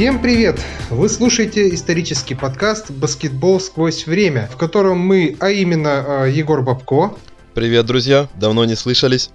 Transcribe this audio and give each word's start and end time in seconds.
Всем 0.00 0.22
привет! 0.22 0.58
Вы 0.88 1.10
слушаете 1.10 1.74
исторический 1.74 2.34
подкаст 2.34 2.90
«Баскетбол 2.90 3.60
сквозь 3.60 4.06
время», 4.06 4.48
в 4.50 4.56
котором 4.56 4.98
мы, 4.98 5.36
а 5.40 5.50
именно 5.50 6.24
э, 6.24 6.30
Егор 6.32 6.62
Бабко. 6.62 7.18
Привет, 7.52 7.84
друзья! 7.84 8.26
Давно 8.34 8.64
не 8.64 8.76
слышались. 8.76 9.28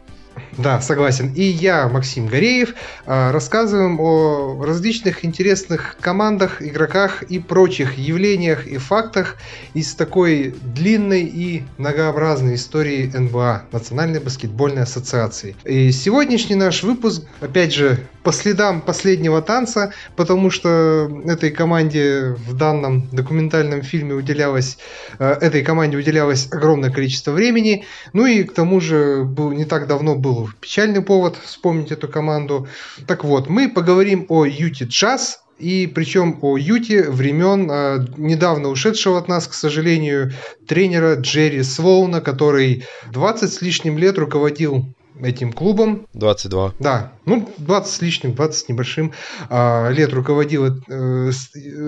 Да, 0.57 0.79
согласен. 0.79 1.33
И 1.35 1.43
я, 1.43 1.89
Максим 1.89 2.27
Гореев, 2.27 2.75
а, 3.05 3.33
рассказываем 3.33 3.99
о 3.99 4.63
различных 4.63 5.25
интересных 5.25 5.97
командах, 5.99 6.61
игроках 6.61 7.23
и 7.23 7.39
прочих 7.39 7.97
явлениях 7.97 8.65
и 8.65 8.77
фактах 8.77 9.35
из 9.73 9.93
такой 9.95 10.55
длинной 10.61 11.23
и 11.23 11.63
многообразной 11.77 12.55
истории 12.55 13.11
НБА, 13.13 13.63
Национальной 13.73 14.21
баскетбольной 14.21 14.83
ассоциации. 14.83 15.57
И 15.65 15.91
сегодняшний 15.91 16.55
наш 16.55 16.83
выпуск, 16.83 17.23
опять 17.41 17.73
же, 17.73 17.99
по 18.23 18.31
следам 18.31 18.79
последнего 18.79 19.41
танца, 19.41 19.93
потому 20.15 20.49
что 20.49 21.21
этой 21.25 21.51
команде 21.51 22.35
в 22.47 22.55
данном 22.55 23.07
документальном 23.11 23.81
фильме 23.81 24.13
уделялось, 24.13 24.77
э, 25.19 25.35
этой 25.41 25.63
команде 25.63 25.97
уделялось 25.97 26.47
огромное 26.49 26.91
количество 26.91 27.31
времени. 27.31 27.83
Ну 28.13 28.25
и 28.25 28.43
к 28.43 28.53
тому 28.53 28.79
же 28.79 29.23
был, 29.25 29.51
не 29.51 29.65
так 29.65 29.87
давно 29.87 30.15
был 30.15 30.44
печальный 30.59 31.01
повод 31.01 31.37
вспомнить 31.43 31.91
эту 31.91 32.07
команду. 32.07 32.67
Так 33.07 33.23
вот, 33.23 33.49
мы 33.49 33.69
поговорим 33.69 34.25
о 34.29 34.45
Юти 34.45 34.83
Джаз, 34.83 35.41
и 35.57 35.87
причем 35.87 36.39
о 36.41 36.57
Юте 36.57 37.09
времен 37.09 37.71
э, 37.71 38.05
недавно 38.17 38.69
ушедшего 38.69 39.17
от 39.17 39.27
нас, 39.29 39.47
к 39.47 39.53
сожалению, 39.53 40.33
тренера 40.67 41.15
Джерри 41.15 41.63
Слоуна, 41.63 42.19
который 42.19 42.83
20 43.11 43.53
с 43.53 43.61
лишним 43.61 43.97
лет 43.97 44.17
руководил 44.17 44.85
этим 45.21 45.53
клубом. 45.53 46.07
22. 46.13 46.73
Да, 46.79 47.13
ну 47.25 47.49
20 47.57 47.93
с 47.93 48.01
лишним, 48.01 48.33
20 48.33 48.65
с 48.65 48.69
небольшим 48.69 49.13
а, 49.49 49.89
лет 49.89 50.13
руководил, 50.13 50.81
э, 50.87 51.31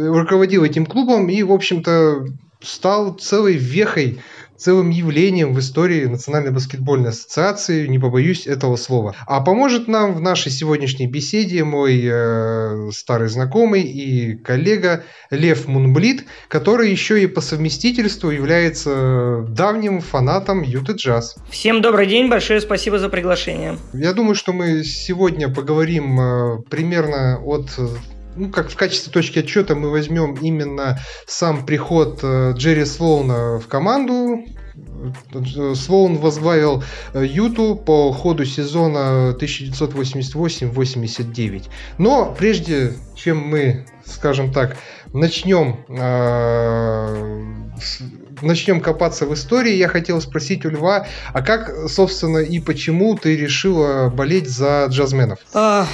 руководил 0.07 0.63
этим 0.63 0.85
клубом 0.85 1.29
и, 1.29 1.43
в 1.43 1.51
общем-то, 1.51 2.25
стал 2.61 3.13
целой 3.13 3.55
вехой 3.55 4.19
целым 4.57 4.89
явлением 4.89 5.53
в 5.53 5.59
истории 5.59 6.05
Национальной 6.05 6.51
баскетбольной 6.51 7.09
ассоциации, 7.09 7.87
не 7.87 7.99
побоюсь 7.99 8.47
этого 8.47 8.75
слова. 8.75 9.15
А 9.25 9.41
поможет 9.41 9.87
нам 9.87 10.13
в 10.13 10.21
нашей 10.21 10.51
сегодняшней 10.51 11.07
беседе 11.07 11.63
мой 11.63 12.01
э, 12.03 12.89
старый 12.91 13.29
знакомый 13.29 13.83
и 13.83 14.35
коллега 14.35 15.03
Лев 15.29 15.67
Мунблит, 15.67 16.25
который 16.47 16.91
еще 16.91 17.21
и 17.21 17.27
по 17.27 17.41
совместительству 17.41 18.29
является 18.29 19.45
давним 19.49 20.01
фанатом 20.01 20.63
Юты 20.63 20.93
Джаз. 20.93 21.35
Всем 21.49 21.81
добрый 21.81 22.07
день, 22.07 22.29
большое 22.29 22.61
спасибо 22.61 22.99
за 22.99 23.09
приглашение. 23.09 23.77
Я 23.93 24.13
думаю, 24.13 24.35
что 24.35 24.53
мы 24.53 24.83
сегодня 24.83 25.49
поговорим 25.49 26.19
э, 26.19 26.61
примерно 26.69 27.39
от 27.43 27.69
ну, 28.37 28.49
как 28.49 28.69
в 28.69 28.75
качестве 28.75 29.11
точки 29.11 29.39
отчета 29.39 29.73
мы 29.75 29.89
возьмем 29.89 30.35
именно 30.35 30.99
сам 31.25 31.65
приход 31.65 32.19
э, 32.23 32.53
Джерри 32.55 32.85
Слоуна 32.85 33.59
в 33.59 33.67
команду. 33.67 34.45
Слоун 35.75 36.17
возглавил 36.17 36.83
э, 37.13 37.25
Юту 37.25 37.75
по 37.75 38.11
ходу 38.11 38.45
сезона 38.45 39.35
1988-89. 39.39 41.63
Но 41.97 42.35
прежде 42.37 42.93
чем 43.15 43.39
мы, 43.39 43.87
скажем 44.05 44.53
так, 44.53 44.77
начнем 45.13 45.83
э, 45.89 47.43
начнем 48.41 48.81
копаться 48.81 49.25
в 49.25 49.33
истории, 49.33 49.73
я 49.73 49.87
хотел 49.87 50.21
спросить 50.21 50.63
у 50.65 50.69
Льва, 50.69 51.07
а 51.33 51.41
как, 51.41 51.89
собственно, 51.89 52.37
и 52.37 52.59
почему 52.59 53.17
ты 53.17 53.35
решила 53.35 54.09
болеть 54.09 54.47
за 54.47 54.85
джазменов? 54.89 55.39
А, 55.53 55.87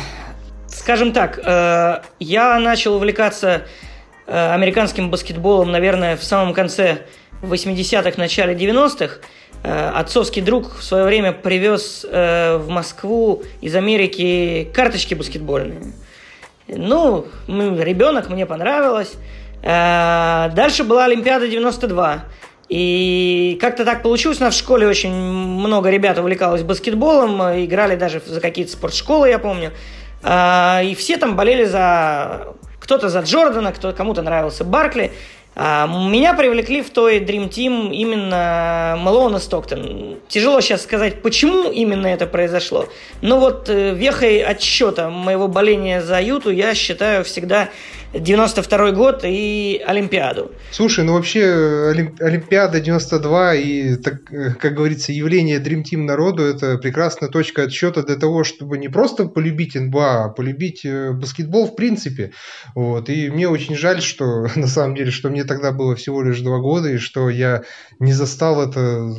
Скажем 0.73 1.13
так, 1.13 1.39
э, 1.44 2.01
я 2.19 2.59
начал 2.59 2.95
увлекаться 2.95 3.61
э, 4.25 4.53
американским 4.53 5.11
баскетболом, 5.11 5.72
наверное, 5.72 6.17
в 6.17 6.23
самом 6.23 6.53
конце 6.53 7.03
80-х, 7.44 8.13
начале 8.17 8.56
90-х. 8.56 9.17
Э, 9.63 9.91
отцовский 9.95 10.41
друг 10.41 10.75
в 10.75 10.83
свое 10.83 11.03
время 11.03 11.31
привез 11.31 12.03
в 12.03 12.66
Москву 12.67 13.44
из 13.62 13.75
Америки 13.75 14.67
карточки 14.73 15.13
баскетбольные. 15.13 15.94
Ну, 16.67 17.28
ребенок, 17.47 18.29
мне 18.29 18.45
понравилось. 18.45 19.13
Дальше 19.62 20.83
была 20.83 21.06
Олимпиада 21.06 21.47
92. 21.47 22.25
И 22.69 23.57
как-то 23.62 23.85
так 23.85 24.01
получилось, 24.01 24.41
у 24.41 24.44
нас 24.44 24.56
в 24.56 24.57
школе 24.57 24.88
очень 24.88 25.13
много 25.13 25.89
ребят 25.89 26.17
увлекалось 26.17 26.63
баскетболом, 26.63 27.39
играли 27.63 27.95
даже 27.95 28.22
за 28.25 28.41
какие-то 28.41 28.72
спортшколы, 28.72 29.29
я 29.29 29.38
помню. 29.38 29.72
А, 30.23 30.81
и 30.84 30.95
все 30.95 31.17
там 31.17 31.35
болели 31.35 31.66
за... 31.66 32.56
Кто-то 32.79 33.09
за 33.09 33.22
Джордана, 33.22 33.72
кто 33.72 33.94
кому-то 33.94 34.22
нравился 34.22 34.63
Баркли. 34.63 35.11
А, 35.56 35.88
меня 35.88 36.34
привлекли 36.34 36.81
в 36.81 36.89
той 36.89 37.19
Dream 37.19 37.50
Team 37.50 37.91
именно 37.91 38.95
Мэлоун 38.97 39.35
и 39.35 39.39
Стоктон. 39.39 40.17
Тяжело 40.28 40.62
сейчас 40.62 40.81
сказать, 40.83 41.22
почему 41.22 41.69
именно 41.69 42.07
это 42.07 42.25
произошло. 42.25 42.88
Но 43.22 43.39
вот 43.39 43.69
э, 43.69 43.94
вехой 43.94 44.41
отсчета 44.41 45.09
моего 45.09 45.47
боления 45.47 46.01
за 46.01 46.19
Юту 46.19 46.50
я 46.50 46.73
считаю 46.73 47.23
всегда 47.23 47.69
92 48.13 48.91
год 48.91 49.22
и 49.24 49.81
Олимпиаду. 49.85 50.51
Слушай, 50.72 51.03
ну 51.03 51.13
вообще 51.13 51.91
Олимпиада 52.19 52.79
92 52.79 53.56
и, 53.56 53.96
так, 53.96 54.24
как 54.59 54.75
говорится, 54.75 55.12
явление 55.12 55.59
Dream 55.59 55.84
Team 55.84 56.03
народу 56.03 56.44
это 56.44 56.78
прекрасная 56.78 57.29
точка 57.29 57.63
отсчета 57.63 58.03
для 58.03 58.16
того, 58.16 58.44
чтобы 58.44 58.78
не 58.78 58.88
просто 58.88 59.25
полюбить 59.25 59.75
НБА, 59.75 60.25
а 60.25 60.29
полюбить 60.29 60.85
э, 60.85 61.12
баскетбол 61.12 61.68
в 61.68 61.75
принципе. 61.75 62.34
Вот. 62.75 63.09
И 63.09 63.29
мне 63.29 63.47
очень 63.47 63.75
жаль, 63.75 64.01
что 64.01 64.47
на 64.56 64.68
самом 64.68 64.95
деле, 64.95 65.12
что 65.12 65.30
мне 65.30 65.44
тогда 65.44 65.72
было 65.72 65.95
всего 65.95 66.22
лишь 66.22 66.40
два 66.41 66.59
года, 66.59 66.90
и 66.90 66.97
что 66.97 67.30
я 67.30 67.63
не 68.00 68.13
застал 68.13 68.62
это, 68.62 69.16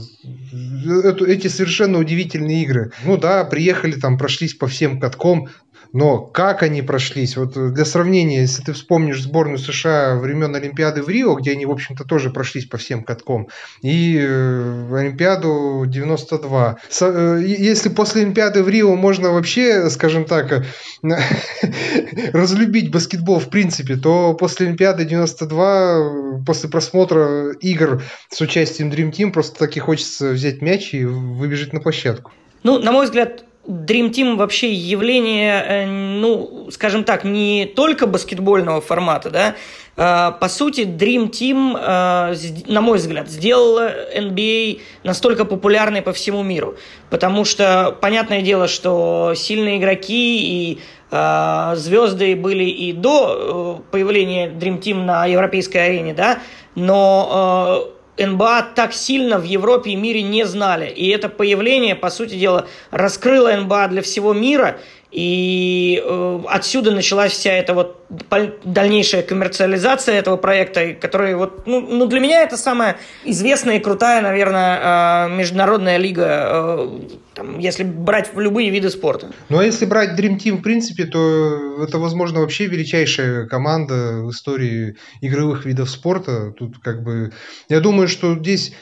это 1.04 1.24
эти 1.24 1.48
совершенно 1.48 1.98
удивительные 1.98 2.62
игры. 2.62 2.92
Ну 3.04 3.16
да, 3.16 3.44
приехали 3.44 3.92
там, 3.92 4.18
прошлись 4.18 4.54
по 4.54 4.68
всем 4.68 5.00
каткам, 5.00 5.48
но 5.94 6.18
как 6.18 6.64
они 6.64 6.82
прошлись? 6.82 7.36
Вот 7.36 7.52
для 7.72 7.84
сравнения, 7.84 8.40
если 8.40 8.62
ты 8.62 8.72
вспомнишь 8.72 9.22
сборную 9.22 9.58
США 9.58 10.16
времен 10.16 10.54
Олимпиады 10.56 11.02
в 11.02 11.08
Рио, 11.08 11.34
где 11.36 11.52
они, 11.52 11.66
в 11.66 11.70
общем-то, 11.70 12.02
тоже 12.02 12.30
прошлись 12.30 12.66
по 12.66 12.78
всем 12.78 13.04
каткам, 13.04 13.46
и 13.80 14.18
э, 14.20 14.88
Олимпиаду 14.92 15.84
92. 15.86 16.78
Э, 17.00 17.40
если 17.46 17.90
после 17.90 18.22
Олимпиады 18.22 18.64
в 18.64 18.68
Рио 18.68 18.96
можно 18.96 19.30
вообще, 19.30 19.88
скажем 19.88 20.24
так, 20.24 20.64
разлюбить 22.32 22.90
баскетбол 22.90 23.38
в 23.38 23.48
принципе, 23.48 23.94
то 23.94 24.34
после 24.34 24.66
Олимпиады 24.66 25.04
92, 25.04 26.42
после 26.44 26.68
просмотра 26.68 27.52
игр 27.60 28.02
с 28.30 28.40
участием 28.40 28.90
Dream 28.90 29.12
Team, 29.12 29.30
просто 29.30 29.60
таки 29.60 29.78
хочется 29.78 30.30
взять 30.30 30.60
мяч 30.60 30.92
и 30.92 31.04
выбежать 31.04 31.72
на 31.72 31.78
площадку. 31.78 32.32
Ну, 32.64 32.80
на 32.80 32.90
мой 32.90 33.04
взгляд, 33.04 33.44
Dream 33.66 34.10
Team 34.10 34.36
вообще 34.36 34.72
явление, 34.72 35.64
э, 35.66 35.86
ну, 35.86 36.68
скажем 36.70 37.04
так, 37.04 37.24
не 37.24 37.66
только 37.66 38.06
баскетбольного 38.06 38.80
формата, 38.80 39.30
да, 39.30 39.54
а, 39.96 40.32
по 40.32 40.48
сути, 40.48 40.80
Dream 40.82 41.30
Team, 41.30 41.78
э, 41.80 42.34
на 42.66 42.80
мой 42.80 42.98
взгляд, 42.98 43.28
сделал 43.28 43.78
NBA 43.80 44.80
настолько 45.04 45.44
популярной 45.44 46.02
по 46.02 46.12
всему 46.12 46.42
миру. 46.42 46.76
Потому 47.10 47.44
что, 47.44 47.96
понятное 48.00 48.42
дело, 48.42 48.66
что 48.66 49.34
сильные 49.36 49.78
игроки 49.78 50.72
и 50.72 50.80
э, 51.10 51.72
звезды 51.76 52.34
были 52.34 52.64
и 52.64 52.92
до 52.92 53.84
появления 53.90 54.48
Dream 54.48 54.80
Team 54.80 55.04
на 55.04 55.26
европейской 55.26 55.78
арене, 55.78 56.12
да, 56.12 56.40
но 56.74 57.88
НБА 58.18 58.72
так 58.74 58.92
сильно 58.92 59.38
в 59.38 59.44
Европе 59.44 59.90
и 59.90 59.96
мире 59.96 60.22
не 60.22 60.44
знали. 60.44 60.88
И 60.88 61.08
это 61.08 61.28
появление, 61.28 61.94
по 61.94 62.10
сути 62.10 62.36
дела, 62.36 62.66
раскрыло 62.90 63.52
НБА 63.56 63.88
для 63.88 64.02
всего 64.02 64.32
мира. 64.32 64.78
И 65.10 66.02
э, 66.04 66.40
отсюда 66.48 66.90
началась 66.90 67.32
вся 67.32 67.52
эта 67.52 67.72
вот 67.72 68.04
дальнейшая 68.64 69.22
коммерциализация 69.22 70.16
этого 70.16 70.36
проекта, 70.36 70.94
который 70.94 71.36
вот, 71.36 71.68
ну, 71.68 71.80
ну 71.80 72.06
для 72.06 72.18
меня 72.18 72.42
это 72.42 72.56
самая 72.56 72.96
известная 73.24 73.76
и 73.76 73.78
крутая, 73.78 74.22
наверное, 74.22 75.28
э, 75.28 75.36
международная 75.36 75.98
лига, 75.98 76.26
э, 76.26 76.88
там, 77.34 77.58
если 77.58 77.84
брать 77.84 78.30
любые 78.34 78.70
виды 78.70 78.90
спорта. 78.90 79.32
Ну 79.48 79.58
а 79.58 79.64
если 79.64 79.84
брать 79.84 80.18
Dream 80.18 80.38
Team 80.38 80.58
в 80.58 80.62
принципе, 80.62 81.04
то 81.04 81.82
это, 81.82 81.98
возможно, 81.98 82.40
вообще 82.40 82.66
величайшая 82.66 83.46
команда 83.46 84.22
в 84.22 84.30
истории 84.30 84.96
игровых 85.20 85.64
видов 85.64 85.90
спорта. 85.90 86.52
Тут 86.52 86.78
как 86.78 87.02
бы, 87.02 87.32
я 87.68 87.80
думаю, 87.80 88.08
что 88.08 88.36
здесь 88.36 88.72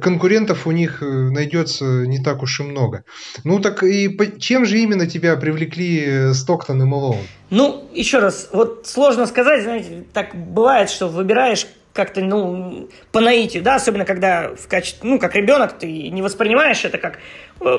конкурентов 0.00 0.66
у 0.66 0.70
них 0.70 0.98
найдется 1.00 1.84
не 2.06 2.22
так 2.22 2.42
уж 2.42 2.60
и 2.60 2.62
много. 2.62 3.04
Ну 3.44 3.58
так 3.58 3.82
и 3.82 4.16
чем 4.38 4.64
же 4.66 4.78
именно 4.78 5.06
тебя 5.06 5.36
привлекли 5.36 5.62
привлекли 5.62 6.34
Стоктон 6.34 6.82
и 6.82 6.84
Мэлоун? 6.84 7.18
Ну, 7.50 7.88
еще 7.92 8.18
раз, 8.18 8.48
вот 8.52 8.86
сложно 8.86 9.26
сказать, 9.26 9.62
знаете, 9.62 10.04
так 10.12 10.34
бывает, 10.34 10.90
что 10.90 11.08
выбираешь 11.08 11.66
как-то, 11.92 12.22
ну, 12.22 12.88
по 13.10 13.20
наитию, 13.20 13.62
да, 13.62 13.74
особенно 13.74 14.06
когда 14.06 14.54
в 14.56 14.66
качестве, 14.66 15.10
ну, 15.10 15.18
как 15.18 15.34
ребенок, 15.34 15.78
ты 15.78 16.08
не 16.08 16.22
воспринимаешь 16.22 16.84
это 16.86 16.96
как 16.96 17.16
э, 17.16 17.18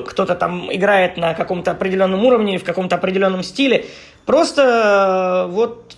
кто-то 0.06 0.34
там 0.34 0.72
играет 0.72 1.16
на 1.16 1.34
каком-то 1.34 1.70
определенном 1.72 2.24
уровне, 2.24 2.58
в 2.58 2.64
каком-то 2.64 2.96
определенном 2.96 3.42
стиле. 3.42 3.86
Просто 4.26 5.46
э, 5.48 5.52
вот 5.52 5.96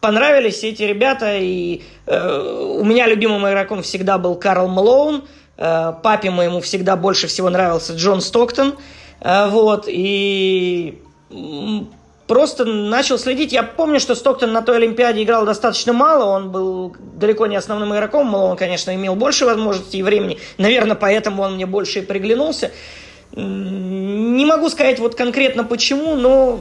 понравились 0.00 0.62
эти 0.64 0.82
ребята, 0.82 1.36
и 1.36 1.82
э, 2.06 2.74
у 2.78 2.84
меня 2.84 3.06
любимым 3.06 3.48
игроком 3.48 3.82
всегда 3.82 4.18
был 4.18 4.36
Карл 4.36 4.68
Малоун, 4.68 5.24
э, 5.56 5.92
папе 6.02 6.30
моему 6.30 6.60
всегда 6.60 6.96
больше 6.96 7.26
всего 7.26 7.50
нравился 7.50 7.94
Джон 7.94 8.20
Стоктон, 8.20 8.76
э, 9.20 9.48
вот, 9.48 9.84
и 9.88 11.02
просто 12.26 12.64
начал 12.64 13.18
следить. 13.18 13.52
Я 13.52 13.62
помню, 13.62 13.98
что 13.98 14.14
Стоктон 14.14 14.52
на 14.52 14.62
той 14.62 14.76
Олимпиаде 14.76 15.22
играл 15.22 15.44
достаточно 15.44 15.92
мало, 15.92 16.24
он 16.26 16.50
был 16.50 16.94
далеко 17.14 17.46
не 17.46 17.56
основным 17.56 17.92
игроком, 17.94 18.32
он, 18.34 18.56
конечно, 18.56 18.94
имел 18.94 19.16
больше 19.16 19.46
возможностей 19.46 19.98
и 19.98 20.02
времени, 20.02 20.38
наверное, 20.58 20.94
поэтому 20.94 21.42
он 21.42 21.54
мне 21.54 21.66
больше 21.66 22.00
и 22.00 22.02
приглянулся. 22.02 22.70
Не 23.32 24.44
могу 24.46 24.68
сказать 24.68 24.98
вот 24.98 25.14
конкретно 25.14 25.64
почему, 25.64 26.14
но 26.14 26.60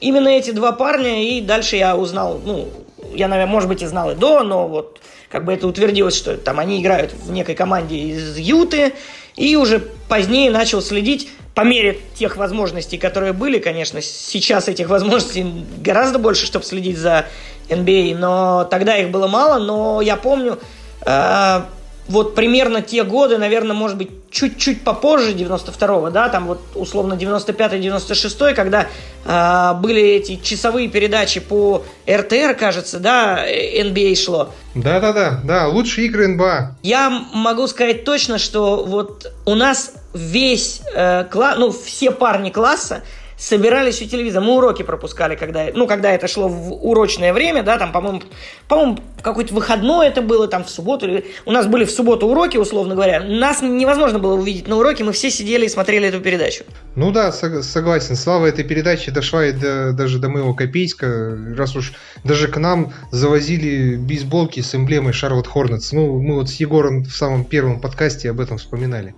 именно 0.00 0.28
эти 0.28 0.50
два 0.50 0.72
парня, 0.72 1.24
и 1.24 1.40
дальше 1.40 1.76
я 1.76 1.96
узнал, 1.96 2.40
ну, 2.44 2.68
я, 3.14 3.28
наверное, 3.28 3.50
может 3.50 3.68
быть, 3.68 3.82
и 3.82 3.86
знал 3.86 4.10
и 4.10 4.14
до, 4.14 4.42
но 4.42 4.68
вот 4.68 5.00
как 5.30 5.44
бы 5.44 5.52
это 5.52 5.66
утвердилось, 5.66 6.16
что 6.16 6.36
там 6.36 6.60
они 6.60 6.80
играют 6.80 7.12
в 7.12 7.32
некой 7.32 7.54
команде 7.54 7.96
из 7.96 8.38
Юты, 8.38 8.92
и 9.36 9.56
уже 9.56 9.80
позднее 10.08 10.50
начал 10.50 10.80
следить 10.80 11.28
по 11.54 11.62
мере 11.62 12.00
тех 12.14 12.36
возможностей, 12.36 12.98
которые 12.98 13.32
были, 13.32 13.58
конечно, 13.58 14.00
сейчас 14.02 14.68
этих 14.68 14.88
возможностей 14.88 15.46
гораздо 15.78 16.18
больше, 16.18 16.46
чтобы 16.46 16.64
следить 16.64 16.98
за 16.98 17.26
NBA, 17.68 18.16
но 18.16 18.64
тогда 18.64 18.96
их 18.96 19.10
было 19.10 19.28
мало, 19.28 19.58
но 19.58 20.00
я 20.00 20.16
помню, 20.16 20.58
э, 21.06 21.60
вот 22.08 22.34
примерно 22.34 22.82
те 22.82 23.02
годы, 23.04 23.38
наверное, 23.38 23.74
может 23.74 23.96
быть, 23.96 24.10
чуть-чуть 24.30 24.82
попозже 24.82 25.32
92-го, 25.32 26.10
да, 26.10 26.28
там 26.28 26.46
вот 26.46 26.60
условно 26.74 27.14
95-96, 27.14 28.54
когда 28.54 28.88
э, 29.24 29.80
были 29.80 30.02
эти 30.02 30.36
часовые 30.36 30.88
передачи 30.88 31.40
по 31.40 31.84
РТР, 32.08 32.54
кажется, 32.58 32.98
да, 32.98 33.46
NBA 33.48 34.16
шло. 34.16 34.50
Да-да-да, 34.74 35.40
да, 35.44 35.68
лучшие 35.68 36.08
игры 36.08 36.28
НБА. 36.28 36.76
Я 36.82 37.10
могу 37.32 37.66
сказать 37.68 38.04
точно, 38.04 38.38
что 38.38 38.84
вот 38.84 39.32
у 39.46 39.54
нас 39.54 39.92
весь 40.12 40.82
э, 40.94 41.24
класс, 41.24 41.56
ну, 41.58 41.70
все 41.70 42.10
парни 42.10 42.50
класса, 42.50 43.02
собирались 43.36 44.00
у 44.02 44.06
телевизора. 44.06 44.44
Мы 44.44 44.56
уроки 44.56 44.82
пропускали, 44.82 45.36
когда, 45.36 45.66
ну, 45.74 45.86
когда 45.86 46.12
это 46.12 46.28
шло 46.28 46.48
в 46.48 46.72
урочное 46.86 47.32
время, 47.32 47.62
да, 47.62 47.78
там, 47.78 47.92
по-моему, 47.92 48.22
по-моему, 48.68 48.98
какой-то 49.22 49.54
выходной 49.54 50.08
это 50.08 50.22
было, 50.22 50.48
там, 50.48 50.64
в 50.64 50.70
субботу. 50.70 51.08
У 51.46 51.52
нас 51.52 51.66
были 51.66 51.84
в 51.84 51.90
субботу 51.90 52.26
уроки, 52.26 52.56
условно 52.56 52.94
говоря. 52.94 53.22
Нас 53.22 53.62
невозможно 53.62 54.18
было 54.18 54.34
увидеть 54.34 54.68
на 54.68 54.76
уроке, 54.76 55.04
мы 55.04 55.12
все 55.12 55.30
сидели 55.30 55.66
и 55.66 55.68
смотрели 55.68 56.08
эту 56.08 56.20
передачу. 56.20 56.64
Ну 56.94 57.10
да, 57.10 57.32
согласен. 57.32 58.16
Слава 58.16 58.46
этой 58.46 58.64
передачи 58.64 59.10
дошла 59.10 59.46
и 59.46 59.52
до, 59.52 59.92
даже 59.92 60.18
до 60.18 60.28
моего 60.28 60.54
Копейска, 60.54 61.36
раз 61.56 61.76
уж 61.76 61.94
даже 62.22 62.48
к 62.48 62.56
нам 62.58 62.92
завозили 63.10 63.96
бейсболки 63.96 64.60
с 64.60 64.74
эмблемой 64.74 65.12
Шарлот 65.12 65.46
Хорнетс. 65.46 65.92
Ну, 65.92 66.20
мы 66.20 66.34
вот 66.36 66.50
с 66.50 66.54
Егором 66.54 67.04
в 67.04 67.16
самом 67.16 67.44
первом 67.44 67.80
подкасте 67.80 68.30
об 68.30 68.40
этом 68.40 68.58
вспоминали 68.58 69.14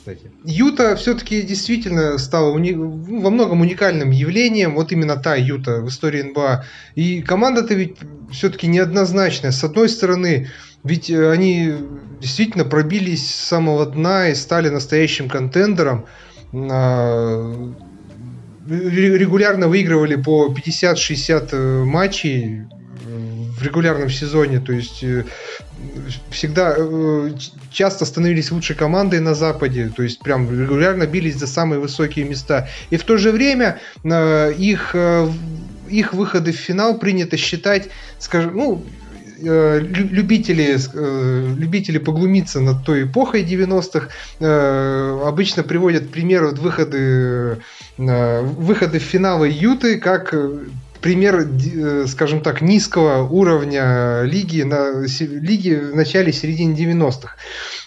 кстати. 0.00 0.30
Юта 0.44 0.96
все-таки 0.96 1.42
действительно 1.42 2.18
стала 2.18 2.50
уни... 2.50 2.72
во 2.72 3.30
многом 3.30 3.60
уникальным 3.60 4.10
явлением, 4.10 4.74
вот 4.74 4.92
именно 4.92 5.16
та 5.16 5.34
Юта 5.36 5.80
в 5.80 5.88
истории 5.88 6.22
НБА. 6.22 6.64
И 6.94 7.22
команда-то 7.22 7.74
ведь 7.74 7.96
все-таки 8.32 8.66
неоднозначная. 8.66 9.50
С 9.52 9.62
одной 9.62 9.88
стороны, 9.88 10.48
ведь 10.84 11.10
э, 11.10 11.30
они 11.30 11.74
действительно 12.20 12.64
пробились 12.64 13.28
с 13.28 13.48
самого 13.48 13.86
дна 13.86 14.30
и 14.30 14.34
стали 14.34 14.70
настоящим 14.70 15.28
контендером. 15.28 16.06
А, 16.52 17.72
регулярно 18.68 19.68
выигрывали 19.68 20.16
по 20.16 20.52
50-60 20.52 21.48
э, 21.52 21.84
матчей 21.84 22.64
в 23.60 23.62
регулярном 23.62 24.08
сезоне, 24.08 24.58
то 24.60 24.72
есть 24.72 25.04
э, 25.04 25.24
всегда 26.30 26.74
э, 26.76 27.30
часто 27.70 28.04
становились 28.04 28.50
лучшей 28.50 28.76
командой 28.76 29.20
на 29.20 29.34
Западе, 29.34 29.92
то 29.94 30.02
есть 30.02 30.20
прям 30.20 30.50
регулярно 30.50 31.06
бились 31.06 31.36
за 31.36 31.46
самые 31.46 31.80
высокие 31.80 32.24
места. 32.24 32.68
И 32.90 32.96
в 32.96 33.04
то 33.04 33.16
же 33.16 33.32
время 33.32 33.80
э, 34.04 34.52
их, 34.56 34.94
их 35.88 36.14
выходы 36.14 36.52
в 36.52 36.56
финал 36.56 36.98
принято 36.98 37.36
считать, 37.36 37.88
скажем, 38.18 38.56
ну, 38.56 38.84
любители, 39.42 40.76
любители 41.58 41.96
поглумиться 41.96 42.60
над 42.60 42.84
той 42.84 43.04
эпохой 43.04 43.42
90-х 43.42 44.08
обычно 45.26 45.62
приводят 45.62 46.10
пример 46.10 46.48
выходы, 46.48 47.62
выходы 47.96 48.98
в 48.98 49.02
финалы 49.02 49.48
Юты 49.48 49.98
как 49.98 50.34
пример, 51.00 51.40
э, 51.40 52.06
скажем 52.06 52.40
так, 52.42 52.60
низкого 52.60 53.26
уровня 53.28 54.22
лиги, 54.22 54.62
на, 54.62 55.04
лиги 55.20 55.74
в 55.74 55.96
начале 55.96 56.32
середине 56.32 56.74
90-х. 56.74 57.36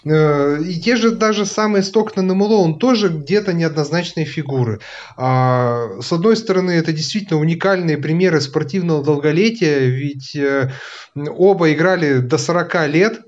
Э, 0.05 0.61
и 0.63 0.79
те 0.79 0.95
же 0.95 1.11
даже 1.11 1.45
самые 1.45 1.83
Стокнон 1.83 2.31
и 2.31 2.35
Мэлоун 2.35 2.79
тоже 2.79 3.09
где-то 3.09 3.53
неоднозначные 3.53 4.25
фигуры. 4.25 4.79
А, 5.17 5.99
с 6.01 6.11
одной 6.11 6.35
стороны, 6.35 6.71
это 6.71 6.91
действительно 6.91 7.39
уникальные 7.39 7.97
примеры 7.97 8.41
спортивного 8.41 9.03
долголетия, 9.03 9.79
ведь 9.87 10.35
э, 10.35 10.71
оба 11.15 11.71
играли 11.71 12.17
до 12.17 12.37
40 12.37 12.87
лет, 12.89 13.21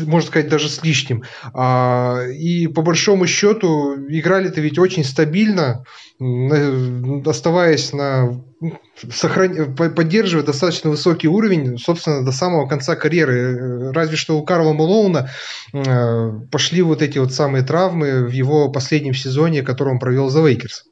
можно 0.00 0.28
сказать, 0.28 0.48
даже 0.48 0.68
с 0.68 0.82
лишним. 0.82 1.24
А, 1.54 2.22
и 2.26 2.66
по 2.66 2.82
большому 2.82 3.26
счету 3.26 3.94
играли-то 4.08 4.60
ведь 4.60 4.78
очень 4.78 5.04
стабильно, 5.04 5.84
оставаясь 7.24 7.92
на 7.92 8.42
сохран... 9.10 9.74
поддерживая 9.74 10.44
достаточно 10.44 10.90
высокий 10.90 11.28
уровень, 11.28 11.78
собственно, 11.78 12.24
до 12.24 12.32
самого 12.32 12.66
конца 12.66 12.96
карьеры. 12.96 13.92
Разве 13.92 14.16
что 14.16 14.38
у 14.38 14.44
Карла 14.44 14.72
Малоуна 14.72 15.30
э, 15.72 16.30
пошли 16.50 16.82
вот 16.82 17.02
эти 17.02 17.18
вот 17.18 17.32
самые 17.32 17.62
травмы 17.62 18.26
в 18.26 18.32
его 18.32 18.70
последнем 18.70 19.14
сезоне, 19.14 19.62
который 19.62 19.90
он 19.92 19.98
провел 19.98 20.28
за 20.28 20.42
Лейкерс. 20.42 20.84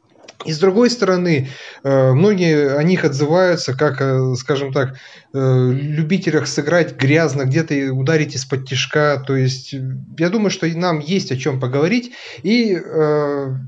И 0.45 0.53
с 0.53 0.59
другой 0.59 0.91
стороны, 0.91 1.49
э, 1.83 2.13
многие 2.13 2.77
о 2.77 2.83
них 2.83 3.05
отзываются 3.05 3.77
как, 3.77 4.01
э, 4.01 4.35
скажем 4.37 4.73
так, 4.73 4.97
э, 5.33 5.71
любителях 5.73 6.47
сыграть 6.47 6.97
грязно, 6.97 7.45
где-то 7.45 7.93
ударить 7.93 8.35
из-под 8.37 8.69
тишка. 8.69 9.23
То 9.27 9.35
есть, 9.35 9.75
я 10.19 10.29
думаю, 10.29 10.51
что 10.51 10.67
нам 10.67 10.99
есть 10.99 11.33
о 11.33 11.37
чем 11.37 11.59
поговорить. 11.59 12.13
И 12.43 12.77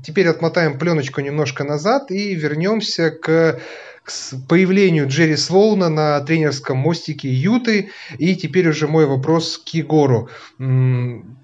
теперь 0.03 0.27
отмотаем 0.27 0.77
пленочку 0.77 1.21
немножко 1.21 1.63
назад 1.63 2.11
и 2.11 2.35
вернемся 2.35 3.11
к 3.11 3.59
к 4.03 4.11
появлению 4.47 5.07
Джерри 5.07 5.35
Слоуна 5.35 5.89
на 5.89 6.19
тренерском 6.21 6.77
мостике 6.77 7.29
Юты. 7.29 7.89
И 8.17 8.35
теперь 8.35 8.67
уже 8.69 8.87
мой 8.87 9.05
вопрос 9.05 9.59
к 9.59 9.69
Егору. 9.69 10.29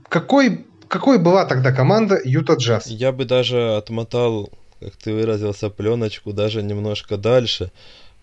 Какой, 0.10 0.66
какой 0.88 1.20
была 1.20 1.46
тогда 1.46 1.72
команда 1.72 2.20
Юта 2.24 2.54
Джаз? 2.54 2.88
Я 2.88 3.12
бы 3.12 3.26
даже 3.26 3.76
отмотал 3.76 4.50
как 4.86 4.96
ты 4.98 5.14
выразился, 5.14 5.70
пленочку 5.70 6.32
даже 6.32 6.62
немножко 6.62 7.18
дальше, 7.18 7.72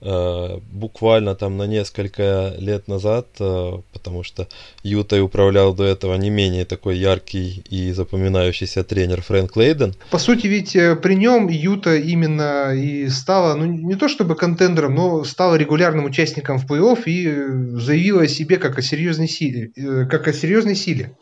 э, 0.00 0.58
буквально 0.72 1.34
там 1.34 1.56
на 1.56 1.66
несколько 1.66 2.54
лет 2.56 2.86
назад, 2.86 3.26
э, 3.40 3.72
потому 3.92 4.22
что 4.22 4.46
Ютой 4.84 5.22
управлял 5.22 5.74
до 5.74 5.82
этого 5.82 6.14
не 6.14 6.30
менее 6.30 6.64
такой 6.64 6.98
яркий 6.98 7.64
и 7.68 7.90
запоминающийся 7.90 8.84
тренер 8.84 9.22
Фрэнк 9.22 9.56
Лейден. 9.56 9.94
По 10.10 10.18
сути, 10.18 10.46
ведь 10.46 10.76
э, 10.76 10.94
при 10.94 11.14
нем 11.14 11.48
Юта 11.48 11.96
именно 11.96 12.72
и 12.76 13.08
стала, 13.08 13.56
ну 13.56 13.64
не 13.64 13.96
то 13.96 14.06
чтобы 14.06 14.36
контендером, 14.36 14.94
но 14.94 15.24
стала 15.24 15.56
регулярным 15.56 16.04
участником 16.04 16.58
в 16.58 16.70
плей-офф 16.70 17.02
и 17.06 17.78
заявила 17.80 18.22
о 18.22 18.28
себе 18.28 18.58
как 18.58 18.78
о 18.78 18.82
серьезной 18.82 19.28
силе. 19.28 19.72
Как 20.08 20.28
о 20.28 20.32
серьезной 20.32 20.76
силе. 20.76 21.16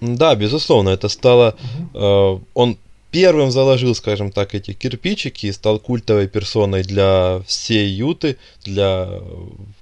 Да, 0.00 0.34
безусловно, 0.34 0.90
это 0.90 1.08
стало... 1.08 1.54
Угу. 1.94 2.42
он 2.54 2.76
первым 3.12 3.50
заложил, 3.50 3.94
скажем 3.94 4.32
так, 4.32 4.54
эти 4.54 4.72
кирпичики 4.72 5.46
и 5.46 5.52
стал 5.52 5.78
культовой 5.78 6.26
персоной 6.26 6.82
для 6.82 7.42
всей 7.46 7.88
Юты, 7.88 8.38
для 8.64 9.20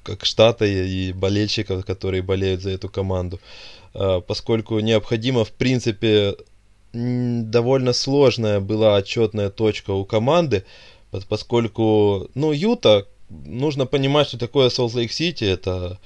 как 0.03 0.25
штата 0.25 0.67
и 0.67 1.13
болельщиков, 1.13 1.87
которые 1.87 2.23
болеют 2.23 2.61
за 2.61 2.71
эту 2.71 2.89
команду. 2.89 3.41
А, 3.95 4.21
поскольку 4.21 4.81
необходимо, 4.81 5.45
в 5.45 5.53
принципе, 5.53 6.37
довольно 6.93 7.93
сложная 7.93 8.59
была 8.59 8.97
отчетная 8.97 9.49
точка 9.49 9.93
у 9.93 10.05
команды, 10.05 10.65
поскольку, 11.29 12.29
ну, 12.35 12.53
Юта, 12.53 13.07
нужно 13.29 13.87
понимать, 13.87 14.27
что 14.27 14.39
такое 14.39 14.71
Солт-Лейк-Сити, 14.71 15.45
это 15.45 16.01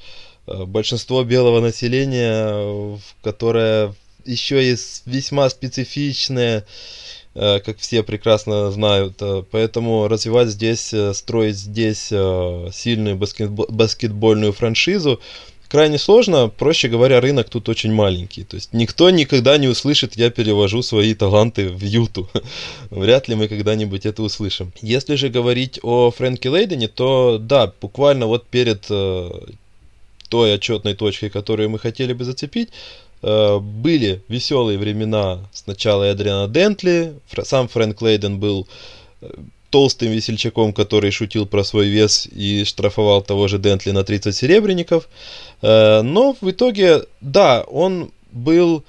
а, 0.46 0.66
большинство 0.66 1.24
белого 1.24 1.60
населения, 1.60 2.98
которое 3.22 3.94
еще 4.24 4.66
есть 4.66 5.02
весьма 5.06 5.48
специфичное 5.50 6.64
Э, 7.34 7.58
как 7.60 7.78
все 7.78 8.02
прекрасно 8.02 8.70
знают. 8.70 9.16
Э, 9.20 9.42
поэтому 9.50 10.06
развивать 10.08 10.48
здесь, 10.48 10.94
э, 10.94 11.12
строить 11.14 11.56
здесь 11.56 12.06
сильную 12.72 13.16
баскетбольную 13.16 14.52
франшизу, 14.52 15.20
крайне 15.68 15.98
сложно, 15.98 16.48
проще 16.48 16.88
говоря, 16.88 17.20
рынок 17.20 17.48
тут 17.48 17.68
очень 17.68 17.92
маленький. 17.92 18.44
То 18.44 18.54
есть 18.56 18.72
никто 18.72 19.10
никогда 19.10 19.58
не 19.58 19.66
услышит, 19.66 20.16
я 20.16 20.30
перевожу 20.30 20.82
свои 20.82 21.14
таланты 21.14 21.68
в 21.68 21.82
Юту. 21.82 22.28
Вряд 22.90 23.28
ли 23.28 23.34
мы 23.34 23.48
когда-нибудь 23.48 24.06
это 24.06 24.22
услышим. 24.22 24.72
Если 24.80 25.16
же 25.16 25.28
говорить 25.28 25.80
о 25.82 26.12
Фрэнке 26.12 26.50
Лейдене, 26.50 26.86
то 26.86 27.38
да, 27.40 27.72
буквально 27.80 28.26
вот 28.26 28.46
перед 28.46 28.86
той 30.28 30.54
отчетной 30.54 30.94
точкой, 30.94 31.30
которую 31.30 31.70
мы 31.70 31.78
хотели 31.78 32.12
бы 32.12 32.24
зацепить, 32.24 32.70
были 33.24 34.22
веселые 34.28 34.78
времена 34.78 35.48
сначала 35.52 36.04
Эдриана 36.04 36.46
Дентли, 36.46 37.14
сам 37.44 37.68
Фрэнк 37.68 38.02
Лейден 38.02 38.38
был 38.38 38.68
э, 39.22 39.30
толстым 39.70 40.12
весельчаком, 40.12 40.74
который 40.74 41.10
шутил 41.10 41.46
про 41.46 41.64
свой 41.64 41.88
вес 41.88 42.28
и 42.30 42.64
штрафовал 42.64 43.22
того 43.22 43.48
же 43.48 43.58
Дентли 43.58 43.92
на 43.92 44.04
30 44.04 44.36
серебряников. 44.36 45.08
Э, 45.62 46.02
но 46.02 46.36
в 46.38 46.50
итоге, 46.50 47.04
да, 47.22 47.62
он 47.62 48.10
был 48.30 48.84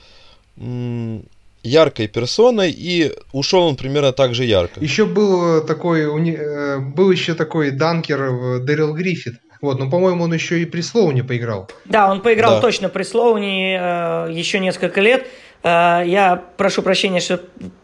яркой 1.64 2.08
персоной, 2.08 2.72
и 2.72 3.14
ушел 3.32 3.64
он 3.64 3.76
примерно 3.76 4.12
так 4.12 4.36
же 4.36 4.44
ярко. 4.44 4.80
Еще 4.82 5.06
был 5.06 5.66
такой, 5.66 6.02
э, 6.02 6.80
был 6.80 7.10
еще 7.10 7.36
такой 7.36 7.72
данкер 7.72 8.60
Дэрил 8.66 8.94
Гриффит. 8.94 9.36
Вот, 9.66 9.80
но, 9.80 9.90
по-моему, 9.90 10.26
он 10.26 10.34
еще 10.34 10.60
и 10.60 10.66
при 10.66 10.82
Слоуне 10.82 11.24
поиграл. 11.24 11.68
Да, 11.86 12.12
он 12.12 12.22
поиграл 12.22 12.56
да. 12.56 12.62
точно 12.62 12.88
при 12.88 13.02
Слоуне 13.02 13.80
э, 13.82 14.30
еще 14.32 14.60
несколько 14.60 15.02
лет. 15.02 15.26
Э, 15.64 16.04
я 16.06 16.44
прошу 16.58 16.84
прощения, 16.84 17.20
что, 17.20 17.42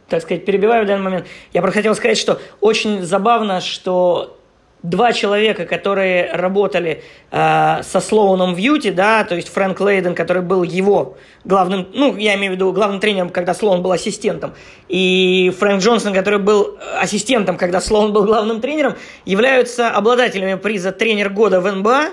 так 0.08 0.22
сказать, 0.22 0.46
перебиваю 0.46 0.84
в 0.86 0.88
данный 0.88 1.04
момент. 1.04 1.28
Я 1.54 1.62
просто 1.62 1.80
хотел 1.80 1.96
сказать, 1.96 2.20
что 2.20 2.40
очень 2.60 3.02
забавно, 3.02 3.62
что 3.62 4.38
два 4.84 5.14
человека, 5.14 5.66
которые 5.66 6.32
работали 6.34 7.04
э, 7.32 7.82
со 7.84 8.00
Слоуном 8.00 8.56
в 8.56 8.58
Юте, 8.58 8.92
да, 8.92 9.24
то 9.24 9.36
есть 9.36 9.50
Фрэнк 9.50 9.80
Лейден, 9.80 10.16
который 10.16 10.42
был 10.42 10.64
его 10.64 11.18
главным, 11.44 11.88
ну, 11.94 12.16
я 12.18 12.36
имею 12.36 12.54
в 12.54 12.56
виду 12.56 12.74
главным 12.74 13.00
тренером, 13.00 13.30
когда 13.30 13.54
Слоун 13.54 13.82
был 13.84 13.92
ассистентом, 13.92 14.54
и 14.88 15.54
Фрэнк 15.60 15.84
Джонсон, 15.84 16.14
который 16.14 16.40
был 16.40 16.78
ассистентом, 17.00 17.58
когда 17.58 17.80
Слоун 17.80 18.12
был 18.12 18.26
главным 18.26 18.60
тренером, 18.60 18.96
являются 19.26 19.90
обладателями 19.90 20.56
приза 20.56 20.92
«Тренер 20.92 21.30
года» 21.30 21.62
в 21.62 21.72
НБА, 21.72 22.10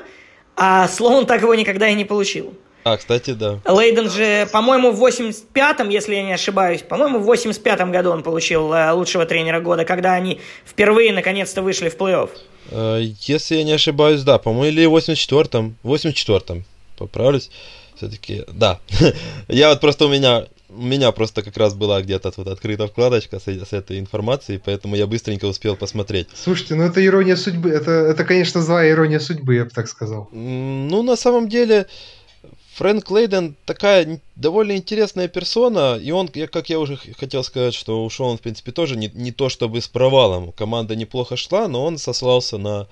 а 0.57 0.89
Слоун 0.89 1.25
так 1.25 1.43
его 1.43 1.55
никогда 1.55 1.89
и 1.89 1.95
не 1.95 2.05
получил. 2.05 2.55
А, 2.85 2.97
кстати, 2.97 3.33
да. 3.33 3.61
Лейден 3.67 4.11
же, 4.11 4.49
по-моему, 4.53 4.93
в 4.93 5.05
85-м, 5.05 5.89
если 5.89 6.15
я 6.15 6.23
не 6.23 6.33
ошибаюсь, 6.33 6.83
по-моему, 6.83 7.19
в 7.19 7.31
85-м 7.31 7.93
году 7.93 8.11
он 8.11 8.23
получил 8.23 8.73
э, 8.73 8.93
лучшего 8.93 9.27
тренера 9.27 9.61
года, 9.61 9.85
когда 9.85 10.15
они 10.15 10.41
впервые 10.67 11.13
наконец-то 11.13 11.63
вышли 11.63 11.89
в 11.89 11.97
плей-офф. 11.97 12.31
Э, 12.71 13.01
если 13.27 13.57
я 13.57 13.65
не 13.65 13.73
ошибаюсь, 13.73 14.23
да, 14.23 14.39
по-моему, 14.39 14.67
или 14.67 14.87
в 14.87 14.97
84-м. 14.97 15.77
84-м, 15.83 16.65
поправлюсь. 16.97 17.51
Все-таки, 17.97 18.45
да. 18.49 18.79
я 19.49 19.71
вот 19.71 19.81
просто 19.81 20.07
у 20.07 20.09
меня 20.09 20.47
у 20.69 20.83
меня 20.83 21.13
просто 21.13 21.43
как 21.43 21.57
раз 21.57 21.75
была 21.75 22.03
где-то 22.03 22.33
вот 22.37 22.47
открыта 22.47 22.87
вкладочка 22.87 23.41
с, 23.41 23.49
с 23.49 23.73
этой 23.73 23.99
информацией, 23.99 24.61
поэтому 24.63 24.97
я 24.97 25.07
быстренько 25.07 25.47
успел 25.47 25.77
посмотреть. 25.77 26.29
Слушайте, 26.35 26.75
ну 26.75 26.85
это 26.85 27.05
ирония 27.05 27.37
судьбы, 27.37 27.71
это, 27.71 27.91
это 27.91 28.25
конечно, 28.25 28.61
злая 28.61 28.91
ирония 28.91 29.19
судьбы, 29.19 29.55
я 29.55 29.65
бы 29.65 29.71
так 29.71 29.89
сказал. 29.89 30.29
Ну, 30.31 31.03
на 31.03 31.17
самом 31.17 31.49
деле, 31.49 31.87
Фрэнк 32.79 33.11
Лейден 33.11 33.57
такая 33.65 34.21
довольно 34.37 34.77
интересная 34.77 35.27
персона, 35.27 35.99
и 36.01 36.13
он, 36.13 36.29
как 36.29 36.71
я 36.71 36.79
уже 36.79 36.97
хотел 36.97 37.43
сказать, 37.43 37.75
что 37.75 38.05
ушел 38.05 38.27
он, 38.27 38.39
в 38.39 38.41
принципе, 38.41 38.71
тоже 38.71 38.97
не, 38.97 39.11
не 39.15 39.33
то 39.33 39.49
чтобы 39.49 39.81
с 39.81 39.89
провалом. 39.89 40.53
Команда 40.53 40.95
неплохо 40.95 41.37
шла, 41.37 41.67
но 41.67 41.85
он 41.85 41.99
сослался 41.99 42.57
на... 42.57 42.87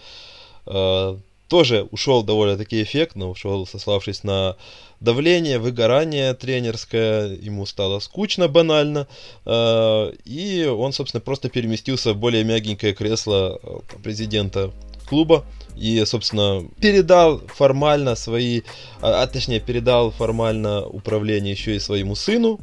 Э, 0.66 1.16
тоже 1.46 1.86
ушел 1.92 2.24
довольно-таки 2.24 2.82
эффектно, 2.82 3.30
ушел 3.30 3.64
сославшись 3.64 4.24
на 4.24 4.56
давление, 4.98 5.60
выгорание 5.60 6.34
тренерское, 6.34 7.28
ему 7.28 7.64
стало 7.64 8.00
скучно 8.00 8.48
банально, 8.48 9.06
э, 9.44 10.12
и 10.24 10.64
он, 10.64 10.92
собственно, 10.94 11.20
просто 11.20 11.48
переместился 11.48 12.12
в 12.12 12.16
более 12.16 12.42
мягенькое 12.42 12.92
кресло 12.92 13.60
э, 13.62 13.78
президента 14.02 14.72
клуба 15.08 15.44
и, 15.76 16.04
собственно, 16.04 16.64
передал 16.80 17.38
формально 17.46 18.14
свои, 18.16 18.62
а, 19.00 19.22
а 19.22 19.26
точнее, 19.26 19.60
передал 19.60 20.10
формально 20.10 20.84
управление 20.84 21.52
еще 21.52 21.76
и 21.76 21.80
своему 21.80 22.14
сыну 22.14 22.60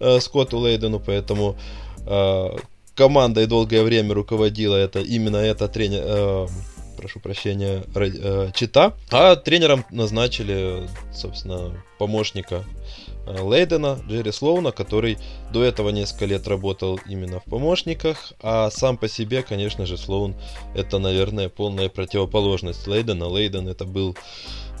э, 0.00 0.20
Скотту 0.20 0.58
Лейдену, 0.58 1.00
поэтому 1.00 1.56
э, 2.06 2.56
командой 2.94 3.46
долгое 3.46 3.82
время 3.82 4.14
руководила 4.14 4.76
это 4.76 5.00
именно 5.00 5.36
эта 5.36 5.68
тренер, 5.68 6.02
э, 6.04 6.46
прошу 6.96 7.20
прощения, 7.20 7.82
э, 7.94 8.50
Чита, 8.54 8.94
а 9.10 9.36
тренером 9.36 9.84
назначили, 9.90 10.88
собственно, 11.12 11.72
помощника 11.98 12.64
Лейдена, 13.26 13.98
Джерри 14.08 14.32
Слоуна, 14.32 14.72
который 14.72 15.18
до 15.52 15.62
этого 15.62 15.90
несколько 15.90 16.26
лет 16.26 16.46
работал 16.46 17.00
именно 17.08 17.40
в 17.40 17.44
помощниках, 17.44 18.32
а 18.40 18.70
сам 18.70 18.96
по 18.96 19.08
себе, 19.08 19.42
конечно 19.42 19.86
же, 19.86 19.96
Слоун 19.96 20.34
это, 20.74 20.98
наверное, 20.98 21.48
полная 21.48 21.88
противоположность 21.88 22.86
Лейдена. 22.86 23.26
Лейден 23.26 23.68
это 23.68 23.84
был 23.84 24.16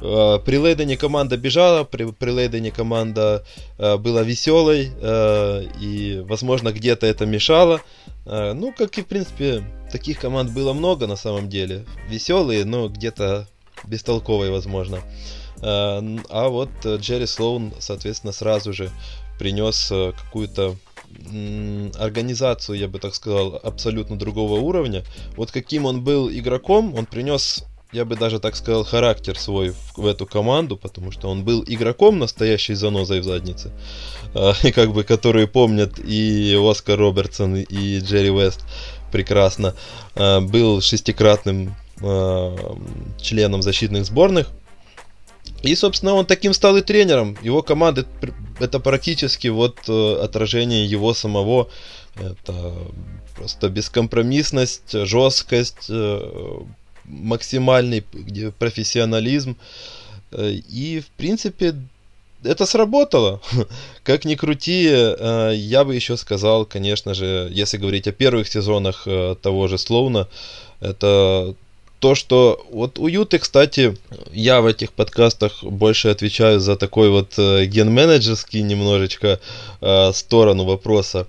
э, 0.00 0.38
при 0.44 0.58
Лейдене 0.58 0.96
команда 0.96 1.36
бежала, 1.36 1.84
при, 1.84 2.10
при 2.10 2.30
Лейдене 2.30 2.70
команда 2.70 3.44
э, 3.78 3.96
была 3.96 4.22
веселой, 4.22 4.90
э, 5.00 5.64
и, 5.80 6.22
возможно, 6.26 6.72
где-то 6.72 7.06
это 7.06 7.26
мешало. 7.26 7.80
Э, 8.26 8.52
ну, 8.52 8.72
как 8.76 8.98
и, 8.98 9.02
в 9.02 9.06
принципе, 9.06 9.64
таких 9.90 10.20
команд 10.20 10.52
было 10.52 10.72
много 10.72 11.06
на 11.06 11.16
самом 11.16 11.48
деле. 11.48 11.84
Веселые, 12.08 12.64
но 12.64 12.88
где-то 12.88 13.48
бестолковые, 13.86 14.50
возможно. 14.50 14.96
Э, 14.96 15.43
а 15.62 16.48
вот 16.48 16.70
э, 16.84 16.96
Джерри 16.96 17.26
Слоун, 17.26 17.72
соответственно, 17.78 18.32
сразу 18.32 18.72
же 18.72 18.90
принес 19.38 19.90
э, 19.90 20.12
какую-то 20.12 20.76
организацию, 21.96 22.76
я 22.76 22.88
бы 22.88 22.98
так 22.98 23.14
сказал, 23.14 23.60
абсолютно 23.62 24.18
другого 24.18 24.58
уровня. 24.58 25.04
Вот 25.36 25.52
каким 25.52 25.86
он 25.86 26.02
был 26.02 26.28
игроком, 26.28 26.92
он 26.92 27.06
принес, 27.06 27.64
я 27.92 28.04
бы 28.04 28.16
даже 28.16 28.40
так 28.40 28.56
сказал, 28.56 28.84
характер 28.84 29.38
свой 29.38 29.70
в, 29.70 29.96
в 29.96 30.06
эту 30.06 30.26
команду, 30.26 30.76
потому 30.76 31.12
что 31.12 31.28
он 31.28 31.44
был 31.44 31.62
игроком 31.64 32.18
настоящей 32.18 32.74
занозой 32.74 33.20
в 33.20 33.24
заднице, 33.24 33.70
и 34.64 34.72
как 34.72 34.92
бы 34.92 35.04
которые 35.04 35.46
помнят 35.46 36.00
и 36.00 36.58
Оскар 36.60 36.98
Робертсон, 36.98 37.58
и 37.58 38.00
Джерри 38.00 38.30
Вест 38.30 38.64
прекрасно, 39.12 39.76
был 40.16 40.80
шестикратным 40.80 41.76
членом 43.20 43.62
защитных 43.62 44.04
сборных, 44.04 44.50
и, 45.64 45.74
собственно, 45.76 46.14
он 46.14 46.26
таким 46.26 46.52
стал 46.52 46.76
и 46.76 46.82
тренером. 46.82 47.38
Его 47.42 47.62
команда 47.62 48.06
это 48.60 48.80
практически 48.80 49.48
вот 49.48 49.78
э, 49.88 50.16
отражение 50.22 50.84
его 50.84 51.14
самого. 51.14 51.68
Это 52.16 52.74
просто 53.34 53.70
бескомпромиссность, 53.70 54.92
жесткость, 54.92 55.86
э, 55.88 56.60
максимальный 57.04 58.04
профессионализм. 58.58 59.56
Э, 60.32 60.50
и, 60.50 61.00
в 61.00 61.06
принципе, 61.16 61.74
это 62.42 62.66
сработало. 62.66 63.40
Как 64.02 64.26
ни 64.26 64.34
крути, 64.34 64.82
я 64.84 65.84
бы 65.84 65.94
еще 65.94 66.18
сказал, 66.18 66.66
конечно 66.66 67.14
же, 67.14 67.48
если 67.50 67.78
говорить 67.78 68.06
о 68.06 68.12
первых 68.12 68.48
сезонах 68.48 69.08
того 69.40 69.66
же 69.68 69.78
Слоуна, 69.78 70.28
это 70.80 71.54
то, 72.04 72.14
что 72.14 72.66
вот 72.70 72.98
у 72.98 73.06
Юты, 73.06 73.38
кстати, 73.38 73.96
я 74.30 74.60
в 74.60 74.66
этих 74.66 74.92
подкастах 74.92 75.64
больше 75.64 76.08
отвечаю 76.08 76.60
за 76.60 76.76
такой 76.76 77.08
вот 77.08 77.32
э, 77.38 77.64
ген-менеджерский 77.64 78.60
немножечко 78.60 79.40
э, 79.80 80.12
сторону 80.12 80.64
вопроса. 80.64 81.26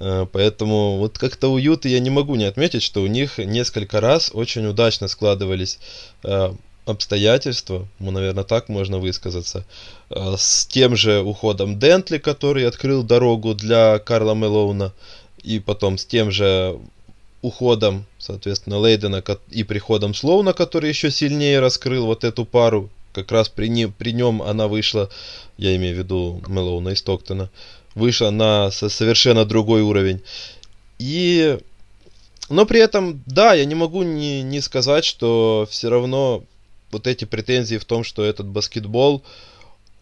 Э, 0.00 0.26
поэтому 0.32 0.96
вот 0.96 1.16
как-то 1.16 1.46
у 1.46 1.58
Юты 1.58 1.90
я 1.90 2.00
не 2.00 2.10
могу 2.10 2.34
не 2.34 2.42
отметить, 2.42 2.82
что 2.82 3.02
у 3.02 3.06
них 3.06 3.38
несколько 3.38 4.00
раз 4.00 4.32
очень 4.34 4.66
удачно 4.66 5.06
складывались 5.06 5.78
обстоятельства, 6.86 7.86
ну, 8.00 8.10
наверное, 8.10 8.42
так 8.42 8.68
можно 8.68 8.98
высказаться, 8.98 9.64
с 10.10 10.66
тем 10.66 10.96
же 10.96 11.20
уходом 11.20 11.78
Дентли, 11.78 12.18
который 12.18 12.66
открыл 12.66 13.04
дорогу 13.04 13.54
для 13.54 14.00
Карла 14.00 14.34
Мелоуна, 14.34 14.92
и 15.44 15.60
потом 15.60 15.98
с 15.98 16.04
тем 16.04 16.32
же 16.32 16.80
уходом, 17.46 18.06
соответственно, 18.18 18.78
Лейдена 18.78 19.22
и 19.50 19.62
приходом 19.62 20.14
Слоуна, 20.14 20.52
который 20.52 20.88
еще 20.88 21.12
сильнее 21.12 21.60
раскрыл 21.60 22.06
вот 22.06 22.24
эту 22.24 22.44
пару. 22.44 22.90
Как 23.12 23.30
раз 23.30 23.48
при, 23.48 23.68
не, 23.68 23.86
при 23.86 24.12
нем 24.12 24.42
она 24.42 24.66
вышла, 24.66 25.08
я 25.56 25.74
имею 25.76 25.94
в 25.94 25.98
виду 25.98 26.42
Мелоуна 26.48 26.90
и 26.90 26.94
Стоктона, 26.96 27.50
вышла 27.94 28.30
на 28.30 28.70
совершенно 28.70 29.44
другой 29.44 29.82
уровень. 29.82 30.22
И... 30.98 31.58
Но 32.48 32.66
при 32.66 32.80
этом, 32.80 33.22
да, 33.26 33.54
я 33.54 33.64
не 33.64 33.74
могу 33.74 34.02
не, 34.02 34.42
не 34.42 34.60
сказать, 34.60 35.04
что 35.04 35.66
все 35.70 35.88
равно 35.88 36.44
вот 36.90 37.06
эти 37.06 37.24
претензии 37.24 37.76
в 37.76 37.84
том, 37.84 38.04
что 38.04 38.24
этот 38.24 38.46
баскетбол, 38.46 39.22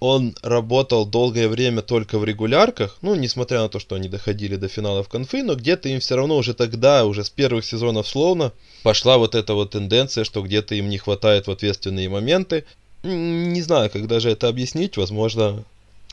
он 0.05 0.37
работал 0.43 1.07
долгое 1.07 1.49
время 1.49 1.81
только 1.81 2.19
в 2.19 2.25
регулярках, 2.25 2.99
ну, 3.01 3.15
несмотря 3.15 3.61
на 3.63 3.71
то, 3.71 3.79
что 3.79 3.95
они 3.95 4.09
доходили 4.09 4.57
до 4.57 4.69
финалов 4.69 5.09
конфы, 5.09 5.43
но 5.43 5.55
где-то 5.55 5.89
им 5.89 6.01
все 6.01 6.17
равно 6.17 6.37
уже 6.37 6.53
тогда, 6.53 7.07
уже 7.07 7.25
с 7.25 7.31
первых 7.31 7.65
сезонов 7.65 8.07
словно, 8.07 8.53
пошла 8.83 9.17
вот 9.17 9.35
эта 9.35 9.55
вот 9.55 9.71
тенденция, 9.71 10.25
что 10.25 10.43
где-то 10.43 10.75
им 10.75 10.91
не 10.91 10.99
хватает 10.99 11.47
в 11.47 11.51
ответственные 11.51 12.11
моменты. 12.11 12.65
Не 13.03 13.63
знаю, 13.63 13.89
как 13.91 14.07
даже 14.07 14.31
это 14.31 14.49
объяснить. 14.49 14.99
Возможно, 14.99 15.65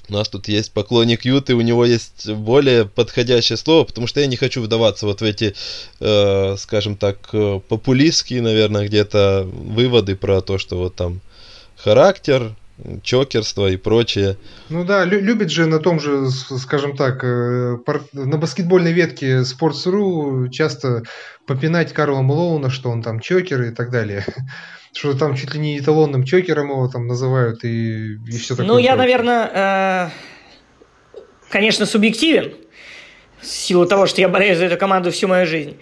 у 0.07 0.13
нас 0.13 0.29
тут 0.29 0.48
есть 0.48 0.71
поклонник 0.71 1.25
Юты, 1.25 1.55
у 1.55 1.62
него 1.62 1.86
есть 1.86 2.29
более 2.29 2.86
подходящее 2.86 3.57
слово, 3.57 3.83
потому 3.83 4.07
что 4.07 4.21
я 4.21 4.27
не 4.27 4.38
хочу 4.38 4.62
вдаваться 4.62 5.05
вот 5.05 5.19
в 5.19 5.24
эти, 5.25 5.53
э, 6.00 6.55
скажем 6.57 6.95
так, 6.95 7.17
э, 7.33 7.60
популистские, 7.67 8.41
наверное, 8.41 8.88
где-то 8.88 9.45
выводы 9.51 10.15
про 10.15 10.41
то, 10.41 10.57
что 10.57 10.77
вот 10.77 10.95
там 10.95 11.19
характер, 11.75 12.55
чокерство 13.03 13.67
и 13.69 13.77
прочее. 13.77 14.38
Ну 14.69 14.83
да, 14.83 15.05
лю- 15.05 15.21
любит 15.21 15.51
же 15.51 15.65
на 15.65 15.79
том 15.79 16.00
же, 16.00 16.29
скажем 16.29 16.95
так, 16.95 17.23
э, 17.23 17.77
на 18.13 18.38
баскетбольной 18.38 18.91
ветке 18.91 19.41
Sports.ru 19.41 20.50
часто 20.50 21.03
попинать 21.45 21.93
Карла 21.93 22.21
Малоуна, 22.21 22.69
что 22.69 22.89
он 22.89 23.01
там 23.01 23.19
чокер 23.19 23.61
и 23.63 23.71
так 23.71 23.91
далее. 23.91 24.25
Что 24.93 25.17
там 25.17 25.38
чуть 25.38 25.53
ли 25.53 25.59
не 25.61 25.79
эталонным 25.79 26.25
чокером 26.25 26.69
его 26.69 26.85
там 26.89 27.07
называют 27.07 27.63
и, 27.63 28.15
и 28.15 28.31
все 28.31 28.55
такое. 28.55 28.67
Ну, 28.67 28.77
я, 28.77 28.97
наверное, 28.97 30.09
э, 31.15 31.21
конечно, 31.50 31.85
субъективен 31.85 32.55
в 33.39 33.45
силу 33.45 33.85
того, 33.85 34.05
что 34.05 34.19
я 34.19 34.27
болею 34.27 34.57
за 34.57 34.65
эту 34.65 34.77
команду 34.77 35.09
всю 35.11 35.29
мою 35.29 35.47
жизнь 35.47 35.77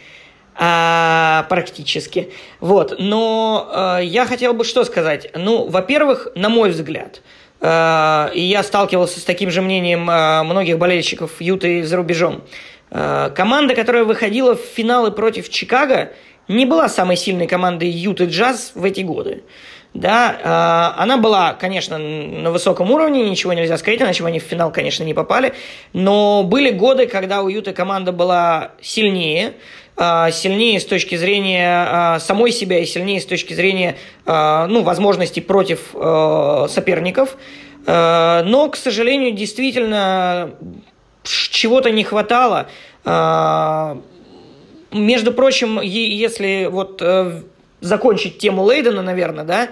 а, 0.61 1.45
практически. 1.47 2.33
Вот. 2.59 2.95
Но 2.99 3.97
э, 3.99 4.03
я 4.03 4.25
хотел 4.25 4.53
бы 4.53 4.65
что 4.65 4.83
сказать. 4.83 5.31
Ну, 5.33 5.65
во-первых, 5.69 6.27
на 6.35 6.49
мой 6.49 6.71
взгляд, 6.71 7.21
э, 7.61 8.29
и 8.33 8.41
я 8.41 8.61
сталкивался 8.63 9.21
с 9.21 9.23
таким 9.23 9.51
же 9.51 9.61
мнением 9.61 10.09
э, 10.09 10.43
многих 10.43 10.77
болельщиков 10.77 11.39
Юты 11.39 11.85
за 11.85 11.95
рубежом, 11.95 12.41
э, 12.91 13.31
команда, 13.33 13.73
которая 13.73 14.03
выходила 14.03 14.57
в 14.57 14.59
финалы 14.59 15.11
против 15.11 15.47
Чикаго, 15.47 16.11
не 16.49 16.65
была 16.65 16.89
самой 16.89 17.15
сильной 17.15 17.47
командой 17.47 17.87
Юты 17.87 18.25
Джаз 18.25 18.73
в 18.75 18.83
эти 18.83 18.99
годы. 18.99 19.43
Да, 19.93 20.93
э, 20.97 21.01
она 21.01 21.15
была, 21.15 21.53
конечно, 21.53 21.97
на 21.97 22.51
высоком 22.51 22.91
уровне, 22.91 23.29
ничего 23.29 23.53
нельзя 23.53 23.77
сказать, 23.77 24.01
иначе 24.01 24.25
они 24.25 24.39
в 24.39 24.43
финал, 24.43 24.73
конечно, 24.73 25.05
не 25.05 25.13
попали. 25.13 25.53
Но 25.93 26.43
были 26.43 26.69
годы, 26.69 27.07
когда 27.07 27.43
у 27.43 27.47
Юты 27.47 27.71
команда 27.71 28.11
была 28.11 28.73
сильнее, 28.81 29.47
а, 29.47 29.53
сильнее 29.99 30.79
с 30.79 30.85
точки 30.85 31.15
зрения 31.15 31.85
а, 31.89 32.19
самой 32.19 32.51
себя 32.51 32.79
и 32.79 32.85
сильнее 32.85 33.19
с 33.19 33.25
точки 33.25 33.53
зрения 33.53 33.97
а, 34.25 34.67
ну, 34.67 34.81
возможностей 34.83 35.41
против 35.41 35.91
соперников. 36.71 37.37
Но, 37.85 38.69
к 38.71 38.75
сожалению, 38.75 39.31
действительно 39.31 40.51
чего-то 41.23 41.89
не 41.89 42.03
хватало. 42.03 42.69
Между 44.91 45.33
прочим, 45.33 45.79
если 45.81 46.67
вот 46.69 47.01
э, 47.01 47.41
закончить 47.81 48.39
тему 48.39 48.63
Лейдена, 48.63 49.01
наверное, 49.01 49.43
да, 49.43 49.69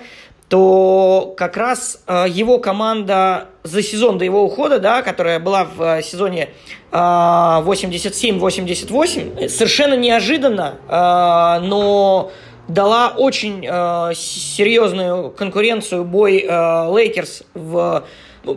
то 0.50 1.34
как 1.36 1.58
раз 1.58 2.02
э, 2.08 2.28
его 2.30 2.60
команда 2.60 3.50
за 3.64 3.84
сезон 3.84 4.18
до 4.18 4.24
его 4.24 4.44
ухода, 4.44 4.80
да, 4.80 5.02
которая 5.02 5.40
была 5.40 5.66
в 5.66 5.82
э, 5.82 6.02
сезоне 6.02 6.52
э, 6.92 6.96
87-88, 6.96 9.50
совершенно 9.50 9.96
неожиданно, 9.96 10.76
э, 10.88 11.60
но 11.66 12.32
дала 12.70 13.14
очень 13.16 13.68
э, 13.68 14.14
серьезную 14.16 15.32
конкуренцию 15.32 16.06
бой 16.06 16.46
э, 16.48 16.96
Лейкерс 16.96 17.44
в 17.54 18.06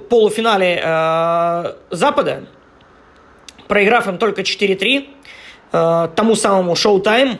полуфинале 0.08 0.80
э, 0.82 1.74
Запада, 1.90 2.44
проиграв 3.66 4.06
им 4.06 4.18
только 4.18 4.42
4-3 4.42 5.08
э, 5.72 6.08
тому 6.14 6.36
самому 6.36 6.74
Showtime. 6.74 7.38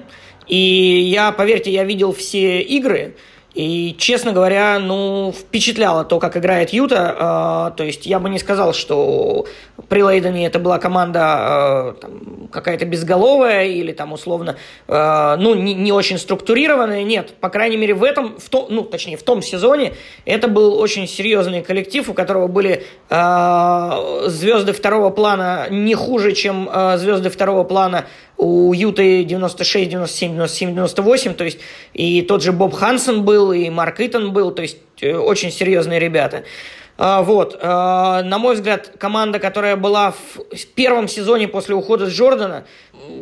И 0.49 0.57
я, 0.57 1.31
поверьте, 1.31 1.71
я 1.71 1.85
видел 1.85 2.13
все 2.13 2.61
игры, 2.61 3.15
и, 3.55 3.97
честно 3.99 4.33
говоря, 4.33 4.79
ну, 4.79 5.35
впечатляло 5.37 6.05
то, 6.05 6.21
как 6.21 6.37
играет 6.37 6.71
Юта. 6.71 7.71
Э, 7.73 7.77
то 7.77 7.83
есть 7.83 8.07
я 8.07 8.21
бы 8.21 8.31
не 8.31 8.39
сказал, 8.39 8.73
что 8.73 9.47
при 9.89 10.03
Лейдене 10.03 10.47
это 10.47 10.61
была 10.61 10.79
команда 10.79 11.95
э, 11.99 12.01
там, 12.01 12.49
какая-то 12.53 12.85
безголовая 12.85 13.67
или 13.67 13.93
там 13.93 14.13
условно, 14.13 14.57
э, 14.87 15.37
ну, 15.39 15.55
не, 15.55 15.75
не 15.75 15.91
очень 15.91 16.19
структурированная. 16.19 17.03
Нет, 17.03 17.35
по 17.41 17.49
крайней 17.49 17.77
мере, 17.77 17.95
в 17.95 18.05
этом, 18.05 18.39
в 18.39 18.49
том, 18.49 18.67
ну, 18.71 18.83
точнее, 18.83 19.17
в 19.17 19.23
том 19.25 19.43
сезоне 19.43 19.95
это 20.25 20.47
был 20.47 20.79
очень 20.79 21.09
серьезный 21.09 21.63
коллектив, 21.63 22.09
у 22.09 22.15
которого 22.15 22.47
были 22.47 22.85
э, 23.09 24.25
звезды 24.27 24.73
второго 24.73 25.11
плана 25.11 25.67
не 25.71 25.97
хуже, 25.97 26.33
чем 26.33 26.71
э, 26.73 26.99
звезды 26.99 27.31
второго 27.31 27.65
плана 27.65 28.07
у 28.41 28.73
Юты 28.73 29.25
96, 29.25 29.91
97, 29.91 30.33
97, 30.33 30.75
98, 30.75 31.35
то 31.35 31.45
есть 31.45 31.59
и 31.93 32.23
тот 32.23 32.43
же 32.43 32.53
Боб 32.53 32.75
Хансен 32.75 33.23
был, 33.23 33.53
и 33.53 33.69
Марк 33.69 34.01
Итон 34.01 34.33
был, 34.33 34.51
то 34.51 34.63
есть 34.63 34.79
э, 35.03 35.15
очень 35.15 35.53
серьезные 35.53 36.01
ребята. 36.01 36.45
А, 36.97 37.23
вот, 37.23 37.59
а, 37.63 38.23
на 38.23 38.39
мой 38.39 38.55
взгляд, 38.55 38.93
команда, 38.99 39.39
которая 39.39 39.77
была 39.77 40.13
в 40.13 40.67
первом 40.75 41.07
сезоне 41.07 41.49
после 41.49 41.75
ухода 41.75 42.07
с 42.07 42.13
Джордана, 42.13 42.65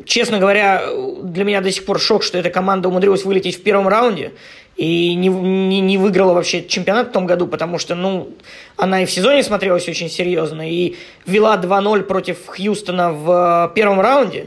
честно 0.04 0.38
говоря, 0.38 0.84
для 1.22 1.44
меня 1.44 1.60
до 1.60 1.70
сих 1.72 1.84
пор 1.84 2.00
шок, 2.00 2.22
что 2.22 2.38
эта 2.38 2.50
команда 2.50 2.88
умудрилась 2.88 3.24
вылететь 3.24 3.56
в 3.56 3.62
первом 3.62 3.88
раунде 3.88 4.32
и 4.76 5.14
не, 5.14 5.28
не, 5.28 5.80
не 5.80 5.98
выиграла 5.98 6.32
вообще 6.32 6.64
чемпионат 6.64 7.08
в 7.08 7.12
том 7.12 7.26
году, 7.26 7.48
потому 7.48 7.78
что, 7.78 7.96
ну, 7.96 8.30
она 8.76 9.02
и 9.02 9.06
в 9.06 9.10
сезоне 9.10 9.42
смотрелась 9.42 9.88
очень 9.88 10.08
серьезно, 10.08 10.68
и 10.68 10.96
вела 11.26 11.56
2-0 11.56 12.02
против 12.02 12.46
Хьюстона 12.46 13.12
в 13.12 13.72
первом 13.74 14.00
раунде, 14.00 14.46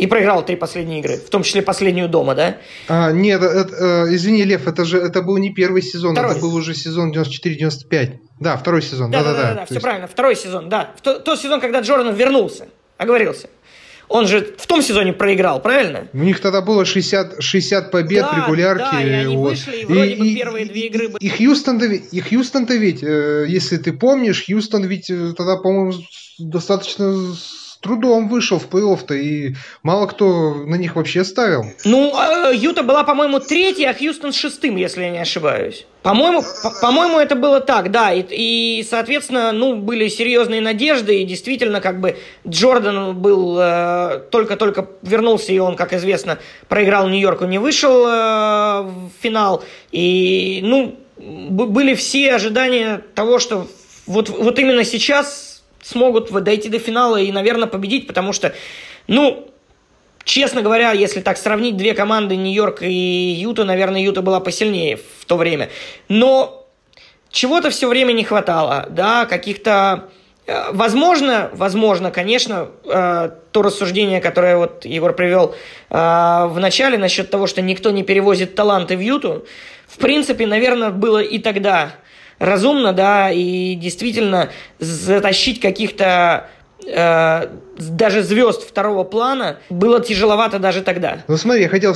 и 0.00 0.06
проиграл 0.06 0.44
три 0.44 0.56
последние 0.56 1.00
игры, 1.00 1.18
в 1.18 1.28
том 1.28 1.42
числе 1.42 1.60
последнюю 1.60 2.08
дома, 2.08 2.34
да? 2.34 2.56
А, 2.88 3.12
нет, 3.12 3.42
это, 3.42 4.06
э, 4.08 4.14
извини, 4.14 4.44
Лев, 4.44 4.66
это 4.66 4.86
же 4.86 4.98
это 4.98 5.20
был 5.20 5.36
не 5.36 5.52
первый 5.52 5.82
сезон, 5.82 6.14
второй. 6.14 6.32
это 6.32 6.40
был 6.40 6.54
уже 6.54 6.74
сезон 6.74 7.12
94-95. 7.12 8.12
Да, 8.40 8.56
второй 8.56 8.80
сезон. 8.80 9.10
Да, 9.10 9.22
да, 9.22 9.32
да, 9.34 9.42
да, 9.42 9.54
да, 9.54 9.64
все 9.66 9.74
есть... 9.74 9.84
правильно, 9.84 10.06
второй 10.06 10.36
сезон, 10.36 10.70
да. 10.70 10.94
Тот, 11.02 11.24
тот 11.24 11.38
сезон, 11.38 11.60
когда 11.60 11.80
Джордан 11.80 12.14
вернулся, 12.14 12.68
оговорился. 12.96 13.50
Он 14.08 14.26
же 14.26 14.54
в 14.56 14.66
том 14.66 14.80
сезоне 14.80 15.12
проиграл, 15.12 15.60
правильно? 15.60 16.08
У 16.14 16.18
них 16.18 16.40
тогда 16.40 16.62
было 16.62 16.86
60, 16.86 17.42
60 17.42 17.90
побед 17.90 18.22
да, 18.22 18.32
в 18.32 18.36
регулярке. 18.38 18.88
Да, 18.90 19.02
и 19.02 19.10
они 19.10 19.36
вот. 19.36 19.50
вышли, 19.50 19.82
и 19.82 19.84
вроде 19.84 20.12
и, 20.12 20.18
бы 20.18 20.34
первые 20.34 20.64
и, 20.64 20.68
две 20.68 20.86
игры 20.86 21.08
были. 21.10 21.22
И 21.22 21.28
Хьюстон-то, 21.28 21.84
и 21.84 22.20
Хьюстон-то 22.20 22.74
ведь, 22.74 23.02
э, 23.02 23.44
если 23.48 23.76
ты 23.76 23.92
помнишь, 23.92 24.46
Хьюстон 24.46 24.84
ведь 24.84 25.10
э, 25.10 25.34
тогда, 25.36 25.58
по-моему, 25.58 25.92
достаточно 26.38 27.14
трудом 27.80 28.28
вышел 28.28 28.58
в 28.58 28.68
плей-офф-то, 28.68 29.14
и 29.14 29.54
мало 29.82 30.06
кто 30.06 30.54
на 30.54 30.74
них 30.74 30.96
вообще 30.96 31.24
ставил. 31.24 31.64
Ну, 31.84 32.12
а, 32.14 32.50
Юта 32.52 32.82
была, 32.82 33.04
по-моему, 33.04 33.40
третьей, 33.40 33.86
а 33.86 33.94
Хьюстон 33.94 34.32
шестым, 34.32 34.76
если 34.76 35.02
я 35.02 35.10
не 35.10 35.18
ошибаюсь. 35.18 35.86
По-моему, 36.02 36.42
по-моему, 36.80 37.18
это 37.18 37.34
было 37.34 37.60
так, 37.60 37.90
да. 37.90 38.12
И, 38.12 38.22
и, 38.30 38.82
соответственно, 38.88 39.52
ну, 39.52 39.76
были 39.76 40.08
серьезные 40.08 40.60
надежды, 40.60 41.20
и 41.20 41.24
действительно, 41.24 41.80
как 41.80 42.00
бы 42.00 42.16
Джордан 42.46 43.16
был 43.16 43.58
э, 43.58 44.20
только-только 44.30 44.88
вернулся, 45.02 45.52
и 45.52 45.58
он, 45.58 45.76
как 45.76 45.92
известно, 45.92 46.38
проиграл 46.68 47.08
Нью-Йорку, 47.08 47.44
не 47.46 47.58
вышел 47.58 48.06
э, 48.06 48.82
в 48.82 49.10
финал. 49.22 49.64
И, 49.90 50.60
ну, 50.62 50.96
были 51.18 51.94
все 51.94 52.32
ожидания 52.32 53.02
того, 53.14 53.38
что 53.38 53.66
вот, 54.06 54.28
вот 54.30 54.58
именно 54.58 54.84
сейчас 54.84 55.49
смогут 55.82 56.30
дойти 56.30 56.68
до 56.68 56.78
финала 56.78 57.16
и, 57.16 57.32
наверное, 57.32 57.68
победить, 57.68 58.06
потому 58.06 58.32
что, 58.32 58.54
ну, 59.06 59.50
честно 60.24 60.62
говоря, 60.62 60.92
если 60.92 61.20
так 61.20 61.38
сравнить 61.38 61.76
две 61.76 61.94
команды, 61.94 62.36
Нью-Йорк 62.36 62.82
и 62.82 62.92
Юта, 63.38 63.64
наверное, 63.64 64.00
Юта 64.00 64.22
была 64.22 64.40
посильнее 64.40 64.98
в 65.18 65.24
то 65.24 65.36
время. 65.36 65.70
Но 66.08 66.66
чего-то 67.30 67.70
все 67.70 67.88
время 67.88 68.12
не 68.12 68.24
хватало, 68.24 68.86
да, 68.90 69.26
каких-то... 69.26 70.08
Э, 70.46 70.72
возможно, 70.72 71.50
возможно, 71.52 72.10
конечно, 72.10 72.68
э, 72.84 73.30
то 73.52 73.62
рассуждение, 73.62 74.20
которое 74.20 74.56
вот 74.56 74.84
Егор 74.84 75.12
привел 75.14 75.54
э, 75.90 75.94
в 75.94 76.58
начале 76.58 76.98
насчет 76.98 77.30
того, 77.30 77.46
что 77.46 77.62
никто 77.62 77.90
не 77.90 78.02
перевозит 78.02 78.54
таланты 78.54 78.96
в 78.96 79.00
Юту, 79.00 79.46
в 79.86 79.98
принципе, 79.98 80.46
наверное, 80.46 80.90
было 80.90 81.18
и 81.18 81.38
тогда 81.38 81.94
разумно, 82.40 82.92
да, 82.92 83.30
и 83.30 83.76
действительно 83.76 84.48
затащить 84.80 85.60
каких-то 85.60 86.48
э, 86.84 87.48
даже 87.78 88.22
звезд 88.22 88.68
второго 88.68 89.04
плана 89.04 89.58
было 89.68 90.00
тяжеловато 90.00 90.58
даже 90.58 90.82
тогда. 90.82 91.22
Ну 91.28 91.36
смотри, 91.36 91.62
я 91.62 91.68
хотел 91.68 91.94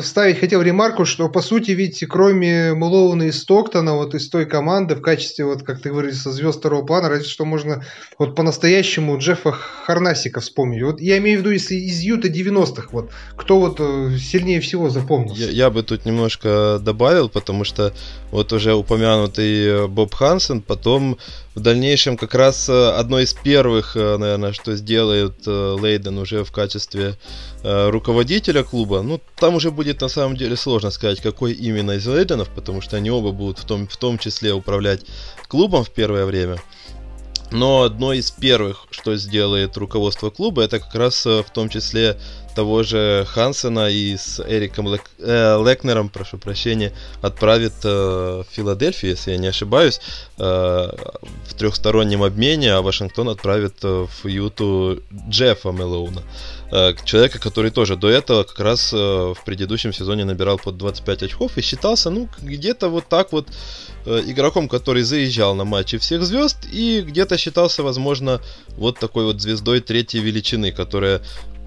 вставить 0.00 0.38
хотел 0.38 0.62
ремарку, 0.62 1.04
что 1.04 1.28
по 1.28 1.42
сути 1.42 1.72
ведь 1.72 2.04
кроме 2.08 2.74
Мулоуна 2.74 3.24
и 3.24 3.32
Стоктона, 3.32 3.94
вот 3.94 4.14
из 4.14 4.28
той 4.28 4.46
команды 4.46 4.94
в 4.94 5.02
качестве, 5.02 5.44
вот 5.44 5.62
как 5.62 5.80
ты 5.80 6.12
со 6.12 6.32
звезд 6.32 6.58
второго 6.58 6.84
плана, 6.84 7.08
разве 7.08 7.28
что 7.28 7.44
можно 7.44 7.84
вот 8.18 8.34
по-настоящему 8.34 9.18
Джеффа 9.18 9.52
Харнасика 9.52 10.40
вспомнить. 10.40 10.82
Вот 10.82 11.00
я 11.00 11.18
имею 11.18 11.38
в 11.38 11.40
виду, 11.40 11.50
если 11.50 11.74
из 11.74 12.00
Юта 12.00 12.28
90-х, 12.28 12.88
вот 12.92 13.10
кто 13.36 13.58
вот 13.58 13.76
э, 13.78 14.16
сильнее 14.18 14.60
всего 14.60 14.90
запомнился? 14.90 15.42
Я, 15.42 15.50
я 15.50 15.70
бы 15.70 15.82
тут 15.82 16.04
немножко 16.04 16.78
добавил, 16.80 17.28
потому 17.28 17.64
что 17.64 17.92
вот 18.30 18.52
уже 18.52 18.74
упомянутый 18.74 19.88
Боб 19.88 20.14
Хансен, 20.14 20.62
потом 20.62 21.18
в 21.54 21.60
дальнейшем 21.60 22.16
как 22.16 22.34
раз 22.34 22.68
э, 22.68 22.90
одно 22.90 23.20
из 23.20 23.32
первых, 23.32 23.96
э, 23.96 24.16
наверное, 24.16 24.52
что 24.52 24.74
сделает 24.74 25.34
э, 25.46 25.76
Лейден 25.80 26.18
уже 26.18 26.44
в 26.44 26.52
качестве 26.52 27.16
руководителя 27.62 28.62
клуба. 28.62 29.00
Ну, 29.00 29.22
там 29.36 29.54
уже 29.54 29.70
будет 29.70 30.02
на 30.02 30.08
самом 30.08 30.36
деле 30.36 30.54
сложно 30.54 30.90
сказать, 30.90 31.22
какой 31.22 31.52
именно 31.52 31.92
из 31.92 32.06
Лейденов, 32.06 32.50
потому 32.50 32.82
что 32.82 32.98
они 32.98 33.10
оба 33.10 33.32
будут 33.32 33.58
в 33.58 33.64
том, 33.64 33.88
в 33.88 33.96
том 33.96 34.18
числе 34.18 34.52
управлять 34.52 35.00
клубом 35.48 35.82
в 35.82 35.88
первое 35.88 36.26
время. 36.26 36.58
Но 37.50 37.84
одно 37.84 38.12
из 38.12 38.30
первых, 38.30 38.86
что 38.90 39.16
сделает 39.16 39.78
руководство 39.78 40.28
клуба, 40.28 40.60
это 40.60 40.78
как 40.78 40.94
раз 40.94 41.24
в 41.24 41.46
том 41.54 41.70
числе 41.70 42.18
того 42.54 42.82
же 42.82 43.26
Хансена 43.28 43.90
и 43.90 44.16
с 44.16 44.40
Эриком 44.40 44.92
Лек, 44.92 45.10
э, 45.18 45.62
Лекнером, 45.64 46.08
прошу 46.08 46.38
прощения, 46.38 46.92
отправит 47.22 47.74
э, 47.84 47.88
в 47.88 48.46
Филадельфию, 48.50 49.12
если 49.12 49.32
я 49.32 49.38
не 49.38 49.48
ошибаюсь, 49.48 50.00
э, 50.38 50.42
в 50.42 51.54
трехстороннем 51.54 52.22
обмене, 52.22 52.72
а 52.74 52.82
Вашингтон 52.82 53.28
отправит 53.28 53.76
э, 53.82 54.06
в 54.06 54.26
Юту 54.26 55.02
Джеффа 55.28 55.70
Мелоуна. 55.70 56.22
Э, 56.74 56.92
человека, 57.04 57.38
который 57.38 57.70
тоже 57.70 57.96
до 57.96 58.08
этого 58.08 58.42
как 58.42 58.58
раз 58.58 58.92
э, 58.92 58.96
в 58.96 59.38
предыдущем 59.44 59.92
сезоне 59.92 60.24
набирал 60.24 60.58
под 60.58 60.76
25 60.76 61.22
очков 61.22 61.56
и 61.56 61.62
считался, 61.62 62.10
ну, 62.10 62.28
где-то 62.42 62.88
вот 62.88 63.08
так 63.08 63.32
вот 63.32 63.46
э, 64.06 64.22
игроком, 64.26 64.68
который 64.68 65.02
заезжал 65.02 65.54
на 65.54 65.64
матчи 65.64 65.98
всех 65.98 66.24
звезд 66.24 66.66
и 66.72 67.02
где-то 67.02 67.38
считался, 67.38 67.82
возможно, 67.82 68.40
вот 68.76 68.98
такой 68.98 69.24
вот 69.24 69.40
звездой 69.40 69.80
третьей 69.80 70.20
величины, 70.20 70.72
которая 70.72 71.22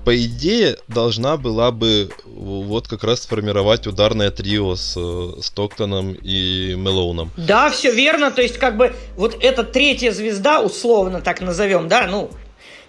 по 0.07 0.15
идее, 0.15 0.77
должна 0.87 1.35
была 1.35 1.69
бы 1.69 2.09
вот 2.25 2.87
как 2.87 3.03
раз 3.03 3.23
сформировать 3.23 3.87
ударное 3.87 4.31
трио 4.31 4.77
с 4.77 4.95
э, 4.95 5.41
Стоктоном 5.41 6.13
и 6.13 6.75
Мелоуном. 6.77 7.29
Да, 7.35 7.69
все 7.69 7.91
верно. 7.91 8.31
То 8.31 8.41
есть, 8.41 8.57
как 8.57 8.77
бы, 8.77 8.95
вот 9.17 9.35
эта 9.41 9.65
третья 9.65 10.13
звезда, 10.13 10.61
условно 10.61 11.19
так 11.19 11.41
назовем, 11.41 11.89
да, 11.89 12.07
ну, 12.07 12.29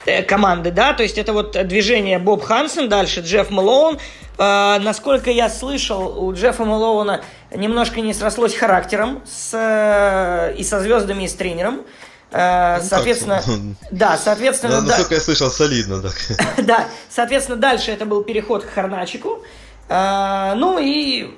э, 0.06 0.22
команды, 0.22 0.70
да, 0.70 0.92
то 0.92 1.02
есть 1.02 1.18
это 1.18 1.32
вот 1.32 1.56
движение 1.66 2.20
Боб 2.20 2.44
Хансен, 2.44 2.88
дальше 2.88 3.18
Джефф 3.18 3.50
Мэлоун. 3.50 3.98
Э, 4.38 4.78
насколько 4.78 5.32
я 5.32 5.48
слышал, 5.48 6.24
у 6.24 6.32
Джеффа 6.32 6.64
Мэлоуна 6.64 7.22
немножко 7.52 8.00
не 8.00 8.14
срослось 8.14 8.54
характером 8.54 9.22
с, 9.26 10.54
и 10.56 10.62
со 10.62 10.80
звездами, 10.80 11.24
и 11.24 11.26
с 11.26 11.34
тренером. 11.34 11.80
Э, 12.30 12.78
ну, 12.78 12.84
соответственно, 12.84 13.42
да, 13.90 14.16
соответственно... 14.18 14.80
Да, 14.80 14.86
насколько 14.86 15.10
да, 15.10 15.14
я 15.16 15.20
слышал, 15.20 15.50
солидно, 15.50 16.02
так. 16.02 16.14
да, 16.64 16.86
соответственно, 17.08 17.56
дальше 17.56 17.90
это 17.90 18.04
был 18.04 18.22
переход 18.22 18.64
к 18.64 18.70
Харначику. 18.70 19.42
Э, 19.88 20.54
ну 20.56 20.78
и 20.78 21.34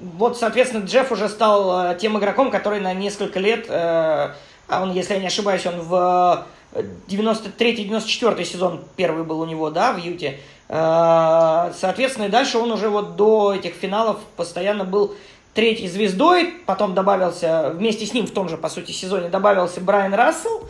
вот, 0.00 0.38
соответственно, 0.38 0.84
Джефф 0.84 1.12
уже 1.12 1.28
стал 1.28 1.92
э, 1.92 1.98
тем 1.98 2.18
игроком, 2.18 2.50
который 2.50 2.80
на 2.80 2.92
несколько 2.92 3.38
лет, 3.38 3.66
а 3.70 4.82
он, 4.82 4.92
если 4.92 5.14
я 5.14 5.20
не 5.20 5.28
ошибаюсь, 5.28 5.64
он 5.64 5.80
в 5.80 6.44
93-94 6.74 8.44
сезон 8.44 8.84
первый 8.96 9.22
был 9.22 9.40
у 9.40 9.46
него, 9.46 9.70
да, 9.70 9.92
в 9.92 9.98
Юте. 9.98 10.40
Соответственно, 10.68 12.24
и 12.24 12.28
дальше 12.28 12.58
он 12.58 12.72
уже 12.72 12.88
вот 12.88 13.14
до 13.14 13.54
этих 13.54 13.74
финалов 13.74 14.18
постоянно 14.36 14.82
был 14.82 15.14
третьей 15.56 15.88
звездой, 15.88 16.54
потом 16.66 16.94
добавился, 16.94 17.70
вместе 17.74 18.06
с 18.06 18.12
ним 18.12 18.26
в 18.26 18.30
том 18.30 18.48
же, 18.48 18.56
по 18.56 18.68
сути, 18.68 18.92
сезоне 18.92 19.28
добавился 19.28 19.80
Брайан 19.80 20.14
Рассел, 20.14 20.68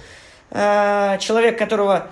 э, 0.50 1.18
человек, 1.20 1.58
которого, 1.58 2.06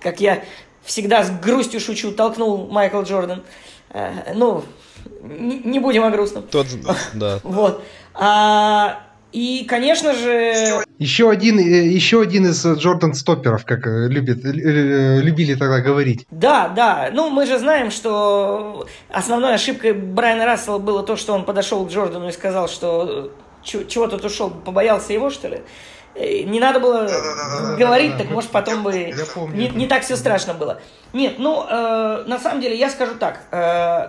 как 0.00 0.20
я 0.20 0.42
всегда 0.82 1.22
с 1.22 1.30
грустью 1.30 1.78
шучу, 1.78 2.12
толкнул 2.12 2.66
Майкл 2.66 3.02
Джордан. 3.02 3.42
Э, 3.90 4.32
ну, 4.34 4.64
не 5.22 5.78
будем 5.78 6.04
о 6.04 6.10
грустном. 6.10 6.44
Тот, 6.44 6.66
да. 7.14 7.40
Вот. 7.44 7.84
А, 8.14 9.05
и, 9.32 9.64
конечно 9.68 10.14
же... 10.14 10.82
Еще 10.98 11.28
один, 11.30 11.58
э, 11.58 11.62
еще 11.62 12.22
один 12.22 12.46
из 12.46 12.64
Джордан 12.64 13.14
Стопперов, 13.14 13.64
как 13.64 13.86
э, 13.86 14.08
любит, 14.08 14.44
э, 14.44 15.20
любили 15.20 15.54
тогда 15.54 15.80
говорить. 15.80 16.26
Да, 16.30 16.68
да. 16.68 17.10
Ну, 17.12 17.28
мы 17.28 17.46
же 17.46 17.58
знаем, 17.58 17.90
что 17.90 18.86
основной 19.10 19.54
ошибкой 19.54 19.92
Брайана 19.92 20.46
Рассела 20.46 20.78
было 20.78 21.02
то, 21.02 21.16
что 21.16 21.34
он 21.34 21.44
подошел 21.44 21.84
к 21.84 21.90
Джордану 21.90 22.28
и 22.28 22.32
сказал, 22.32 22.68
что 22.68 23.32
чего 23.62 24.06
тут 24.06 24.24
ушел, 24.24 24.50
побоялся 24.50 25.12
его, 25.12 25.28
что 25.30 25.48
ли? 25.48 25.60
Не 26.14 26.60
надо 26.60 26.80
было 26.80 27.04
да, 27.04 27.20
да, 27.20 27.70
да, 27.70 27.76
говорить, 27.76 28.16
так 28.16 28.30
может 28.30 28.50
потом 28.50 28.82
бы 28.82 29.12
помню, 29.34 29.54
не, 29.54 29.68
не 29.68 29.86
так 29.86 30.02
все 30.02 30.16
страшно 30.16 30.54
было. 30.54 30.80
Нет, 31.12 31.34
ну, 31.38 31.66
э, 31.68 32.24
на 32.26 32.38
самом 32.38 32.62
деле, 32.62 32.74
я 32.74 32.88
скажу 32.88 33.16
так. 33.16 33.42
Э, 33.50 34.08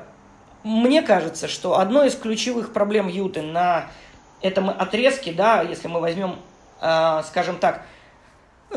мне 0.64 1.02
кажется, 1.02 1.50
что 1.50 1.80
одной 1.80 2.08
из 2.08 2.16
ключевых 2.16 2.72
проблем 2.72 3.10
Юты 3.10 3.42
на 3.42 3.88
этом 4.42 4.70
отрезке, 4.70 5.32
да, 5.32 5.62
если 5.62 5.88
мы 5.88 6.00
возьмем, 6.00 6.38
э, 6.82 7.22
скажем 7.28 7.58
так, 7.58 7.84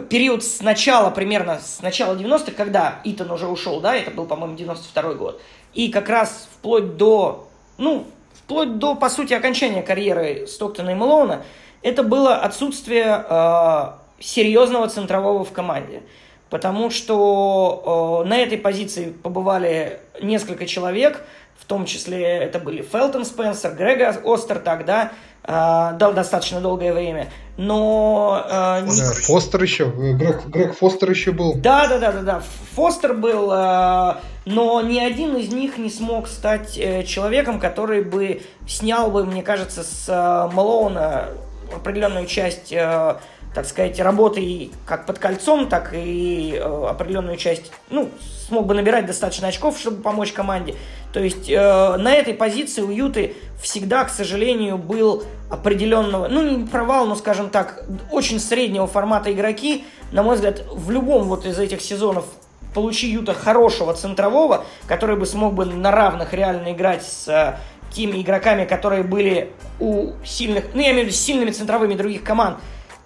период 0.09 0.44
с 0.44 0.61
начала, 0.61 1.11
примерно 1.11 1.59
с 1.59 1.83
начала 1.83 2.14
90-х, 2.14 2.53
когда 2.53 3.01
Итан 3.05 3.31
уже 3.31 3.46
ушел, 3.46 3.81
да, 3.81 3.96
это 3.96 4.11
был, 4.11 4.27
по-моему, 4.27 4.57
92 4.57 5.14
год, 5.14 5.42
и 5.75 5.90
как 5.90 6.09
раз 6.09 6.49
вплоть 6.53 6.96
до, 6.96 7.49
ну, 7.79 8.07
вплоть 8.33 8.79
до, 8.79 8.94
по 8.94 9.09
сути, 9.09 9.35
окончания 9.35 9.83
карьеры 9.83 10.46
Стоктона 10.46 10.90
и 10.90 10.94
Мэлоуна, 10.94 11.44
это 11.83 12.03
было 12.03 12.37
отсутствие 12.37 13.25
э, 13.29 13.90
серьезного 14.18 14.88
центрового 14.88 15.44
в 15.44 15.53
команде. 15.53 16.03
Потому 16.51 16.90
что 16.90 18.23
э, 18.25 18.29
на 18.29 18.38
этой 18.38 18.59
позиции 18.59 19.12
побывали 19.12 20.01
несколько 20.20 20.66
человек, 20.66 21.25
в 21.57 21.64
том 21.64 21.87
числе 21.87 22.25
это 22.25 22.59
были 22.59 22.83
Фелтон 22.83 23.25
Спенсер, 23.25 23.75
Грега 23.75 24.16
Остер 24.25 24.61
да, 24.61 25.05
э, 25.05 25.09
дал 25.51 26.13
достаточно 26.13 26.61
долгое 26.61 26.93
время. 26.93 27.29
Но... 27.57 28.45
Э, 28.49 28.83
не... 28.83 29.03
Фостер 29.27 29.63
еще, 29.63 29.87
Грег, 29.87 30.47
Грег 30.47 30.77
Фостер 30.79 31.11
еще 31.11 31.33
был. 31.33 31.55
Да, 31.57 31.89
да, 31.89 31.99
да, 31.99 32.13
да, 32.13 32.23
да. 32.23 32.43
Фостер 32.75 33.15
был, 33.15 33.51
э, 33.53 34.15
но 34.47 34.81
ни 34.81 34.99
один 34.99 35.37
из 35.37 35.53
них 35.53 35.77
не 35.77 35.91
смог 35.91 36.29
стать 36.29 36.79
э, 36.79 37.05
человеком, 37.05 37.61
который 37.61 38.03
бы 38.03 38.43
снял 38.67 39.11
бы, 39.11 39.27
мне 39.27 39.43
кажется, 39.43 39.83
с 39.83 40.09
э, 40.09 40.55
Малоуна 40.55 41.29
определенную 41.75 42.27
часть 42.27 42.73
э, 42.73 43.17
так 43.55 43.67
сказать, 43.67 43.99
работой 43.99 44.71
как 44.87 45.07
под 45.07 45.19
кольцом, 45.19 45.69
так 45.69 45.93
и 45.93 46.55
э, 46.55 46.87
определенную 46.89 47.37
часть, 47.37 47.73
ну, 47.91 48.09
смог 48.47 48.67
бы 48.67 48.75
набирать 48.75 49.07
достаточно 49.07 49.49
очков, 49.49 49.79
чтобы 49.79 50.03
помочь 50.03 50.33
команде. 50.33 50.77
То 51.13 51.21
есть 51.21 51.51
э, 51.51 51.97
на 51.97 52.13
этой 52.13 52.35
позиции 52.35 52.83
у 52.83 52.91
Юты 52.91 53.35
всегда, 53.61 54.05
к 54.05 54.11
сожалению, 54.11 54.79
был 54.79 55.25
определенного, 55.51 56.29
ну, 56.29 56.43
не 56.43 56.67
провал, 56.67 57.07
но, 57.07 57.17
скажем 57.17 57.51
так, 57.51 57.85
очень 58.13 58.39
среднего 58.39 58.87
формата 58.87 59.33
игроки. 59.33 59.85
На 60.13 60.23
мой 60.23 60.37
взгляд, 60.37 60.63
в 60.71 60.91
любом 60.91 61.25
вот 61.25 61.45
из 61.45 61.59
этих 61.59 61.81
сезонов 61.81 62.27
получи 62.73 63.09
Юта 63.09 63.35
хорошего 63.35 63.95
центрового, 63.95 64.65
который 64.87 65.17
бы 65.17 65.27
смог 65.27 65.55
бы 65.55 65.65
на 65.65 65.91
равных 65.91 66.33
реально 66.33 66.73
играть 66.73 67.03
с 67.05 67.27
э, 67.27 67.57
теми 67.93 68.23
игроками, 68.23 68.65
которые 68.65 69.03
были 69.03 69.51
у 69.81 70.13
сильных, 70.25 70.67
ну, 70.73 70.81
я 70.81 70.93
имею 70.93 71.05
в 71.05 71.09
виду, 71.09 71.17
сильными 71.17 71.51
центровыми 71.51 71.95
других 71.95 72.23
команд, 72.23 72.59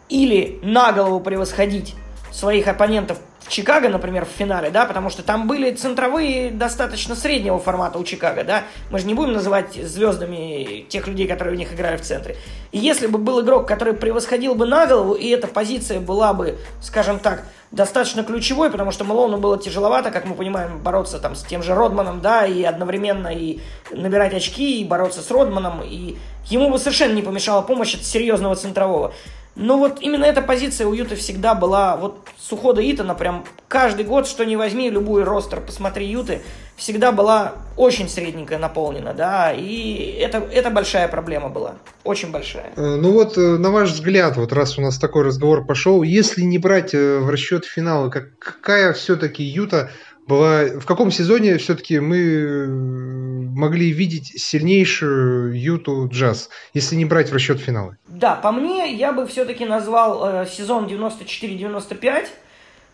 или 0.08 0.58
на 0.62 0.92
голову 0.92 1.20
превосходить 1.20 1.94
своих 2.32 2.68
оппонентов 2.68 3.18
в 3.44 3.50
Чикаго, 3.50 3.90
например, 3.90 4.24
в 4.24 4.28
финале, 4.28 4.70
да, 4.70 4.86
потому 4.86 5.10
что 5.10 5.22
там 5.22 5.46
были 5.46 5.70
центровые 5.72 6.50
достаточно 6.50 7.14
среднего 7.14 7.58
формата 7.58 7.98
у 7.98 8.04
Чикаго, 8.04 8.42
да, 8.42 8.62
мы 8.90 8.98
же 8.98 9.06
не 9.06 9.12
будем 9.14 9.34
называть 9.34 9.74
звездами 9.74 10.86
тех 10.88 11.06
людей, 11.06 11.28
которые 11.28 11.54
у 11.54 11.58
них 11.58 11.72
играют 11.74 12.00
в 12.00 12.04
центре. 12.04 12.36
И 12.72 12.78
если 12.78 13.06
бы 13.06 13.18
был 13.18 13.42
игрок, 13.42 13.68
который 13.68 13.92
превосходил 13.92 14.54
бы 14.54 14.66
на 14.66 14.86
голову, 14.86 15.12
и 15.12 15.28
эта 15.28 15.46
позиция 15.46 16.00
была 16.00 16.32
бы, 16.32 16.58
скажем 16.80 17.18
так, 17.18 17.44
достаточно 17.70 18.24
ключевой, 18.24 18.70
потому 18.70 18.92
что 18.92 19.04
Малону 19.04 19.36
было 19.36 19.58
тяжеловато, 19.58 20.10
как 20.10 20.24
мы 20.24 20.34
понимаем, 20.34 20.78
бороться 20.78 21.18
там 21.18 21.34
с 21.34 21.42
тем 21.42 21.62
же 21.62 21.74
Родманом, 21.74 22.20
да, 22.20 22.46
и 22.46 22.62
одновременно 22.62 23.28
и 23.28 23.60
набирать 23.90 24.32
очки, 24.32 24.80
и 24.80 24.84
бороться 24.84 25.20
с 25.20 25.30
Родманом, 25.30 25.82
и 25.82 26.16
ему 26.46 26.70
бы 26.70 26.78
совершенно 26.78 27.12
не 27.12 27.22
помешала 27.22 27.60
помощь 27.60 27.94
от 27.94 28.04
серьезного 28.04 28.56
центрового. 28.56 29.12
Но 29.56 29.78
вот 29.78 29.98
именно 30.00 30.24
эта 30.24 30.42
позиция 30.42 30.86
у 30.86 30.94
Юты 30.94 31.14
всегда 31.14 31.54
была, 31.54 31.96
вот 31.96 32.26
с 32.38 32.50
ухода 32.52 32.80
Итана, 32.82 33.14
прям 33.14 33.44
каждый 33.68 34.04
год, 34.04 34.26
что 34.26 34.44
не 34.44 34.56
возьми, 34.56 34.90
любой 34.90 35.22
ростер, 35.22 35.60
посмотри 35.60 36.06
Юты, 36.06 36.42
всегда 36.76 37.12
была 37.12 37.54
очень 37.76 38.08
средненькая 38.08 38.58
наполнена, 38.58 39.14
да, 39.14 39.52
и 39.52 40.18
это, 40.20 40.38
это 40.38 40.70
большая 40.70 41.06
проблема 41.06 41.48
была, 41.48 41.76
очень 42.02 42.32
большая. 42.32 42.72
Э, 42.76 42.96
ну 42.96 43.12
вот, 43.12 43.38
э, 43.38 43.40
на 43.40 43.70
ваш 43.70 43.90
взгляд, 43.90 44.36
вот 44.36 44.52
раз 44.52 44.76
у 44.76 44.82
нас 44.82 44.98
такой 44.98 45.22
разговор 45.22 45.64
пошел, 45.64 46.02
если 46.02 46.42
не 46.42 46.58
брать 46.58 46.92
э, 46.94 47.18
в 47.18 47.30
расчет 47.30 47.64
финала, 47.64 48.10
какая 48.10 48.92
все-таки 48.92 49.44
Юта 49.44 49.90
была, 50.26 50.64
в 50.80 50.87
каком 50.87 51.10
сезоне 51.10 51.58
все-таки 51.58 52.00
мы 52.00 52.18
э, 52.18 52.66
могли 52.66 53.90
видеть 53.90 54.40
сильнейшую 54.40 55.58
Юту 55.58 56.08
Джаз, 56.08 56.50
если 56.72 56.96
не 56.96 57.04
брать 57.04 57.30
в 57.30 57.34
расчет 57.34 57.60
финалы? 57.60 57.96
Да, 58.08 58.34
по 58.34 58.52
мне, 58.52 58.92
я 58.94 59.12
бы 59.12 59.26
все-таки 59.26 59.64
назвал 59.64 60.42
э, 60.42 60.46
сезон 60.46 60.87
94-95. 60.87 62.28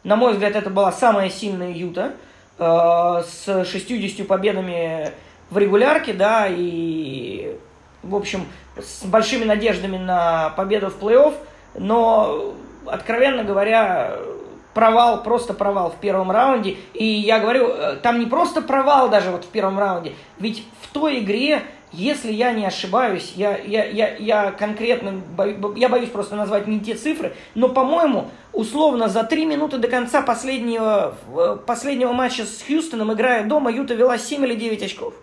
На 0.02 0.16
мой 0.16 0.32
взгляд, 0.32 0.56
это 0.56 0.70
была 0.70 0.92
самая 0.92 1.30
сильная 1.30 1.72
Юта 1.72 2.14
э, 2.58 2.64
с 2.64 3.64
60 3.64 4.26
победами 4.26 5.12
в 5.50 5.58
регулярке, 5.58 6.12
да, 6.12 6.46
и, 6.48 7.56
в 8.02 8.14
общем, 8.14 8.46
с 8.76 9.04
большими 9.04 9.44
надеждами 9.44 9.98
на 9.98 10.50
победу 10.50 10.90
в 10.90 11.02
плей-офф. 11.02 11.34
но, 11.74 12.54
откровенно 12.86 13.44
говоря, 13.44 14.16
провал, 14.74 15.22
просто 15.22 15.54
провал 15.54 15.90
в 15.90 16.00
первом 16.00 16.30
раунде. 16.30 16.76
И 16.94 17.04
я 17.04 17.40
говорю, 17.40 17.68
э, 17.68 17.96
там 18.02 18.18
не 18.18 18.26
просто 18.26 18.62
провал 18.62 19.08
даже 19.08 19.30
вот 19.30 19.44
в 19.44 19.48
первом 19.48 19.78
раунде, 19.78 20.12
ведь 20.38 20.64
в 20.82 20.88
той 20.92 21.20
игре 21.20 21.62
если 21.92 22.32
я 22.32 22.52
не 22.52 22.64
ошибаюсь, 22.64 23.32
я, 23.34 23.58
я, 23.58 23.84
я, 23.84 24.16
я 24.16 24.52
конкретно, 24.52 25.22
я 25.76 25.88
боюсь 25.88 26.10
просто 26.10 26.36
назвать 26.36 26.68
не 26.68 26.80
те 26.80 26.94
цифры, 26.94 27.34
но, 27.54 27.68
по-моему, 27.68 28.30
условно 28.52 29.08
за 29.08 29.24
три 29.24 29.44
минуты 29.44 29.78
до 29.78 29.88
конца 29.88 30.22
последнего, 30.22 31.16
э, 31.36 31.56
последнего 31.66 32.12
матча 32.12 32.44
с 32.44 32.62
Хьюстоном, 32.62 33.12
играя 33.12 33.44
дома, 33.44 33.72
Юта 33.72 33.94
вела 33.94 34.18
7 34.18 34.44
или 34.44 34.54
9 34.54 34.82
очков. 34.84 35.14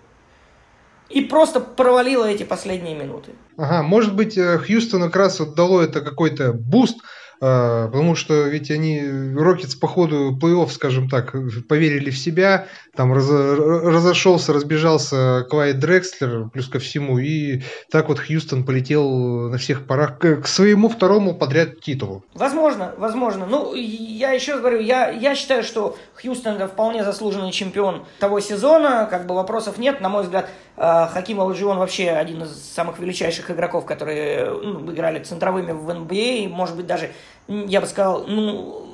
И 1.10 1.22
просто 1.22 1.62
провалила 1.62 2.26
эти 2.26 2.44
последние 2.44 2.96
минуты. 2.96 3.32
Ага, 3.58 3.82
может 3.82 4.14
быть, 4.14 4.38
э, 4.38 4.58
Хьюстону 4.58 5.06
как 5.06 5.16
раз 5.16 5.40
вот 5.40 5.56
дало 5.56 5.82
это 5.82 6.02
какой-то 6.02 6.52
буст, 6.52 7.00
потому 7.40 8.16
что 8.16 8.48
ведь 8.48 8.72
они, 8.72 9.02
Рокетс 9.36 9.76
по 9.76 9.88
ходу 9.88 10.38
плей-офф, 10.40 10.70
скажем 10.70 11.10
так, 11.10 11.36
поверили 11.68 12.10
в 12.10 12.18
себя, 12.18 12.68
там 12.96 13.14
раз, 13.14 13.30
разошелся, 13.30 14.54
разбежался 14.54 15.46
Квайт 15.50 15.80
Дрекслер, 15.80 16.50
плюс 16.50 16.68
ко 16.68 16.80
всему, 16.80 17.20
и 17.20 17.62
так 17.92 18.10
вот 18.10 18.20
Хьюстон 18.20 18.66
полетел 18.66 19.50
на 19.50 19.58
всех 19.58 19.86
парах 19.86 20.18
к, 20.18 20.42
к 20.42 20.48
своему 20.48 20.90
второму 20.90 21.36
подряд 21.36 21.80
титулу. 21.80 22.26
Возможно, 22.34 22.94
возможно. 22.98 23.46
Ну, 23.46 23.74
я 23.76 24.32
еще 24.32 24.58
говорю, 24.58 24.80
я, 24.80 25.10
я 25.10 25.36
считаю, 25.36 25.64
что 25.64 25.98
Хьюстон 26.16 26.68
вполне 26.68 27.04
заслуженный 27.04 27.52
чемпион 27.52 28.06
того 28.20 28.40
сезона, 28.40 29.08
как 29.10 29.28
бы 29.28 29.36
вопросов 29.36 29.78
нет, 29.78 30.02
на 30.02 30.10
мой 30.10 30.24
взгляд, 30.24 30.50
а, 30.67 30.67
Хаким 30.78 31.42
Алджион 31.42 31.80
вообще 31.80 32.12
один 32.12 32.44
из 32.44 32.52
самых 32.52 33.00
величайших 33.00 33.50
игроков, 33.50 33.86
которые 33.86 34.52
ну, 34.52 34.92
играли 34.92 35.24
центровыми 35.24 35.72
в 35.72 35.90
NBA, 35.90 36.50
может 36.50 36.76
быть 36.76 36.86
даже, 36.86 37.12
я 37.48 37.82
бы 37.82 37.88
сказал, 37.88 38.26
ну, 38.28 38.88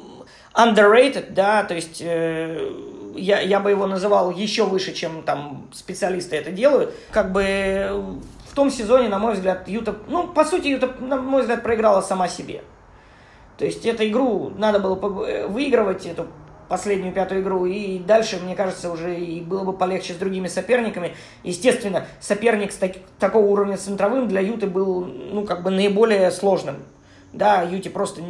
underrated, 0.53 1.31
да, 1.31 1.63
то 1.65 1.73
есть 1.73 2.01
э, 2.01 2.71
я, 3.15 3.41
я 3.41 3.59
бы 3.59 3.69
его 3.69 3.85
называл 3.85 4.31
еще 4.31 4.63
выше, 4.63 4.93
чем 4.93 5.23
там 5.23 5.67
специалисты 5.73 6.37
это 6.37 6.51
делают. 6.51 6.93
Как 7.11 7.33
бы 7.33 8.21
в 8.49 8.55
том 8.55 8.71
сезоне, 8.71 9.09
на 9.09 9.19
мой 9.19 9.33
взгляд, 9.33 9.67
Юта, 9.67 9.95
ну, 10.07 10.27
по 10.27 10.45
сути, 10.45 10.67
Юта, 10.67 10.89
на 11.01 11.17
мой 11.17 11.41
взгляд, 11.41 11.63
проиграла 11.63 12.01
сама 12.01 12.29
себе. 12.29 12.63
То 13.57 13.65
есть 13.65 13.85
эту 13.85 14.07
игру 14.07 14.51
надо 14.57 14.79
было 14.79 14.95
выигрывать, 14.95 16.05
эту 16.05 16.27
последнюю 16.73 17.13
пятую 17.13 17.43
игру, 17.43 17.67
и 17.67 17.99
дальше, 17.99 18.39
мне 18.43 18.55
кажется, 18.55 18.89
уже 18.89 19.15
и 19.15 19.41
было 19.41 19.63
бы 19.63 19.73
полегче 19.73 20.13
с 20.13 20.15
другими 20.15 20.47
соперниками. 20.47 21.15
Естественно, 21.43 22.07
соперник 22.19 22.71
с 22.71 22.77
так, 22.77 22.93
такого 23.19 23.45
уровня 23.45 23.77
центровым 23.77 24.27
для 24.27 24.41
Юты 24.41 24.65
был, 24.65 25.05
ну, 25.05 25.45
как 25.45 25.61
бы 25.61 25.69
наиболее 25.69 26.31
сложным. 26.31 26.77
Да, 27.31 27.61
Юте 27.61 27.91
просто, 27.91 28.23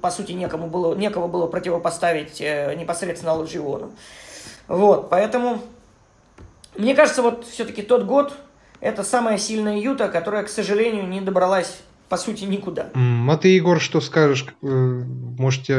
по 0.00 0.12
сути, 0.12 0.30
некому 0.30 0.68
было, 0.68 0.94
некого 0.94 1.26
было 1.26 1.48
противопоставить 1.48 2.40
э, 2.40 2.72
непосредственно 2.76 3.34
Ладжиону. 3.34 3.90
Вот, 4.68 5.10
поэтому, 5.10 5.58
мне 6.76 6.94
кажется, 6.94 7.22
вот 7.22 7.46
все-таки 7.46 7.82
тот 7.82 8.04
год, 8.04 8.32
это 8.78 9.02
самая 9.02 9.38
сильная 9.38 9.76
Юта, 9.76 10.08
которая, 10.08 10.44
к 10.44 10.48
сожалению, 10.48 11.08
не 11.08 11.20
добралась 11.20 11.80
по 12.08 12.16
сути, 12.16 12.44
никуда. 12.44 12.90
А 12.94 13.36
ты, 13.36 13.48
Егор, 13.48 13.80
что 13.80 14.00
скажешь? 14.00 14.46
Э, 14.62 15.02
может, 15.38 15.70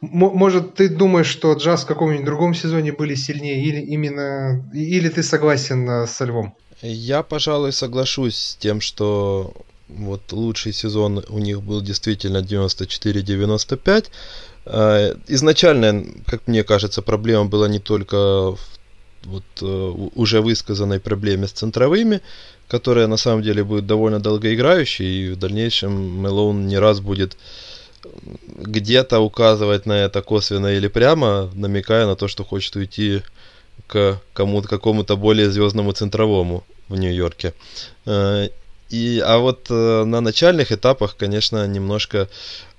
может 0.00 0.74
ты 0.74 0.88
думаешь, 0.88 1.26
что 1.26 1.52
джаз 1.52 1.84
в 1.84 1.86
каком-нибудь 1.86 2.24
другом 2.24 2.54
сезоне 2.54 2.92
были 2.92 3.14
сильнее, 3.14 3.62
или 3.62 3.80
именно, 3.80 4.68
или 4.74 5.08
ты 5.08 5.22
согласен 5.22 5.88
э, 5.88 6.06
со 6.06 6.24
Львом? 6.24 6.54
Я, 6.82 7.22
пожалуй, 7.22 7.72
соглашусь 7.72 8.36
с 8.36 8.56
тем, 8.56 8.80
что 8.80 9.54
вот 9.88 10.32
лучший 10.32 10.72
сезон 10.72 11.24
у 11.28 11.38
них 11.38 11.62
был 11.62 11.80
действительно 11.80 12.38
94-95. 12.38 14.06
Э, 14.66 15.14
изначально, 15.28 16.04
как 16.26 16.46
мне 16.46 16.64
кажется, 16.64 17.02
проблема 17.02 17.44
была 17.46 17.68
не 17.68 17.78
только 17.78 18.16
в 18.56 18.58
вот 19.24 19.44
уже 20.14 20.40
высказанной 20.40 21.00
проблеме 21.00 21.46
с 21.46 21.52
центровыми, 21.52 22.20
которая 22.68 23.06
на 23.06 23.16
самом 23.16 23.42
деле 23.42 23.64
будет 23.64 23.86
довольно 23.86 24.20
долгоиграющей, 24.20 25.06
и 25.06 25.30
в 25.30 25.36
дальнейшем 25.36 26.22
Мелоун 26.22 26.66
не 26.66 26.78
раз 26.78 27.00
будет 27.00 27.36
где-то 28.46 29.20
указывать 29.20 29.86
на 29.86 29.94
это 30.04 30.22
косвенно 30.22 30.68
или 30.68 30.88
прямо, 30.88 31.50
намекая 31.54 32.06
на 32.06 32.14
то, 32.16 32.28
что 32.28 32.44
хочет 32.44 32.76
уйти 32.76 33.22
к 33.86 34.20
кому-то, 34.32 34.68
какому-то 34.68 35.16
более 35.16 35.50
звездному 35.50 35.92
центровому 35.92 36.64
в 36.88 36.96
Нью-Йорке. 36.96 37.52
Э, 38.90 38.94
и, 38.94 39.20
а 39.24 39.38
вот 39.38 39.66
э, 39.70 40.04
на 40.04 40.20
начальных 40.20 40.72
этапах, 40.72 41.16
конечно, 41.16 41.66
немножко 41.66 42.28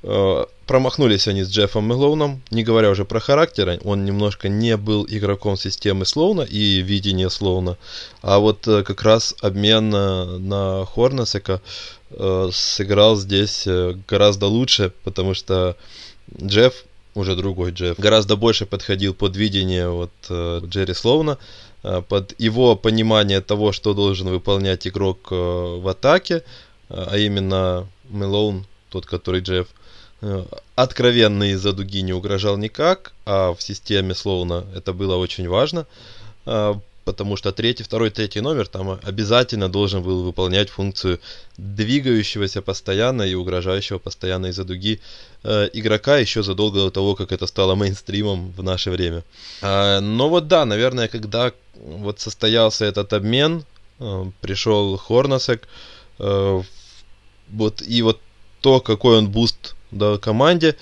э, 0.03 0.45
промахнулись 0.65 1.27
они 1.27 1.43
с 1.43 1.49
Джеффом 1.49 1.87
Мелоуном, 1.87 2.41
не 2.51 2.63
говоря 2.63 2.89
уже 2.89 3.05
про 3.05 3.19
характер, 3.19 3.79
он 3.83 4.05
немножко 4.05 4.49
не 4.49 4.77
был 4.77 5.05
игроком 5.09 5.57
системы 5.57 6.05
Слоуна 6.05 6.43
и 6.43 6.81
видения 6.81 7.29
Слоуна, 7.29 7.77
а 8.21 8.39
вот 8.39 8.67
э, 8.67 8.83
как 8.83 9.01
раз 9.03 9.35
обмен 9.41 9.89
на, 9.89 10.37
на 10.37 10.85
Хорнесека 10.85 11.61
э, 12.11 12.49
сыграл 12.53 13.15
здесь 13.17 13.67
э, 13.67 13.95
гораздо 14.07 14.47
лучше, 14.47 14.93
потому 15.03 15.33
что 15.33 15.75
Джефф, 16.41 16.73
уже 17.15 17.35
другой 17.35 17.71
Джефф, 17.71 17.99
гораздо 17.99 18.35
больше 18.35 18.65
подходил 18.65 19.13
под 19.13 19.35
видение 19.35 19.89
вот 19.89 20.11
э, 20.29 20.61
Джерри 20.63 20.93
Слоуна, 20.93 21.33
Э, 21.33 21.66
под 22.01 22.39
его 22.39 22.75
понимание 22.75 23.41
того, 23.41 23.71
что 23.71 23.93
должен 23.93 24.27
выполнять 24.29 24.87
игрок 24.87 25.27
э, 25.31 25.35
в 25.35 25.87
атаке, 25.87 26.35
э, 26.35 26.41
а 26.89 27.17
именно 27.17 27.87
Мелоун, 28.09 28.65
тот, 28.89 29.05
который 29.05 29.41
Джефф, 29.41 29.67
откровенно 30.75 31.51
из-за 31.51 31.73
дуги 31.73 32.01
не 32.01 32.11
угрожал 32.11 32.57
никак, 32.57 33.13
а 33.25 33.53
в 33.53 33.61
системе 33.61 34.15
Слоуна 34.15 34.65
это 34.73 34.91
было 34.91 35.15
очень 35.15 35.47
важно, 35.47 35.85
потому 37.07 37.37
что 37.37 37.53
третий, 37.53 37.83
второй, 37.83 38.09
третий 38.09 38.41
номер 38.41 38.67
там 38.67 38.99
обязательно 39.01 39.69
должен 39.69 40.03
был 40.03 40.23
выполнять 40.23 40.69
функцию 40.69 41.19
двигающегося 41.57 42.61
постоянно 42.61 43.23
и 43.23 43.33
угрожающего 43.33 43.97
постоянно 43.97 44.47
из-за 44.47 44.65
дуги 44.65 44.99
э, 45.43 45.69
игрока 45.71 46.17
еще 46.17 46.43
задолго 46.43 46.79
до 46.79 46.91
того, 46.91 47.15
как 47.15 47.31
это 47.31 47.47
стало 47.47 47.75
мейнстримом 47.75 48.51
в 48.57 48.61
наше 48.61 48.91
время. 48.91 49.23
Э, 49.61 50.01
но 50.01 50.27
вот 50.27 50.47
да, 50.47 50.65
наверное, 50.65 51.07
когда 51.07 51.53
вот 51.75 52.19
состоялся 52.19 52.83
этот 52.83 53.13
обмен, 53.13 53.63
э, 53.99 54.25
пришел 54.41 54.97
Хорначек, 54.97 55.61
э, 56.19 56.61
вот 57.47 57.81
и 57.81 58.01
вот 58.01 58.19
то, 58.59 58.81
какой 58.81 59.17
он 59.17 59.29
буст 59.29 59.75
дал 59.91 60.19
команде, 60.19 60.75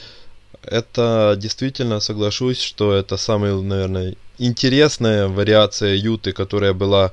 это 0.67 1.35
действительно 1.37 1.99
соглашусь, 1.99 2.59
что 2.61 2.93
это 2.93 3.17
самый, 3.17 3.61
наверное, 3.61 4.15
интересная 4.37 5.27
вариация 5.27 5.95
Юты, 5.95 6.31
которая 6.31 6.73
была 6.73 7.11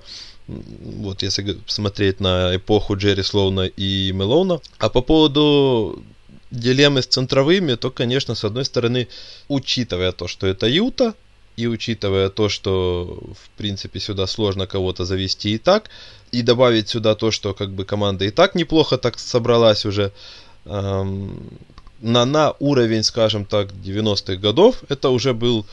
вот 0.49 1.23
если 1.23 1.59
смотреть 1.67 2.21
на 2.21 2.57
эпоху 2.57 2.97
Джерри 2.97 3.23
Слоуна 3.23 3.67
и 3.67 4.12
Мэлоуна. 4.12 4.61
А 4.79 4.88
по 4.88 5.01
поводу 5.01 6.03
дилеммы 6.51 7.03
с 7.03 7.07
центровыми, 7.07 7.75
то, 7.75 7.91
конечно, 7.91 8.35
с 8.35 8.45
одной 8.45 8.65
стороны, 8.65 9.09
учитывая 9.49 10.12
то, 10.12 10.29
что 10.29 10.47
это 10.47 10.67
Юта, 10.67 11.15
и 11.57 11.67
учитывая 11.67 12.31
то, 12.31 12.49
что, 12.49 13.21
в 13.35 13.51
принципе, 13.59 14.01
сюда 14.01 14.27
сложно 14.27 14.67
кого-то 14.67 15.05
завести 15.05 15.55
и 15.55 15.59
так, 15.59 15.91
и 16.31 16.43
добавить 16.43 16.88
сюда 16.88 17.15
то, 17.15 17.31
что 17.31 17.53
как 17.53 17.71
бы 17.73 17.85
команда 17.85 18.25
и 18.25 18.31
так 18.31 18.55
неплохо 18.55 18.97
так 18.97 19.19
собралась 19.19 19.85
уже, 19.85 20.12
эм, 20.65 21.59
на, 22.03 22.25
на 22.25 22.55
уровень, 22.59 23.03
скажем 23.03 23.45
так, 23.45 23.69
90-х 23.73 24.37
годов, 24.37 24.83
это 24.88 25.09
уже 25.11 25.33
был, 25.33 25.65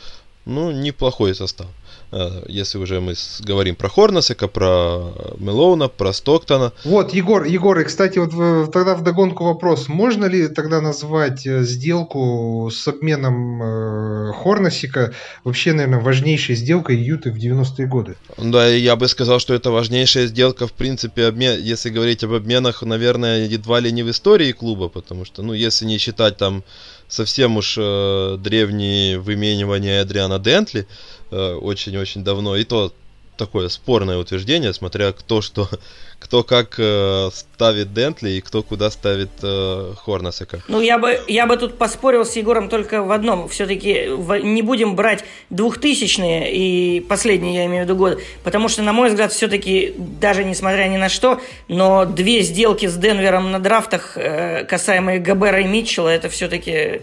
ну, 0.46 0.72
неплохой 0.72 1.36
состав. 1.36 1.68
Э, 2.12 2.43
если 2.48 2.78
уже 2.78 3.00
мы 3.02 3.13
говорим 3.41 3.76
про 3.76 3.89
Хорнесека, 3.89 4.48
про 4.48 5.13
Мелоуна, 5.38 5.89
про 5.89 6.12
Стоктона. 6.13 6.74
Вот, 6.84 7.13
Егор, 7.13 7.43
Егор, 7.43 7.80
и, 7.80 7.84
кстати, 7.84 8.17
вот 8.19 8.72
тогда 8.72 8.95
в 8.95 9.04
догонку 9.04 9.43
вопрос. 9.43 9.88
Можно 9.88 10.26
ли 10.26 10.48
тогда 10.48 10.82
назвать 10.82 11.45
э, 11.45 11.63
сделку 11.63 12.69
с 12.74 12.88
обменом 12.88 13.62
э, 13.62 14.34
Хорнесика 14.34 15.13
вообще, 15.43 15.74
наверное, 15.74 16.00
важнейшей 16.00 16.56
сделкой 16.56 16.98
Юты 16.98 17.32
в 17.32 17.38
90-е 17.38 17.88
годы? 17.88 18.15
Да, 18.38 18.67
я 18.67 18.95
бы 18.95 19.08
сказал, 19.08 19.39
что 19.39 19.54
это 19.54 19.69
важнейшая 19.69 20.28
сделка, 20.28 20.67
в 20.67 20.74
принципе, 20.74 21.26
обмен, 21.26 21.60
если 21.62 21.89
говорить 21.89 22.24
об 22.24 22.34
обменах, 22.34 22.82
наверное, 22.82 23.45
едва 23.45 23.80
ли 23.80 23.91
не 23.91 24.04
в 24.04 24.10
истории 24.10 24.52
клуба, 24.52 24.89
потому 24.89 25.26
что, 25.26 25.43
ну, 25.43 25.54
если 25.54 25.86
не 25.86 26.00
считать 26.00 26.38
там 26.38 26.63
совсем 27.10 27.58
уж 27.58 27.76
э, 27.78 28.38
древние 28.39 29.19
выменивания 29.19 30.02
Адриана 30.02 30.39
Дентли, 30.39 30.88
Э, 31.32 31.54
очень-очень 31.54 32.24
давно. 32.24 32.56
И 32.56 32.63
то 32.63 32.93
такое 33.39 33.69
спорное 33.69 34.17
утверждение, 34.17 34.73
смотря 34.73 35.13
кто 35.13 35.41
что, 35.41 35.67
кто 36.19 36.43
как 36.43 36.75
э, 36.78 37.30
ставит 37.34 37.93
Дентли 37.93 38.32
и 38.32 38.41
кто 38.41 38.62
куда 38.62 38.91
ставит 38.91 39.30
э, 39.41 39.93
Хорнасека. 39.97 40.62
Ну, 40.67 40.82
я 40.82 40.99
бы, 40.99 41.19
я 41.28 41.47
бы 41.47 41.58
тут 41.58 41.78
поспорил 41.78 42.25
с 42.25 42.36
Егором 42.36 42.69
только 42.69 43.02
в 43.02 43.12
одном. 43.12 43.47
Все-таки 43.47 44.10
не 44.43 44.62
будем 44.62 44.95
брать 44.95 45.23
двухтысячные 45.49 46.54
и 46.54 46.99
последние, 46.99 47.56
я 47.56 47.65
имею 47.65 47.86
в 47.86 47.88
виду, 47.88 47.97
годы, 47.97 48.23
потому 48.43 48.67
что, 48.67 48.84
на 48.84 48.93
мой 48.93 49.10
взгляд, 49.10 49.32
все-таки, 49.32 49.95
даже 49.97 50.43
несмотря 50.43 50.84
ни 50.89 50.97
на 50.97 51.10
что, 51.10 51.41
но 51.67 52.06
две 52.06 52.41
сделки 52.41 52.88
с 52.88 52.95
Денвером 52.95 53.52
на 53.52 53.60
драфтах, 53.60 54.17
э, 54.17 54.65
касаемые 54.65 55.19
Габера 55.19 55.62
и 55.62 55.65
Митчелла, 55.65 56.10
это 56.10 56.30
все-таки, 56.30 57.02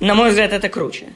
на 0.00 0.14
мой 0.14 0.30
взгляд, 0.30 0.52
это 0.52 0.68
круче. 0.68 1.06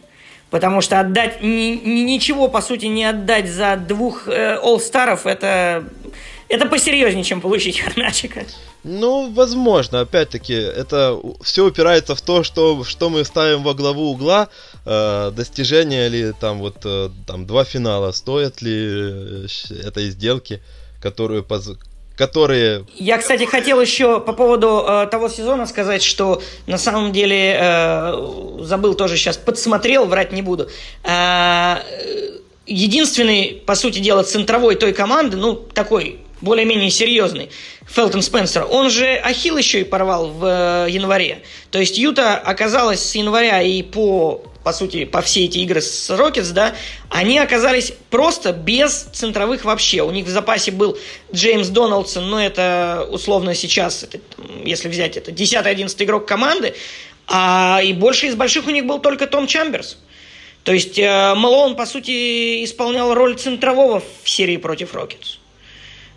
Потому 0.51 0.81
что 0.81 0.99
отдать 0.99 1.43
ни, 1.43 1.81
ни, 1.83 2.01
ничего, 2.01 2.49
по 2.49 2.61
сути, 2.61 2.87
не 2.87 3.05
отдать 3.05 3.49
за 3.49 3.77
двух 3.77 4.27
э, 4.27 4.59
All-Старов, 4.63 5.27
это, 5.27 5.85
это 6.49 6.67
посерьезнее, 6.67 7.25
чем 7.25 7.41
получить 7.41 7.79
Харначика. 7.81 8.45
Ну, 8.83 9.31
возможно, 9.33 10.01
опять-таки, 10.01 10.55
это 10.55 11.19
все 11.43 11.67
упирается 11.67 12.15
в 12.15 12.21
то, 12.21 12.43
что, 12.43 12.83
что 12.85 13.11
мы 13.11 13.25
ставим 13.25 13.63
во 13.63 13.75
главу 13.75 14.11
угла, 14.11 14.49
э, 14.87 15.31
достижения 15.33 16.09
ли 16.09 16.33
там 16.33 16.59
вот 16.59 16.79
э, 16.85 17.11
там 17.27 17.47
два 17.47 17.65
финала, 17.65 18.11
стоят 18.13 18.63
ли 18.63 18.73
э, 18.75 19.47
этой 19.85 20.11
сделки, 20.11 20.63
которую, 21.01 21.45
которые... 22.21 22.85
Я, 22.97 23.17
кстати, 23.17 23.45
хотел 23.45 23.81
еще 23.81 24.21
по 24.21 24.35
поводу 24.35 24.85
э, 24.87 25.07
того 25.11 25.31
сезона 25.31 25.65
сказать, 25.65 26.03
что 26.03 26.43
на 26.67 26.77
самом 26.77 27.13
деле 27.13 27.57
э, 27.59 28.59
забыл 28.61 28.93
тоже 28.93 29.17
сейчас, 29.17 29.39
подсмотрел, 29.39 30.05
врать 30.05 30.31
не 30.31 30.43
буду. 30.43 30.69
Э, 31.03 31.77
единственный, 32.67 33.63
по 33.65 33.75
сути 33.75 34.01
дела, 34.01 34.23
центровой 34.23 34.75
той 34.75 34.93
команды, 34.93 35.39
ну, 35.39 35.55
такой 35.55 36.21
более-менее 36.43 36.91
серьезный, 36.91 37.49
Фелтон 37.89 38.21
Спенсер, 38.21 38.67
он 38.71 38.91
же 38.91 39.07
Ахилл 39.07 39.57
еще 39.57 39.81
и 39.81 39.85
порвал 39.85 40.29
в 40.29 40.45
э, 40.45 40.91
январе. 40.91 41.43
То 41.71 41.79
есть 41.79 41.97
Юта 41.97 42.37
оказалась 42.37 43.03
с 43.03 43.15
января 43.15 43.63
и 43.63 43.83
по 43.83 44.43
по 44.65 44.73
сути, 44.73 45.05
по 45.05 45.23
все 45.23 45.45
эти 45.45 45.59
игры 45.59 45.81
с 45.81 46.11
Рокетс, 46.11 46.51
да, 46.51 46.75
они 47.09 47.39
оказались 47.39 47.93
просто 48.11 48.53
без 48.53 49.09
центровых 49.13 49.65
вообще. 49.65 50.03
У 50.03 50.11
них 50.11 50.27
в 50.27 50.29
запасе 50.29 50.71
был 50.71 50.99
Джеймс 51.33 51.69
Доналдсон, 51.69 52.29
но 52.29 52.43
это 52.43 53.09
условно 53.11 53.55
сейчас, 53.55 54.03
это, 54.03 54.19
если 54.65 54.89
взять 54.89 55.17
это, 55.17 55.31
10-11 55.31 56.05
игрок 56.05 56.27
команды, 56.27 56.75
а 57.27 57.81
и 57.83 57.93
больше 57.93 58.27
из 58.27 58.35
больших 58.35 58.67
у 58.67 58.71
них 58.71 58.85
был 58.87 58.99
только 58.99 59.27
Том 59.27 59.47
Чамберс. 59.47 59.99
То 60.65 60.73
есть 60.73 60.99
э, 60.99 61.35
Малоун, 61.35 61.75
по 61.75 61.87
сути, 61.87 62.63
исполнял 62.65 63.15
роль 63.15 63.37
центрового 63.37 64.03
в 64.23 64.29
серии 64.29 64.59
против 64.59 64.95
Рокетс. 64.95 65.39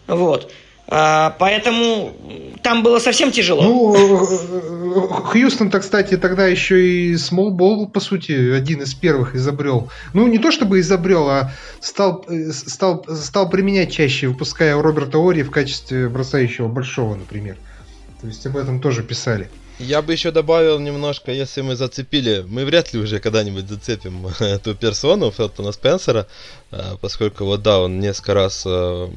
Вот. 0.07 0.51
А, 0.95 1.35
поэтому 1.39 2.13
там 2.61 2.83
было 2.83 2.99
совсем 2.99 3.31
тяжело. 3.31 3.63
Ну, 3.63 5.07
Хьюстон-то, 5.07 5.79
кстати, 5.79 6.17
тогда 6.17 6.45
еще 6.45 6.87
и 6.87 7.17
смолбол, 7.17 7.87
по 7.87 7.99
сути, 7.99 8.51
один 8.51 8.83
из 8.83 8.93
первых 8.93 9.33
изобрел. 9.33 9.89
Ну, 10.13 10.27
не 10.27 10.37
то 10.37 10.51
чтобы 10.51 10.79
изобрел, 10.79 11.27
а 11.29 11.51
стал, 11.79 12.23
стал, 12.51 13.03
стал 13.09 13.49
применять 13.49 13.91
чаще, 13.91 14.27
выпуская 14.27 14.79
Роберта 14.79 15.17
Ори 15.17 15.41
в 15.41 15.49
качестве 15.49 16.09
бросающего 16.09 16.67
большого, 16.67 17.15
например. 17.15 17.57
То 18.21 18.27
есть 18.27 18.45
об 18.45 18.55
этом 18.55 18.79
тоже 18.79 19.01
писали. 19.01 19.49
Я 19.79 20.03
бы 20.03 20.13
еще 20.13 20.29
добавил 20.29 20.77
немножко, 20.77 21.31
если 21.31 21.61
мы 21.61 21.75
зацепили, 21.75 22.45
мы 22.47 22.65
вряд 22.65 22.93
ли 22.93 22.99
уже 22.99 23.19
когда-нибудь 23.19 23.67
зацепим 23.67 24.27
эту 24.39 24.75
персону 24.75 25.31
Фелтона 25.31 25.71
Спенсера, 25.71 26.27
а, 26.69 26.97
поскольку 27.01 27.45
вот 27.45 27.63
да, 27.63 27.79
он 27.79 27.99
несколько 27.99 28.35
раз 28.35 28.63
а, 28.67 29.09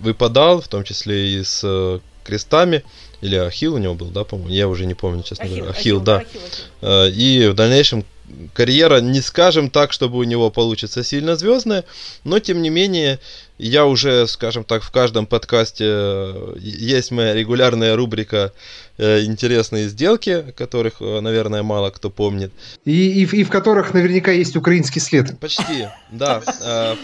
выпадал, 0.00 0.60
в 0.60 0.68
том 0.68 0.84
числе 0.84 1.32
и 1.32 1.44
с 1.44 1.62
э, 1.64 1.98
крестами. 2.24 2.84
Или 3.20 3.36
Ахилл 3.36 3.74
у 3.74 3.78
него 3.78 3.94
был, 3.94 4.08
да, 4.08 4.24
по-моему? 4.24 4.50
Я 4.50 4.68
уже 4.68 4.86
не 4.86 4.94
помню, 4.94 5.22
честно 5.22 5.44
Ахилл, 5.44 5.56
говоря. 5.56 5.72
Ахилл, 5.72 5.96
Ахилл 5.96 6.00
да. 6.00 6.16
Ахилл, 6.18 6.40
Ахилл. 6.82 7.18
И 7.18 7.48
в 7.48 7.54
дальнейшем 7.54 8.04
карьера, 8.52 9.00
не 9.00 9.20
скажем 9.20 9.70
так, 9.70 9.92
чтобы 9.92 10.18
у 10.18 10.24
него 10.24 10.50
получится 10.50 11.04
сильно 11.04 11.36
звездная, 11.36 11.84
но 12.24 12.38
тем 12.38 12.62
не 12.62 12.70
менее, 12.70 13.18
я 13.58 13.86
уже, 13.86 14.26
скажем 14.28 14.64
так, 14.64 14.82
в 14.82 14.90
каждом 14.90 15.26
подкасте 15.26 15.84
э, 15.86 16.54
есть 16.58 17.10
моя 17.10 17.34
регулярная 17.34 17.96
рубрика 17.96 18.52
э, 18.98 19.24
«Интересные 19.24 19.88
сделки», 19.88 20.52
которых, 20.56 21.00
э, 21.00 21.20
наверное, 21.20 21.62
мало 21.62 21.90
кто 21.90 22.08
помнит. 22.10 22.52
И, 22.84 23.22
и, 23.22 23.24
и 23.24 23.44
в 23.44 23.50
которых 23.50 23.94
наверняка 23.94 24.30
есть 24.30 24.56
украинский 24.56 25.00
след. 25.00 25.38
Почти, 25.40 25.88
да. 26.12 26.40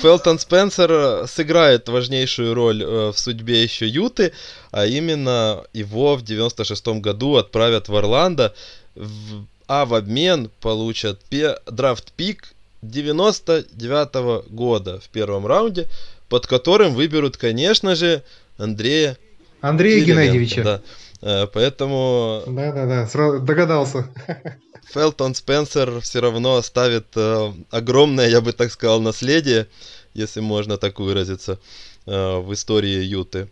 Фелтон 0.00 0.38
Спенсер 0.38 1.26
сыграет 1.26 1.88
важнейшую 1.88 2.54
роль 2.54 2.84
в 2.84 3.14
судьбе 3.16 3.62
еще 3.62 3.88
Юты, 3.88 4.32
а 4.70 4.86
именно 4.86 5.64
его 5.72 6.14
в 6.14 6.22
96 6.22 6.86
году 7.00 7.36
отправят 7.36 7.88
в 7.88 7.96
Орландо 7.96 8.54
в 8.94 9.44
а 9.66 9.84
в 9.84 9.94
обмен 9.94 10.50
получат 10.60 11.20
драфт-пик 11.66 12.54
99 12.82 14.14
-го 14.14 14.44
года 14.48 15.00
в 15.00 15.08
первом 15.08 15.46
раунде, 15.46 15.88
под 16.28 16.46
которым 16.46 16.94
выберут, 16.94 17.36
конечно 17.36 17.94
же, 17.94 18.22
Андрея 18.58 19.16
Андрея 19.60 20.04
Геннадьевича. 20.04 20.62
Да. 20.62 20.80
Э, 21.22 21.46
поэтому... 21.46 22.42
Да-да-да, 22.46 23.06
сразу 23.06 23.40
догадался. 23.40 24.08
Фелтон 24.92 25.34
Спенсер 25.34 26.00
все 26.00 26.20
равно 26.20 26.56
оставит 26.56 27.06
э, 27.16 27.52
огромное, 27.70 28.28
я 28.28 28.42
бы 28.42 28.52
так 28.52 28.70
сказал, 28.70 29.00
наследие, 29.00 29.66
если 30.12 30.40
можно 30.40 30.76
так 30.76 31.00
выразиться, 31.00 31.58
э, 32.04 32.38
в 32.38 32.52
истории 32.52 33.02
Юты. 33.02 33.48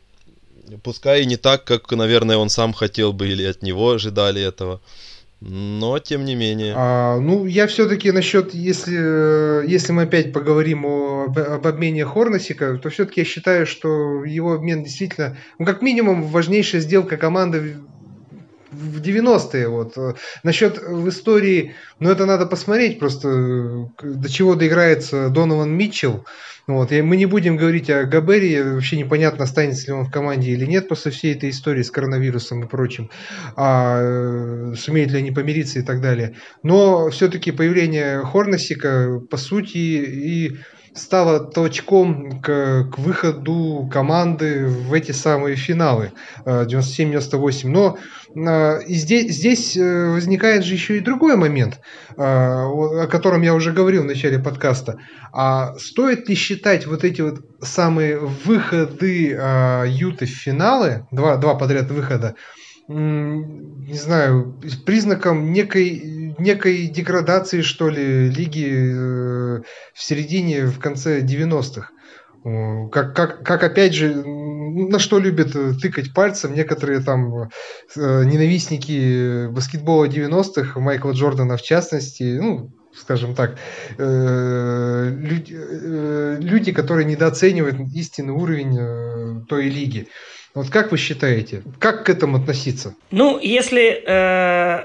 Пускай 0.83 1.23
и 1.23 1.27
не 1.27 1.37
так, 1.37 1.65
как, 1.65 1.91
наверное, 1.91 2.37
он 2.37 2.51
сам 2.51 2.75
хотел 2.75 3.15
бы 3.15 3.29
или 3.29 3.45
от 3.45 3.63
него 3.63 3.93
ожидали 3.93 4.43
этого. 4.43 4.83
Но, 5.45 5.99
тем 5.99 6.25
не 6.25 6.37
менее. 6.37 6.73
А, 6.77 7.19
ну, 7.19 7.47
я 7.47 7.67
все-таки 7.67 8.13
насчет, 8.13 8.55
если, 8.55 9.67
если 9.69 9.93
мы 9.93 10.03
опять 10.03 10.33
поговорим 10.33 10.85
о, 10.87 11.25
об 11.25 11.67
обмене 11.67 12.05
Хорносика, 12.05 12.79
то 12.79 12.91
все-таки 12.91 13.23
я 13.23 13.25
считаю, 13.25 13.67
что 13.67 14.25
его 14.25 14.53
обмен 14.53 14.85
действительно, 14.85 15.37
ну, 15.59 15.67
как 15.67 15.83
минимум, 15.83 16.23
важнейшая 16.23 16.81
сделка 16.81 17.17
команды 17.17 17.79
в 18.71 19.01
90-е. 19.01 19.69
Вот. 19.69 19.97
Насчет 20.45 20.81
в 20.81 21.09
истории, 21.09 21.75
ну 21.99 22.11
это 22.11 22.25
надо 22.25 22.47
посмотреть 22.47 23.01
просто, 23.01 23.91
до 24.01 24.29
чего 24.29 24.55
доиграется 24.55 25.29
Донован 25.29 25.73
Митчелл. 25.73 26.25
Вот. 26.67 26.93
И 26.93 27.03
мы 27.03 27.17
не 27.17 27.27
будем 27.27 27.57
говорить 27.57 27.91
о 27.91 28.05
Габере, 28.05 28.63
вообще 28.63 28.97
непонятно, 28.97 29.45
останется 29.45 29.87
ли 29.87 29.93
он 29.93 30.05
в 30.05 30.11
команде 30.11 30.53
или 30.53 30.65
нет 30.65 30.89
после 30.89 31.11
всей 31.11 31.35
этой 31.35 31.51
истории 31.51 31.83
с 31.83 31.91
коронавирусом 31.91 32.65
и 32.65 32.69
прочим, 32.69 33.11
а, 33.57 33.99
э, 34.01 34.75
сумеют 34.77 35.11
ли 35.11 35.19
они 35.19 35.33
помириться 35.33 35.81
и 35.81 35.83
так 35.83 36.01
далее. 36.01 36.37
Но 36.63 37.11
все-таки 37.11 37.51
появление 37.51 38.25
Хорносика, 38.25 39.21
по 39.29 39.37
сути, 39.37 39.77
и 39.77 40.57
стало 40.95 41.41
толчком 41.41 42.41
к, 42.41 42.89
к 42.93 42.99
выходу 42.99 43.89
команды 43.91 44.67
в 44.67 44.93
эти 44.93 45.13
самые 45.13 45.57
финалы 45.57 46.13
97-98. 46.45 47.65
Э, 47.65 47.69
Но 47.69 47.99
э, 48.35 48.85
и 48.85 48.95
здесь, 48.95 49.35
здесь 49.35 49.77
э, 49.77 50.11
возникает 50.11 50.65
же 50.65 50.75
еще 50.75 50.99
и 50.99 51.01
другой 51.01 51.37
момент, 51.37 51.81
о 52.17 53.07
котором 53.11 53.43
я 53.43 53.55
уже 53.55 53.73
говорил 53.73 54.03
в 54.03 54.07
начале 54.07 54.39
подкаста. 54.39 54.99
А 55.33 55.75
стоит 55.79 56.29
ли 56.29 56.35
считать 56.35 56.87
вот 56.87 57.05
эти 57.05 57.23
вот 57.23 57.41
самые 57.63 58.19
выходы 58.19 59.39
Юты 59.87 60.27
в 60.27 60.31
финалы, 60.31 61.07
два, 61.11 61.37
два 61.37 61.55
подряд 61.55 61.91
выхода, 61.91 62.35
не 62.89 63.95
знаю, 63.95 64.59
признаком 64.85 65.53
некой, 65.53 66.35
некой 66.39 66.87
деградации, 66.89 67.63
что 67.63 67.89
ли, 67.89 68.29
лиги 68.29 68.69
э, 68.69 69.63
в 69.95 70.03
середине, 70.03 70.67
в 70.67 70.79
конце 70.79 71.21
90-х. 71.21 71.91
Как, 72.91 73.15
как, 73.15 73.45
как 73.45 73.63
опять 73.63 73.95
же, 73.95 74.25
на 74.25 74.99
что 74.99 75.21
любят 75.21 75.53
тыкать 75.81 76.13
пальцем 76.13 76.55
некоторые 76.55 77.01
там 77.01 77.43
э, 77.43 77.47
ненавистники 77.95 79.47
баскетбола 79.47 80.07
90-х, 80.07 80.81
Майкла 80.81 81.13
Джордана 81.13 81.57
в 81.57 81.63
частности, 81.63 82.39
ну, 82.41 82.73
скажем 82.93 83.37
так, 83.37 83.59
э, 83.97 85.09
люди, 85.15 85.57
люди, 86.43 86.73
которые 86.73 87.05
недооценивают 87.05 87.77
истинный 87.95 88.35
уровень 88.35 89.47
той 89.47 89.69
лиги. 89.69 90.09
Вот 90.55 90.69
как 90.69 90.93
вы 90.93 90.99
считаете, 90.99 91.63
как 91.79 92.05
к 92.05 92.11
этому 92.11 92.37
относиться? 92.37 92.95
Ну, 93.11 93.39
если 93.39 94.03
э, 94.07 94.85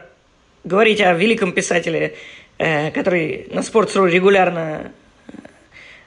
говорить 0.64 1.02
о 1.02 1.14
великом 1.14 1.52
писателе, 1.52 2.16
э, 2.58 2.92
который 2.92 3.48
на 3.52 3.60
Sports.ru 3.60 4.10
регулярно 4.10 4.94
э, 5.28 5.32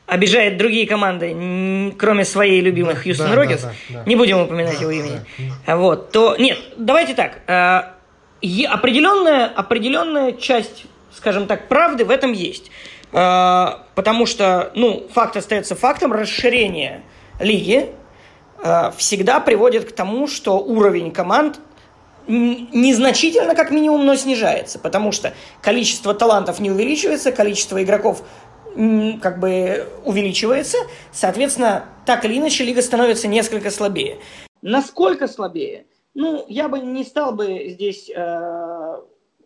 обижает 0.07 0.57
другие 0.57 0.87
команды, 0.87 1.93
кроме 1.99 2.25
своей 2.25 2.63
любимой 2.63 2.95
да, 2.95 3.01
Хьюстон 3.01 3.31
да, 3.31 3.37
Рокетс, 3.37 3.63
да, 3.63 3.73
да, 3.91 3.99
да. 3.99 4.03
не 4.07 4.17
будем 4.17 4.41
упоминать 4.41 4.77
да, 4.77 4.81
его 4.81 4.91
имени, 4.91 5.21
да. 5.67 5.77
вот, 5.77 6.11
то 6.11 6.37
нет, 6.39 6.59
давайте 6.79 7.15
так, 7.15 7.41
э, 7.47 7.83
определенная, 8.67 9.45
определенная 9.45 10.33
часть, 10.33 10.87
скажем 11.15 11.47
так, 11.47 11.69
правды 11.69 12.07
в 12.07 12.11
этом 12.11 12.33
есть. 12.33 12.71
э, 13.13 13.67
потому 13.95 14.25
что, 14.25 14.73
ну, 14.75 15.07
факт 15.13 15.37
остается 15.37 15.75
фактом, 15.75 16.15
расширение 16.15 17.03
лиги 17.41 17.91
всегда 18.97 19.41
приводит 19.41 19.91
к 19.91 19.93
тому, 19.95 20.27
что 20.27 20.59
уровень 20.59 21.13
команд 21.13 21.61
незначительно, 22.27 23.55
как 23.55 23.71
минимум, 23.71 24.05
но 24.07 24.15
снижается, 24.15 24.79
потому 24.79 25.13
что 25.13 25.35
количество 25.63 26.15
талантов 26.15 26.61
не 26.61 26.71
увеличивается, 26.71 27.33
количество 27.33 27.83
игроков 27.83 28.23
как 29.21 29.41
бы 29.41 29.89
увеличивается, 30.05 30.79
соответственно, 31.13 31.87
так 32.07 32.25
или 32.25 32.39
иначе 32.39 32.65
лига 32.65 32.83
становится 32.83 33.27
несколько 33.27 33.71
слабее. 33.71 34.19
Насколько 34.63 35.27
слабее? 35.27 35.87
Ну, 36.15 36.45
я 36.49 36.69
бы 36.69 36.79
не 36.79 37.05
стал 37.05 37.33
бы 37.33 37.69
здесь 37.69 38.11
э, 38.15 38.97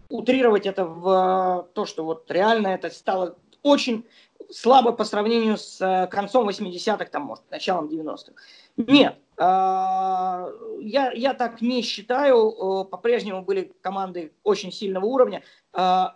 утрировать 0.09 0.67
это 0.67 0.85
в 0.85 1.69
то, 1.73 1.87
что 1.87 2.05
вот 2.05 2.31
реально 2.31 2.69
это 2.69 2.91
стало 2.91 3.37
очень 3.63 4.05
слабо 4.51 4.93
по 4.93 5.05
сравнению 5.05 5.57
с 5.57 5.81
э, 5.81 6.07
концом 6.09 6.49
80-х, 6.49 7.07
там, 7.07 7.23
может, 7.23 7.45
началом 7.51 7.87
90-х. 7.87 8.33
Нет, 8.77 9.17
э, 9.37 9.43
я, 9.43 11.13
я 11.13 11.35
так 11.35 11.61
не 11.61 11.83
считаю. 11.83 12.51
Э, 12.51 12.85
по-прежнему 12.85 13.43
были 13.43 13.73
команды 13.81 14.33
очень 14.43 14.73
сильного 14.73 15.07
уровня. 15.07 15.43
Э, 15.73 16.07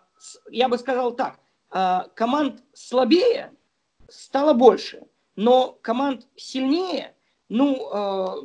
я 0.51 0.69
бы 0.69 0.79
сказал 0.79 1.13
так, 1.13 1.39
э, 1.73 2.01
команд 2.15 2.63
слабее 2.73 3.53
стало 4.09 4.53
больше, 4.55 5.03
но 5.37 5.79
команд 5.83 6.27
сильнее– 6.37 7.15
ну, 7.51 8.45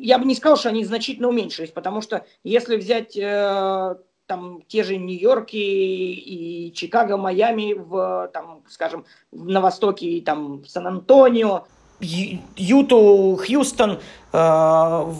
я 0.00 0.18
бы 0.18 0.24
не 0.24 0.34
сказал, 0.34 0.56
что 0.56 0.70
они 0.70 0.84
значительно 0.84 1.28
уменьшились, 1.28 1.70
потому 1.70 2.00
что 2.00 2.26
если 2.42 2.76
взять 2.76 3.16
э, 3.16 3.96
там 4.26 4.62
те 4.66 4.82
же 4.82 4.96
Нью-Йорк 4.96 5.52
и, 5.52 6.66
и 6.68 6.72
Чикаго, 6.72 7.16
Майами, 7.16 7.74
в, 7.74 8.30
там, 8.32 8.64
скажем, 8.68 9.04
на 9.30 9.60
востоке 9.60 10.06
и 10.06 10.20
там 10.20 10.64
Сан-Антонио, 10.64 11.66
Юту, 12.02 13.38
Хьюстон, 13.44 14.00
э, 14.32 15.12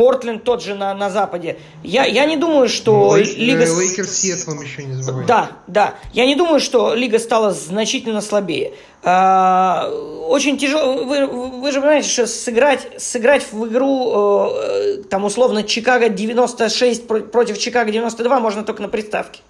Портленд 0.00 0.44
тот 0.44 0.62
же 0.62 0.74
на, 0.74 0.94
на 0.94 1.10
Западе. 1.10 1.58
Я, 1.82 2.06
я 2.06 2.24
не 2.24 2.38
думаю, 2.38 2.70
что 2.70 3.10
Лейк, 3.10 3.36
Лига... 3.36 3.66
Лейкерс 3.66 4.10
Сиэтлом 4.10 4.62
еще 4.62 4.82
не 4.84 4.94
забывай. 4.94 5.26
Да, 5.26 5.50
да. 5.66 5.94
Я 6.14 6.24
не 6.24 6.36
думаю, 6.36 6.58
что 6.58 6.94
Лига 6.94 7.18
стала 7.18 7.52
значительно 7.52 8.22
слабее. 8.22 8.72
А, 9.02 9.90
очень 10.26 10.56
тяжело... 10.56 11.04
Вы, 11.04 11.26
вы 11.26 11.70
же 11.70 11.80
понимаете, 11.80 12.08
что 12.08 12.26
сыграть, 12.26 12.88
сыграть 12.96 13.52
в 13.52 13.66
игру, 13.66 14.54
э, 14.54 15.02
там, 15.10 15.26
условно, 15.26 15.64
Чикаго 15.64 16.08
96 16.08 17.06
против 17.30 17.58
Чикаго 17.58 17.92
92 17.92 18.40
можно 18.40 18.64
только 18.64 18.80
на 18.80 18.88
приставке. 18.88 19.40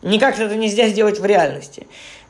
Никак 0.00 0.38
это 0.38 0.54
нельзя 0.56 0.88
сделать 0.88 1.18
в 1.18 1.26
реальности. 1.26 1.86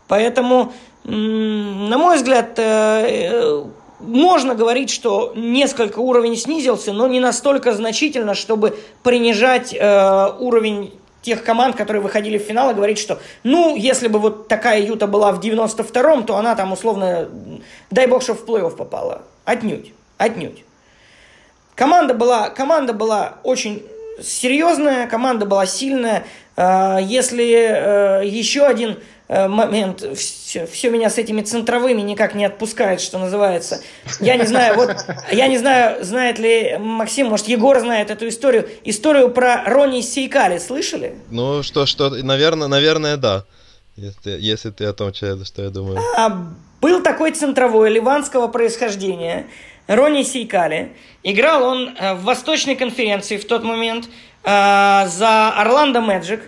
Поэтому, 0.09 0.73
на 1.05 1.99
мой 1.99 2.17
взгляд, 2.17 2.59
э, 2.59 2.63
э, 2.63 3.65
можно 4.01 4.55
говорить, 4.55 4.91
что 4.91 5.33
несколько 5.35 5.99
уровень 5.99 6.37
снизился, 6.37 6.93
но 6.93 7.09
не 7.09 7.21
настолько 7.21 7.73
значительно, 7.73 8.35
чтобы 8.35 8.79
принижать 9.03 9.75
э, 9.75 10.29
уровень 10.39 10.93
тех 11.23 11.43
команд, 11.43 11.77
которые 11.77 12.03
выходили 12.03 12.37
в 12.37 12.43
финал, 12.43 12.71
и 12.71 12.75
говорить, 12.75 12.99
что, 12.99 13.19
ну, 13.45 13.77
если 13.77 14.09
бы 14.09 14.19
вот 14.19 14.47
такая 14.47 14.83
Юта 14.83 15.07
была 15.07 15.33
в 15.33 15.41
92-м, 15.41 16.25
то 16.25 16.37
она 16.37 16.55
там 16.55 16.73
условно, 16.73 17.31
дай 17.91 18.07
бог, 18.07 18.23
что 18.23 18.35
в 18.35 18.45
плей-офф 18.45 18.77
попала. 18.77 19.23
Отнюдь, 19.47 19.93
отнюдь. 20.19 20.65
Команда 21.75 22.13
была, 22.13 22.51
команда 22.51 22.93
была 22.93 23.39
очень 23.43 23.83
серьезная, 24.23 25.07
команда 25.07 25.47
была 25.47 25.67
сильная. 25.67 26.25
Если 26.57 27.43
еще 28.25 28.65
один 28.65 28.99
момент, 29.29 30.05
все, 30.17 30.67
все 30.67 30.91
меня 30.91 31.09
с 31.09 31.17
этими 31.17 31.41
центровыми 31.41 32.03
никак 32.03 32.35
не 32.35 32.45
отпускает, 32.45 33.01
что 33.01 33.19
называется. 33.19 33.81
Я 34.21 34.37
не 34.37 34.45
знаю, 34.45 34.77
вот, 34.77 34.97
я 35.33 35.49
не 35.49 35.57
знаю, 35.57 36.05
знает 36.05 36.39
ли 36.39 36.77
Максим, 36.79 37.29
может, 37.29 37.49
Егор 37.49 37.79
знает 37.81 38.11
эту 38.11 38.29
историю. 38.29 38.69
Историю 38.85 39.31
про 39.31 39.65
Рони 39.65 40.03
Сейкали 40.03 40.59
слышали? 40.59 41.15
Ну, 41.31 41.63
что, 41.63 41.87
что, 41.87 42.11
наверное, 42.11 42.69
наверное, 42.69 43.17
да. 43.17 43.45
Если, 43.97 44.31
если 44.41 44.71
ты 44.71 44.85
о 44.87 44.93
том, 44.93 45.15
что 45.15 45.27
я 45.63 45.71
думаю. 45.71 46.01
А, 46.17 46.49
был 46.81 47.03
такой 47.03 47.31
центровой 47.33 47.91
ливанского 47.91 48.49
происхождения, 48.49 49.47
Рони 49.87 50.23
Сейкали. 50.23 50.93
Играл 51.23 51.63
он 51.65 51.97
э, 51.97 52.15
в 52.15 52.25
Восточной 52.25 52.75
конференции 52.75 53.37
в 53.37 53.47
тот 53.47 53.65
момент 53.65 54.07
э, 54.43 55.07
за 55.07 55.53
Орландо 55.57 56.01
Мэджик 56.01 56.43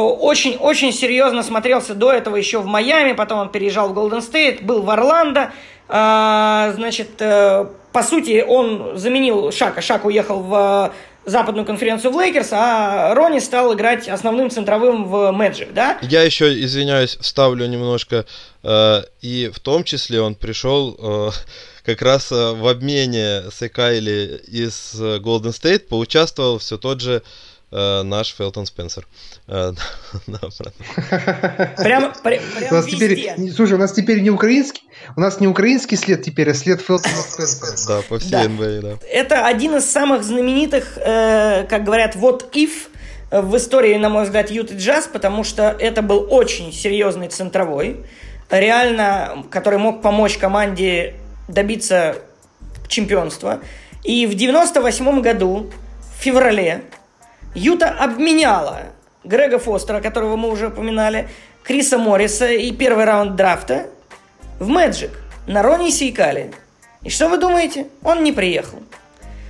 очень-очень 0.00 0.92
серьезно 0.92 1.42
смотрелся 1.42 1.94
до 1.94 2.12
этого 2.12 2.36
еще 2.36 2.60
в 2.60 2.66
Майами, 2.66 3.12
потом 3.12 3.38
он 3.38 3.48
переезжал 3.48 3.88
в 3.88 3.94
Голден 3.94 4.22
Стейт, 4.22 4.62
был 4.62 4.82
в 4.82 4.90
Орландо, 4.90 5.52
а, 5.88 6.72
значит, 6.74 7.10
э, 7.20 7.66
по 7.92 8.02
сути, 8.02 8.44
он 8.46 8.98
заменил 8.98 9.52
Шака. 9.52 9.80
Шак 9.80 10.04
уехал 10.04 10.40
в 10.40 10.92
западную 11.24 11.64
конференцию 11.64 12.12
в 12.12 12.20
Лейкерс, 12.20 12.48
а 12.52 13.14
Рони 13.14 13.38
стал 13.38 13.74
играть 13.74 14.08
основным 14.08 14.50
центровым 14.50 15.06
в 15.06 15.32
Мэджик, 15.32 15.72
да? 15.72 15.98
Я 16.02 16.22
еще, 16.22 16.62
извиняюсь, 16.62 17.16
вставлю 17.20 17.66
немножко, 17.66 18.26
э, 18.62 19.02
и 19.22 19.50
в 19.52 19.60
том 19.60 19.84
числе 19.84 20.20
он 20.20 20.34
пришел 20.34 20.96
э, 20.98 21.30
как 21.84 22.02
раз 22.02 22.30
в 22.30 22.68
обмене 22.68 23.44
с 23.50 23.62
Экайли 23.62 24.42
из 24.48 25.00
Голден 25.20 25.52
Стейт, 25.52 25.88
поучаствовал 25.88 26.58
все 26.58 26.78
тот 26.78 27.00
же 27.00 27.22
э, 27.22 27.22
наш 27.76 28.34
Фелтон 28.34 28.66
Спенсер. 28.66 29.06
Э, 29.48 29.72
прямо, 31.76 32.12
прямо 32.22 32.42
у 32.70 32.74
нас 32.74 32.86
теперь, 32.86 33.34
слушай, 33.54 33.74
у 33.74 33.78
нас 33.78 33.92
теперь 33.92 34.20
не 34.20 34.30
украинский, 34.30 34.82
у 35.16 35.20
нас 35.20 35.40
не 35.40 35.46
украинский 35.46 35.96
след 35.96 36.22
теперь, 36.22 36.50
а 36.50 36.54
след 36.54 36.80
Фелтона 36.80 37.14
Спенсера. 37.16 37.76
Да, 37.86 38.02
по 38.08 38.18
всей 38.18 38.48
НБА, 38.48 38.80
да. 38.82 38.98
Это 39.10 39.46
один 39.46 39.76
из 39.76 39.84
самых 39.84 40.24
знаменитых, 40.24 40.98
э, 40.98 41.66
как 41.68 41.84
говорят, 41.84 42.16
вот 42.16 42.54
if 42.56 42.88
в 43.30 43.56
истории, 43.56 43.96
на 43.96 44.08
мой 44.08 44.24
взгляд, 44.24 44.50
Юты 44.50 44.76
Джаз, 44.76 45.08
потому 45.12 45.44
что 45.44 45.76
это 45.78 46.00
был 46.00 46.26
очень 46.30 46.72
серьезный 46.72 47.28
центровой, 47.28 48.04
реально, 48.50 49.44
который 49.50 49.78
мог 49.78 50.00
помочь 50.00 50.38
команде 50.38 51.14
добиться 51.48 52.16
чемпионства. 52.88 53.60
И 54.04 54.26
в 54.26 54.34
98 54.34 55.20
году, 55.20 55.70
в 56.16 56.22
феврале, 56.22 56.84
Юта 57.54 57.88
обменяла 57.88 58.82
Грега 59.24 59.58
Фостера, 59.58 60.00
которого 60.00 60.36
мы 60.36 60.50
уже 60.50 60.68
упоминали, 60.68 61.28
Криса 61.62 61.98
Морриса 61.98 62.50
и 62.50 62.70
первый 62.72 63.04
раунд 63.04 63.36
драфта 63.36 63.86
в 64.60 64.68
Мэджик 64.68 65.10
на 65.46 65.62
Рони 65.62 65.90
Сейкали. 65.90 66.52
И 67.02 67.10
что 67.10 67.28
вы 67.28 67.38
думаете? 67.38 67.86
Он 68.02 68.22
не 68.22 68.32
приехал. 68.32 68.78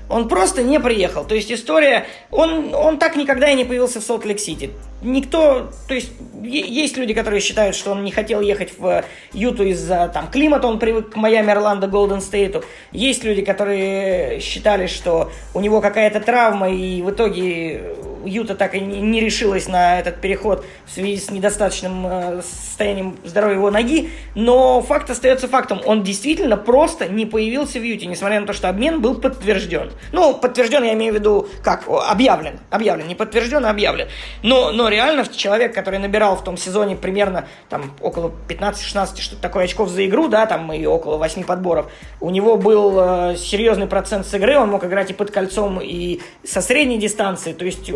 Он 0.09 0.29
просто 0.29 0.63
не 0.63 0.79
приехал. 0.81 1.25
То 1.25 1.35
есть 1.35 1.51
история... 1.51 2.07
Он, 2.31 2.75
он 2.75 2.99
так 2.99 3.17
никогда 3.17 3.51
и 3.51 3.55
не 3.55 3.65
появился 3.65 4.01
в 4.01 4.05
Солт-Лейк-Сити 4.05 4.71
никто, 5.03 5.71
то 5.89 5.95
есть 5.95 6.13
есть 6.43 6.97
люди, 6.97 7.15
которые 7.15 7.41
считают, 7.41 7.77
что 7.77 7.93
он 7.93 8.05
не 8.05 8.11
хотел 8.11 8.41
ехать 8.41 8.79
в 8.79 9.05
Юту 9.33 9.65
из-за 9.65 10.09
там 10.13 10.29
климата, 10.29 10.67
он 10.67 10.79
привык 10.79 11.11
к 11.11 11.17
Майами, 11.17 11.51
Орландо, 11.51 11.87
Голден 11.87 12.21
Стейту. 12.21 12.65
Есть 12.93 13.25
люди, 13.25 13.43
которые 13.43 14.41
считали, 14.41 14.87
что 14.87 15.31
у 15.55 15.61
него 15.61 15.81
какая-то 15.81 16.21
травма, 16.21 16.71
и 16.71 17.03
в 17.03 17.11
итоге 17.11 17.95
Юта 18.27 18.55
так 18.55 18.75
и 18.75 18.81
не 18.81 19.21
решилась 19.21 19.69
на 19.69 19.99
этот 20.01 20.21
переход 20.21 20.65
в 20.87 20.93
связи 20.93 21.17
с 21.17 21.31
недостаточным 21.31 22.07
э, 22.07 22.43
состоянием 22.43 23.17
здоровья 23.25 23.55
его 23.55 23.71
ноги. 23.71 24.11
Но 24.35 24.83
факт 24.83 25.11
остается 25.11 25.49
фактом. 25.49 25.81
Он 25.85 26.03
действительно 26.03 26.57
просто 26.57 27.09
не 27.09 27.27
появился 27.27 27.79
в 27.79 27.83
Юте, 27.83 28.07
несмотря 28.07 28.41
на 28.41 28.47
то, 28.47 28.53
что 28.53 28.69
обмен 28.69 29.01
был 29.01 29.15
подтвержден. 29.15 29.93
Ну, 30.13 30.35
подтвержден, 30.35 30.85
я 30.85 30.95
имею 30.95 31.13
в 31.13 31.17
виду, 31.17 31.49
как, 31.63 31.85
объявлен. 31.89 32.59
Объявлен, 32.71 33.07
не 33.07 33.15
подтвержден, 33.15 33.65
а 33.65 33.71
объявлен. 33.71 34.09
Но, 34.43 34.73
но 34.73 34.89
реально 34.89 35.27
человек, 35.27 35.75
который 35.75 35.99
набирал 35.99 36.37
в 36.37 36.45
том 36.45 36.57
сезоне 36.57 36.97
примерно 36.97 37.47
там 37.69 37.93
около 38.01 38.33
15-16 38.49 39.21
что-то 39.21 39.43
такое 39.43 39.65
очков 39.65 39.89
за 39.89 40.05
игру, 40.07 40.29
да, 40.29 40.47
там 40.47 40.73
и 40.73 40.85
около 40.87 41.17
8 41.17 41.45
подборов, 41.45 41.91
у 42.21 42.31
него 42.31 42.57
был 42.57 42.97
э, 42.99 43.37
серьезный 43.37 43.87
процент 43.87 44.27
с 44.27 44.35
игры, 44.35 44.59
он 44.59 44.71
мог 44.71 44.85
играть 44.85 45.11
и 45.11 45.15
под 45.15 45.31
кольцом, 45.31 45.81
и 45.81 46.21
со 46.45 46.61
средней 46.61 46.99
дистанции, 46.99 47.53
то 47.53 47.65
есть, 47.65 47.91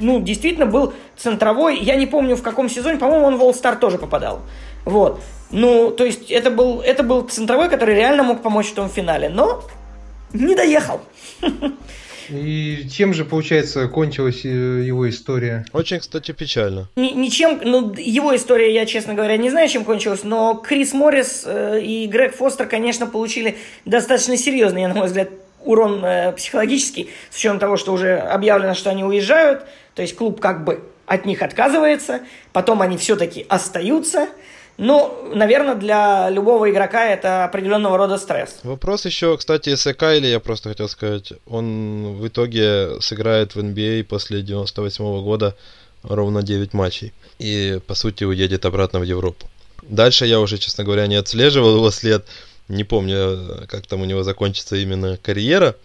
ну, 0.00 0.20
действительно 0.20 0.66
был 0.66 0.92
центровой, 1.16 1.78
я 1.78 1.96
не 1.96 2.06
помню 2.06 2.36
в 2.36 2.42
каком 2.42 2.68
сезоне, 2.68 2.98
по-моему, 2.98 3.26
он 3.26 3.36
в 3.36 3.42
All-Star 3.42 3.78
тоже 3.78 3.98
попадал, 3.98 4.40
вот. 4.84 5.20
Ну, 5.50 5.90
то 5.90 6.04
есть, 6.04 6.30
это 6.30 6.50
был, 6.50 6.80
это 6.80 7.02
был 7.02 7.22
центровой, 7.22 7.68
который 7.68 7.94
реально 7.94 8.22
мог 8.24 8.42
помочь 8.42 8.70
в 8.70 8.74
том 8.74 8.88
финале, 8.88 9.28
но 9.28 9.62
не 10.32 10.54
доехал. 10.54 11.00
И 12.28 12.88
чем 12.90 13.12
же, 13.12 13.24
получается, 13.24 13.86
кончилась 13.88 14.44
э, 14.44 14.48
его 14.48 15.08
история? 15.08 15.64
Очень, 15.72 15.98
кстати, 15.98 16.32
печально. 16.32 16.88
Ни, 16.96 17.10
ничем, 17.10 17.60
ну, 17.62 17.92
его 17.94 18.34
история, 18.34 18.72
я, 18.72 18.86
честно 18.86 19.14
говоря, 19.14 19.36
не 19.36 19.50
знаю, 19.50 19.68
чем 19.68 19.84
кончилась, 19.84 20.24
но 20.24 20.54
Крис 20.54 20.94
Моррис 20.94 21.42
э, 21.44 21.80
и 21.82 22.06
Грег 22.06 22.34
Фостер, 22.36 22.66
конечно, 22.66 23.06
получили 23.06 23.58
достаточно 23.84 24.36
серьезный, 24.36 24.86
на 24.86 24.94
мой 24.94 25.06
взгляд, 25.06 25.28
урон 25.64 26.04
э, 26.04 26.32
психологический, 26.32 27.10
с 27.30 27.36
учетом 27.36 27.58
того, 27.58 27.76
что 27.76 27.92
уже 27.92 28.16
объявлено, 28.18 28.74
что 28.74 28.90
они 28.90 29.04
уезжают, 29.04 29.64
то 29.94 30.02
есть 30.02 30.16
клуб 30.16 30.40
как 30.40 30.64
бы 30.64 30.84
от 31.06 31.26
них 31.26 31.42
отказывается, 31.42 32.20
потом 32.52 32.82
они 32.82 32.96
все-таки 32.96 33.44
остаются, 33.48 34.28
Ну, 34.76 35.30
наверное, 35.32 35.76
для 35.76 36.28
любого 36.30 36.68
игрока 36.68 37.06
это 37.06 37.44
определенного 37.44 37.96
рода 37.96 38.18
стресс. 38.18 38.58
Вопрос 38.64 39.06
еще, 39.06 39.36
кстати, 39.36 39.68
если 39.68 39.92
Кайли, 39.92 40.26
я 40.26 40.40
просто 40.40 40.70
хотел 40.70 40.88
сказать, 40.88 41.32
он 41.46 42.16
в 42.16 42.26
итоге 42.26 43.00
сыграет 43.00 43.54
в 43.54 43.60
NBA 43.60 44.00
а 44.00 44.04
после 44.04 44.42
98 44.42 45.04
-го 45.04 45.22
года 45.22 45.54
ровно 46.02 46.42
9 46.42 46.74
матчей. 46.74 47.12
И, 47.38 47.78
по 47.86 47.94
сути, 47.94 48.24
уедет 48.24 48.64
обратно 48.64 48.98
в 48.98 49.04
Европу. 49.04 49.46
Дальше 49.82 50.26
я 50.26 50.40
уже, 50.40 50.58
честно 50.58 50.84
говоря, 50.84 51.06
не 51.06 51.16
отслеживал 51.16 51.76
его 51.76 51.90
след. 51.90 52.26
Не 52.68 52.84
помню, 52.84 53.66
как 53.68 53.86
там 53.86 54.02
у 54.02 54.04
него 54.04 54.22
закончится 54.22 54.76
именно 54.76 55.16
карьера. 55.16 55.76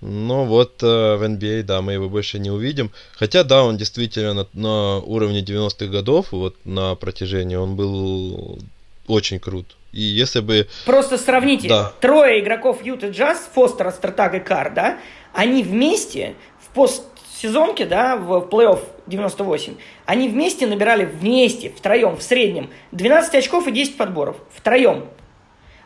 Но 0.00 0.44
вот 0.44 0.82
э, 0.82 0.86
в 0.86 1.22
NBA, 1.24 1.60
а, 1.60 1.62
да, 1.64 1.82
мы 1.82 1.94
его 1.94 2.08
больше 2.08 2.38
не 2.38 2.50
увидим. 2.50 2.92
Хотя, 3.16 3.42
да, 3.42 3.64
он 3.64 3.76
действительно 3.76 4.32
на, 4.32 4.46
на 4.52 4.98
уровне 4.98 5.40
90-х 5.40 5.86
годов, 5.86 6.30
вот 6.30 6.54
на 6.64 6.94
протяжении, 6.94 7.56
он 7.56 7.74
был 7.74 8.60
очень 9.08 9.40
крут. 9.40 9.76
И 9.92 10.00
если 10.00 10.40
бы... 10.40 10.68
Просто 10.84 11.18
сравните. 11.18 11.68
Да. 11.68 11.92
Трое 12.00 12.40
игроков 12.40 12.84
Юта 12.84 13.08
Джаз, 13.08 13.48
Фостер, 13.54 13.90
Стартаг 13.90 14.34
и 14.34 14.40
Кар, 14.40 14.72
да, 14.72 14.98
они 15.32 15.64
вместе 15.64 16.36
в 16.60 16.74
постсезонке, 16.74 17.86
да, 17.86 18.16
в 18.16 18.48
плей-офф 18.50 18.80
98, 19.06 19.74
они 20.04 20.28
вместе 20.28 20.66
набирали 20.66 21.06
вместе, 21.06 21.72
втроем, 21.76 22.16
в 22.16 22.22
среднем 22.22 22.70
12 22.92 23.34
очков 23.34 23.66
и 23.66 23.72
10 23.72 23.96
подборов. 23.96 24.36
Втроем. 24.54 25.06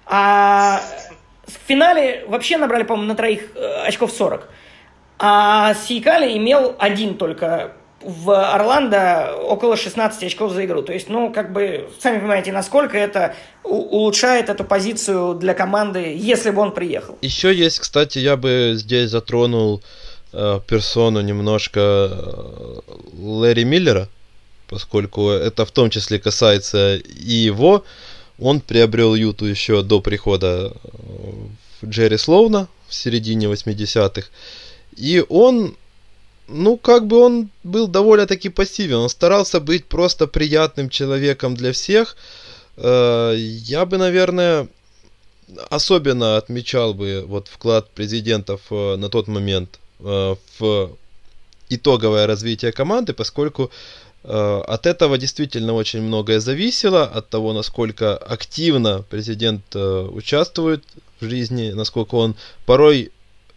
А 0.07 0.81
в 1.47 1.69
финале 1.69 2.25
вообще 2.29 2.57
набрали, 2.57 2.83
по-моему, 2.83 3.09
на 3.09 3.17
троих 3.17 3.43
э, 3.55 3.85
очков 3.87 4.13
40. 4.13 4.49
А 5.19 5.75
Сикали 5.75 6.37
имел 6.37 6.75
один 6.79 7.17
только 7.17 7.73
в 8.05 8.31
Орландо 8.55 9.37
около 9.37 9.77
16 9.77 10.25
очков 10.25 10.53
за 10.53 10.65
игру. 10.65 10.83
То 10.83 10.93
есть, 10.93 11.09
ну, 11.09 11.33
как 11.33 11.53
бы, 11.53 11.89
сами 12.01 12.19
понимаете, 12.19 12.53
насколько 12.53 12.99
это 12.99 13.35
улучшает 13.63 14.49
эту 14.49 14.65
позицию 14.65 15.35
для 15.35 15.55
команды, 15.55 16.15
если 16.17 16.51
бы 16.51 16.61
он 16.63 16.73
приехал. 16.73 17.17
Еще 17.23 17.55
есть, 17.55 17.79
кстати, 17.79 18.19
я 18.19 18.37
бы 18.37 18.73
здесь 18.75 19.11
затронул 19.11 19.83
э, 20.33 20.61
персону 20.67 21.21
немножко 21.21 21.81
э, 21.81 22.81
Лэри 23.21 23.65
Миллера, 23.65 24.09
поскольку 24.69 25.31
это 25.31 25.65
в 25.65 25.71
том 25.71 25.91
числе 25.91 26.19
касается 26.19 26.97
и 26.97 27.33
его, 27.33 27.85
он 28.43 28.61
приобрел 28.61 29.15
Юту 29.15 29.47
еще 29.47 29.83
до 29.83 30.01
прихода 30.01 30.73
э, 30.85 31.87
Джерри 31.87 32.19
Слоуна 32.19 32.69
в 32.89 32.95
середине 32.95 33.47
80-х. 33.47 34.29
И 34.97 35.25
он, 35.29 35.77
ну, 36.49 36.77
как 36.77 37.07
бы 37.07 37.19
он 37.19 37.51
был 37.63 37.87
довольно-таки 37.87 38.49
пассивен. 38.49 38.97
Он 38.97 39.09
старался 39.09 39.61
быть 39.61 39.87
просто 39.87 40.27
приятным 40.27 40.91
человеком 40.91 41.55
для 41.55 41.73
всех. 41.73 42.17
Э, 42.77 43.35
я 43.37 43.87
бы, 43.87 43.97
наверное, 43.97 44.69
особенно 45.71 46.37
отмечал 46.37 46.95
бы 46.95 47.25
вот 47.27 47.49
вклад 47.49 47.91
президентов 47.91 48.61
э, 48.71 48.97
на 48.97 49.09
тот 49.09 49.29
момент 49.29 49.79
в 50.01 50.97
итоговое 51.69 52.27
развитие 52.27 52.73
команды, 52.73 53.13
поскольку 53.13 53.71
от 54.25 54.87
этого 54.87 55.19
действительно 55.19 55.73
очень 55.73 56.03
многое 56.03 56.41
зависело, 56.41 57.05
от 57.05 57.29
того, 57.29 57.53
насколько 57.53 58.17
активно 58.17 59.05
президент 59.11 59.65
э, 59.75 60.09
участвует 60.13 60.85
в 61.21 61.29
жизни, 61.29 61.73
насколько 61.73 62.15
он 62.15 62.37
порой, 62.65 63.11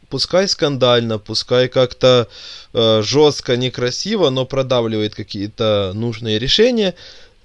пускай 0.10 0.48
скандально, 0.48 1.20
пускай 1.20 1.68
как-то 1.68 2.28
э, 2.74 3.02
жестко, 3.04 3.58
некрасиво, 3.58 4.30
но 4.32 4.46
продавливает 4.46 5.14
какие-то 5.14 5.92
нужные 5.94 6.40
решения. 6.40 6.96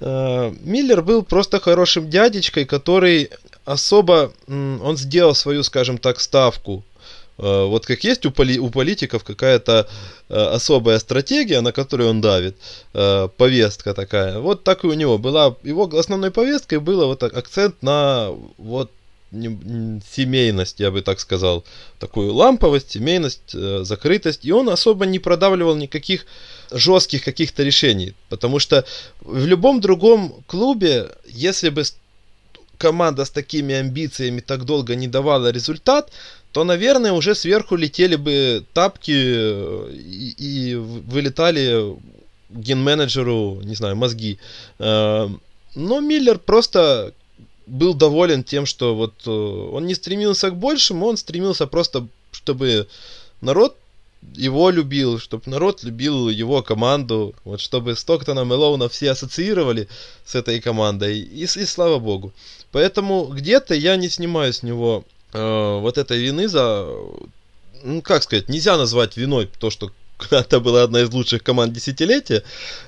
Миллер 0.01 1.03
был 1.03 1.23
просто 1.23 1.61
хорошим 1.61 2.09
дядечкой, 2.09 2.65
который 2.65 3.29
особо, 3.67 4.33
он 4.49 4.97
сделал 4.97 5.35
свою, 5.35 5.63
скажем 5.63 5.99
так, 5.99 6.21
ставку 6.21 6.83
Э, 6.83 6.90
вот 7.41 7.87
как 7.87 8.05
есть 8.05 8.27
у, 8.27 8.31
поли, 8.31 8.59
у 8.59 8.71
политиков 8.71 9.25
какая-то 9.25 9.89
э, 10.29 10.35
особая 10.35 10.99
стратегия, 10.99 11.63
на 11.63 11.73
которую 11.73 12.11
он 12.11 12.21
давит, 12.21 12.57
э, 12.93 13.29
повестка 13.37 13.95
такая. 13.95 14.41
Вот 14.41 14.63
так 14.65 14.85
и 14.85 14.87
у 14.87 14.93
него 14.93 15.17
была. 15.19 15.57
Его 15.63 15.85
основной 15.99 16.31
повесткой 16.31 16.81
было 16.81 17.07
вот 17.07 17.23
акцент 17.23 17.83
на 17.83 18.31
вот 18.59 18.91
семейность, 19.33 20.81
я 20.81 20.91
бы 20.91 21.03
так 21.03 21.21
сказал, 21.21 21.65
такую 22.01 22.35
ламповость, 22.35 22.91
семейность, 22.91 23.53
закрытость, 23.53 24.45
и 24.45 24.51
он 24.51 24.69
особо 24.69 25.07
не 25.07 25.21
продавливал 25.21 25.77
никаких 25.77 26.27
жестких 26.73 27.23
каких-то 27.23 27.63
решений, 27.63 28.15
потому 28.29 28.59
что 28.59 28.85
в 29.21 29.47
любом 29.47 29.81
другом 29.81 30.35
клубе, 30.49 31.11
если 31.29 31.69
бы 31.69 31.85
команда 32.81 33.25
с 33.25 33.31
такими 33.31 33.75
амбициями 33.75 34.41
так 34.41 34.65
долго 34.65 34.95
не 34.95 35.07
давала 35.07 35.53
результат, 35.53 36.11
то, 36.53 36.65
наверное, 36.65 37.13
уже 37.13 37.35
сверху 37.35 37.77
летели 37.77 38.17
бы 38.17 38.65
тапки 38.73 39.13
э, 39.15 39.93
и, 39.93 40.35
и 40.39 40.75
вылетали 40.75 41.97
ген-менеджеру, 42.51 43.61
не 43.63 43.75
знаю, 43.75 43.97
мозги. 43.97 44.39
Э, 44.79 45.29
но 45.75 46.01
Миллер 46.01 46.39
просто 46.39 47.15
был 47.67 47.95
доволен 47.95 48.43
тем, 48.43 48.67
что 48.67 48.97
вот 48.97 49.15
э, 49.27 49.31
он 49.31 49.87
не 49.87 49.95
стремился 49.95 50.51
к 50.51 50.57
большему, 50.57 51.07
он 51.07 51.17
стремился 51.17 51.67
просто, 51.67 52.09
чтобы 52.33 52.89
народ 53.41 53.77
его 54.35 54.71
любил, 54.71 55.19
чтобы 55.19 55.45
народ 55.47 55.83
любил 55.85 56.29
его 56.29 56.63
команду, 56.63 57.35
вот 57.45 57.61
чтобы 57.61 57.97
Стоктона 57.97 58.45
Мелоуна 58.45 58.89
все 58.89 59.13
ассоциировали 59.13 59.89
с 60.25 60.35
этой 60.35 60.61
командой, 60.61 61.21
и, 61.21 61.45
и 61.45 61.47
слава 61.47 61.99
богу. 61.99 62.33
Поэтому 62.73 63.27
где-то 63.27 63.75
я 63.75 63.97
не 63.97 64.09
снимаю 64.09 64.53
с 64.53 64.63
него 64.63 65.05
э, 65.33 65.79
вот 65.81 65.99
этой 65.99 66.19
вины 66.19 66.49
за... 66.49 66.87
Ну, 67.83 68.03
как 68.03 68.23
сказать, 68.23 68.49
нельзя 68.49 68.77
назвать 68.77 69.17
виной 69.17 69.49
то, 69.59 69.71
что 69.71 69.91
это 70.31 70.61
была 70.61 70.83
одна 70.83 71.01
из 71.01 71.13
лучших 71.13 71.43
команд 71.43 71.73
десятилетия. 71.73 72.43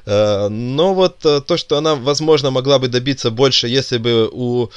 Э, 0.07 0.49
но 0.49 0.95
вот 0.95 1.25
э, 1.25 1.41
то, 1.41 1.57
что 1.57 1.79
она, 1.79 1.95
возможно, 1.95 2.51
могла 2.51 2.79
бы 2.79 2.89
добиться 2.89 3.31
больше, 3.31 3.69
если 3.69 3.99
бы 3.99 4.29
у 4.33 4.71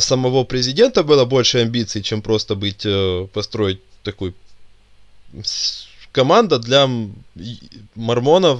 самого 0.00 0.44
президента 0.44 1.02
было 1.02 1.24
больше 1.24 1.58
амбиций, 1.58 2.02
чем 2.02 2.22
просто 2.22 2.54
быть, 2.54 2.86
построить 3.32 3.80
такой 4.02 4.34
команда 6.16 6.58
для 6.58 6.88
мормонов 7.94 8.58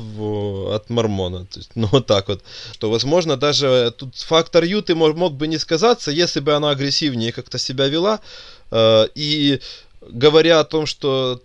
от 0.74 0.90
мормона. 0.90 1.46
То 1.46 1.58
есть, 1.58 1.70
ну, 1.74 1.88
вот 1.92 2.06
так 2.06 2.28
вот. 2.28 2.42
То, 2.78 2.90
возможно, 2.90 3.36
даже 3.36 3.92
тут 3.96 4.14
фактор 4.16 4.64
Юты 4.64 4.94
мог, 4.94 5.32
бы 5.32 5.48
не 5.48 5.58
сказаться, 5.58 6.10
если 6.10 6.40
бы 6.40 6.52
она 6.52 6.70
агрессивнее 6.70 7.32
как-то 7.32 7.58
себя 7.58 7.88
вела. 7.88 8.20
Э, 8.70 9.06
и 9.14 9.60
говоря 10.02 10.60
о 10.60 10.64
том, 10.64 10.86
что 10.86 11.40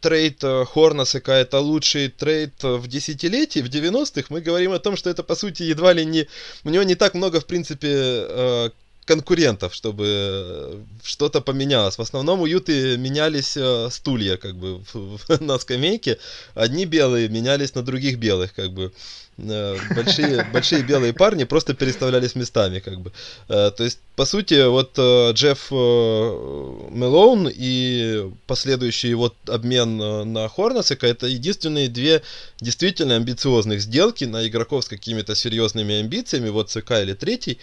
трейд 0.00 0.44
э, 0.44 0.64
Хорнасека 0.64 1.32
это 1.32 1.58
лучший 1.58 2.08
трейд 2.08 2.62
в 2.62 2.86
десятилетии, 2.86 3.62
в 3.62 3.68
90-х, 3.68 4.26
мы 4.28 4.40
говорим 4.40 4.72
о 4.72 4.78
том, 4.78 4.96
что 4.96 5.10
это, 5.10 5.24
по 5.24 5.34
сути, 5.34 5.64
едва 5.64 5.94
ли 5.94 6.04
не... 6.04 6.26
У 6.64 6.70
него 6.70 6.84
не 6.84 6.94
так 6.94 7.14
много, 7.14 7.40
в 7.40 7.46
принципе, 7.46 7.88
э, 7.90 8.70
конкурентов, 9.06 9.72
чтобы 9.72 10.04
э, 10.08 10.78
что-то 11.02 11.40
поменялось. 11.40 11.96
В 11.96 12.02
основном 12.02 12.40
у 12.40 12.46
Юты 12.46 12.98
менялись 12.98 13.56
э, 13.56 13.88
стулья, 13.90 14.36
как 14.36 14.56
бы, 14.56 14.82
на 15.40 15.58
скамейке. 15.58 16.18
Одни 16.54 16.84
белые 16.84 17.28
менялись 17.28 17.74
на 17.74 17.82
других 17.82 18.18
белых, 18.18 18.52
как 18.54 18.72
бы. 18.72 18.92
Э, 19.38 19.76
большие, 19.94 20.44
большие 20.52 20.82
белые 20.82 21.12
парни 21.12 21.44
просто 21.44 21.74
переставлялись 21.74 22.34
местами, 22.34 22.80
как 22.80 23.00
бы. 23.00 23.12
То 23.46 23.84
есть, 23.84 24.00
по 24.16 24.24
сути, 24.24 24.66
вот 24.66 24.98
Джефф 24.98 25.70
Мелоун 25.70 27.48
и 27.48 28.32
последующий 28.46 29.10
его 29.10 29.32
обмен 29.46 30.32
на 30.32 30.48
Хорнасека 30.48 31.06
это 31.06 31.26
единственные 31.28 31.88
две 31.88 32.22
действительно 32.60 33.14
амбициозных 33.14 33.80
сделки 33.80 34.24
на 34.24 34.48
игроков 34.48 34.84
с 34.84 34.88
какими-то 34.88 35.36
серьезными 35.36 35.94
амбициями, 36.00 36.48
вот 36.48 36.70
ЦК 36.70 37.02
или 37.02 37.12
третий, 37.12 37.58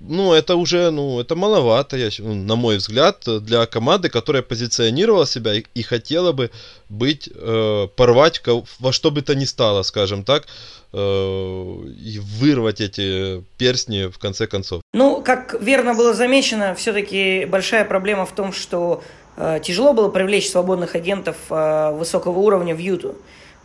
ну, 0.00 0.32
это 0.32 0.56
уже, 0.56 0.90
ну, 0.90 1.20
это 1.20 1.34
маловато, 1.34 1.96
я, 1.96 2.08
ну, 2.18 2.34
на 2.34 2.56
мой 2.56 2.76
взгляд, 2.76 3.24
для 3.26 3.66
команды, 3.66 4.08
которая 4.08 4.42
позиционировала 4.42 5.26
себя 5.26 5.54
и, 5.54 5.64
и 5.74 5.82
хотела 5.82 6.32
бы 6.32 6.50
быть, 6.88 7.28
э, 7.34 7.88
порвать 7.96 8.42
во 8.78 8.92
что 8.92 9.10
бы 9.10 9.22
то 9.22 9.34
ни 9.34 9.44
стало, 9.44 9.82
скажем 9.82 10.24
так, 10.24 10.46
э, 10.92 10.98
и 10.98 12.20
вырвать 12.20 12.80
эти 12.80 13.42
перстни 13.56 14.06
в 14.06 14.18
конце 14.18 14.46
концов. 14.46 14.82
Ну, 14.94 15.22
как 15.22 15.60
верно 15.60 15.94
было 15.94 16.14
замечено, 16.14 16.74
все-таки 16.74 17.44
большая 17.46 17.84
проблема 17.84 18.24
в 18.24 18.32
том, 18.32 18.52
что 18.52 19.02
э, 19.36 19.60
тяжело 19.64 19.92
было 19.92 20.08
привлечь 20.08 20.48
свободных 20.48 20.94
агентов 20.94 21.36
э, 21.50 21.90
высокого 21.92 22.38
уровня 22.38 22.74
в 22.74 22.78
Юту. 22.78 23.16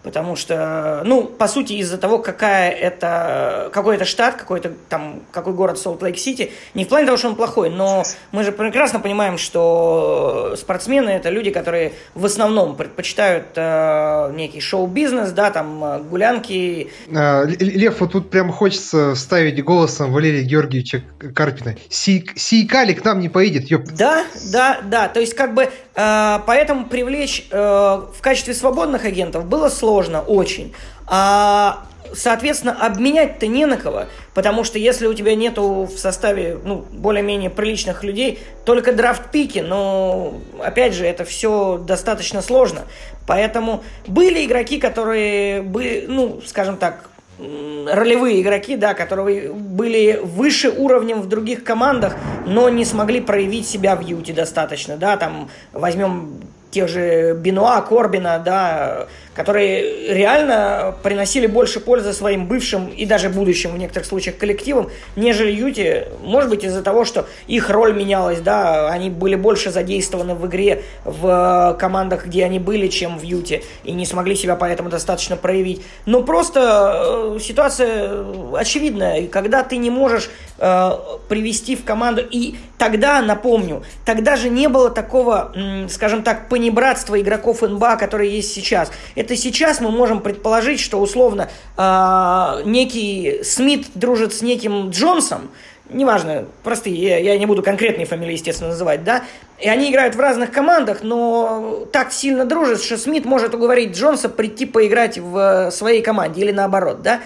Потому 0.04 0.36
что, 0.36 1.02
ну, 1.06 1.24
по 1.24 1.48
сути, 1.48 1.74
из-за 1.74 1.98
того, 1.98 2.20
какая 2.20 2.72
это, 2.72 3.70
какой 3.74 3.96
это 3.96 4.06
штат, 4.06 4.36
какой-то 4.36 4.74
там, 4.90 5.22
какой 5.32 5.54
город 5.54 5.80
Солт-Лейк-Сити, 5.80 6.52
не 6.74 6.84
в 6.84 6.90
плане 6.90 7.06
того, 7.06 7.18
что 7.18 7.30
он 7.30 7.36
плохой, 7.36 7.70
но 7.70 8.04
мы 8.32 8.44
же 8.44 8.52
прекрасно 8.52 9.00
понимаем, 9.00 9.38
что 9.38 10.56
спортсмены 10.58 11.10
это 11.10 11.30
люди, 11.30 11.52
которые 11.52 11.94
в 12.16 12.26
основном 12.26 12.76
предпочитают 12.76 13.46
э, 13.56 14.34
некий 14.36 14.60
шоу-бизнес, 14.60 15.32
да, 15.32 15.52
там 15.52 15.84
э, 15.84 16.00
гулянки. 16.02 16.90
А, 17.16 17.46
Лев, 17.46 18.02
вот 18.02 18.12
тут 18.12 18.30
прям 18.30 18.52
хочется 18.52 19.16
вставить 19.16 19.64
голосом 19.64 20.12
Валерия 20.12 20.44
Георгиевича 20.44 21.04
Карпина. 21.34 21.76
Сейкали 21.90 22.94
к 22.94 23.06
нам 23.06 23.20
не 23.20 23.30
поедет, 23.30 23.72
ёп. 23.72 23.86
Да, 23.98 24.26
да, 24.52 24.82
да. 24.84 25.08
То 25.08 25.22
есть, 25.22 25.34
как 25.34 25.54
бы, 25.54 25.64
э, 25.64 25.93
поэтому 25.96 26.86
привлечь 26.86 27.48
э, 27.52 27.58
в 27.58 28.22
качестве 28.22 28.54
свободных 28.54 29.06
агентов 29.06 29.46
было 29.46 29.70
сложно 29.70 30.22
очень. 30.22 30.74
А, 31.06 31.84
соответственно, 32.14 32.76
обменять-то 32.86 33.48
не 33.48 33.66
на 33.66 33.78
кого, 33.78 34.06
потому 34.34 34.64
что 34.64 34.80
если 34.80 35.08
у 35.08 35.14
тебя 35.14 35.36
нету 35.36 35.90
в 35.94 35.98
составе, 35.98 36.58
ну, 36.64 36.86
более-менее 36.92 37.50
приличных 37.50 38.04
людей, 38.04 38.40
только 38.66 38.94
драфт-пики, 38.94 39.60
но, 39.60 40.42
опять 40.64 40.94
же, 40.94 41.06
это 41.06 41.26
все 41.26 41.78
достаточно 41.78 42.42
сложно. 42.42 42.82
Поэтому 43.28 43.84
были 44.08 44.46
игроки, 44.46 44.80
которые, 44.80 45.62
были, 45.62 46.06
ну, 46.08 46.42
скажем 46.46 46.78
так, 46.78 47.10
ролевые 47.40 48.42
игроки, 48.42 48.76
да, 48.76 48.94
которые 48.94 49.52
были 49.52 50.20
выше 50.24 50.70
уровнем 50.70 51.22
в 51.22 51.28
других 51.28 51.64
командах, 51.64 52.16
но 52.46 52.70
не 52.70 52.86
смогли 52.86 53.22
проявить 53.22 53.68
себя 53.68 53.96
в 53.96 54.02
Юте 54.02 54.34
достаточно, 54.34 54.98
да, 54.98 55.18
там 55.18 55.50
возьмем 55.72 56.42
тех 56.74 56.90
же 56.90 57.34
Бенуа, 57.36 57.82
Корбина, 57.82 58.42
да, 58.44 59.08
которые 59.36 60.14
реально 60.14 60.96
приносили 61.04 61.48
больше 61.48 61.80
пользы 61.80 62.14
своим 62.14 62.48
бывшим 62.48 62.88
и 62.88 63.06
даже 63.06 63.30
будущим 63.30 63.72
в 63.72 63.78
некоторых 63.78 64.08
случаях 64.08 64.38
коллективам, 64.38 64.90
нежели 65.16 65.52
Юти. 65.52 66.08
Может 66.24 66.50
быть 66.50 66.64
из-за 66.64 66.84
того, 66.84 67.06
что 67.06 67.28
их 67.48 67.70
роль 67.70 67.94
менялась, 67.94 68.42
да, 68.42 68.90
они 68.90 69.10
были 69.10 69.36
больше 69.36 69.72
задействованы 69.72 70.36
в 70.36 70.46
игре 70.48 70.84
в 71.04 71.76
командах, 71.80 72.26
где 72.26 72.46
они 72.46 72.60
были, 72.60 72.88
чем 72.88 73.18
в 73.18 73.24
Юте, 73.24 73.64
и 73.84 73.92
не 73.92 74.06
смогли 74.06 74.36
себя 74.36 74.56
поэтому 74.56 74.90
достаточно 74.90 75.36
проявить. 75.36 75.84
Но 76.06 76.24
просто 76.24 77.36
э, 77.36 77.40
ситуация 77.40 78.26
очевидная, 78.56 79.28
когда 79.28 79.64
ты 79.64 79.78
не 79.78 79.90
можешь 79.90 80.30
э, 80.58 80.92
привести 81.28 81.76
в 81.76 81.84
команду, 81.84 82.22
и 82.30 82.56
тогда, 82.78 83.22
напомню, 83.22 83.84
тогда 84.06 84.36
же 84.36 84.50
не 84.50 84.68
было 84.68 84.90
такого, 84.90 85.54
скажем 85.90 86.22
так, 86.22 86.50
понебратства 86.64 87.20
игроков 87.20 87.62
НБА, 87.62 87.98
которые 87.98 88.32
есть 88.32 88.54
сейчас. 88.54 88.92
Это 89.16 89.36
сейчас 89.36 89.82
мы 89.82 89.92
можем 89.92 90.22
предположить, 90.22 90.80
что 90.80 91.00
условно 91.00 91.50
э, 91.78 92.62
некий 92.66 93.42
Смит 93.44 93.88
дружит 93.96 94.34
с 94.34 94.42
неким 94.42 94.90
Джонсом, 94.90 95.50
неважно, 95.90 96.46
простые, 96.64 96.98
я, 96.98 97.18
я 97.18 97.38
не 97.38 97.46
буду 97.46 97.62
конкретные 97.62 98.06
фамилии, 98.06 98.34
естественно, 98.34 98.70
называть, 98.70 99.04
да, 99.04 99.24
и 99.64 99.70
они 99.70 99.90
играют 99.90 100.16
в 100.16 100.20
разных 100.20 100.52
командах, 100.52 101.04
но 101.04 101.88
так 101.94 102.12
сильно 102.12 102.44
дружат, 102.44 102.82
что 102.82 102.98
Смит 102.98 103.24
может 103.24 103.56
уговорить 103.56 103.96
Джонса 103.96 104.28
прийти 104.28 104.66
поиграть 104.66 105.18
в 105.18 105.72
своей 105.72 106.02
команде 106.02 106.42
или 106.42 106.52
наоборот, 106.52 107.02
да? 107.02 107.22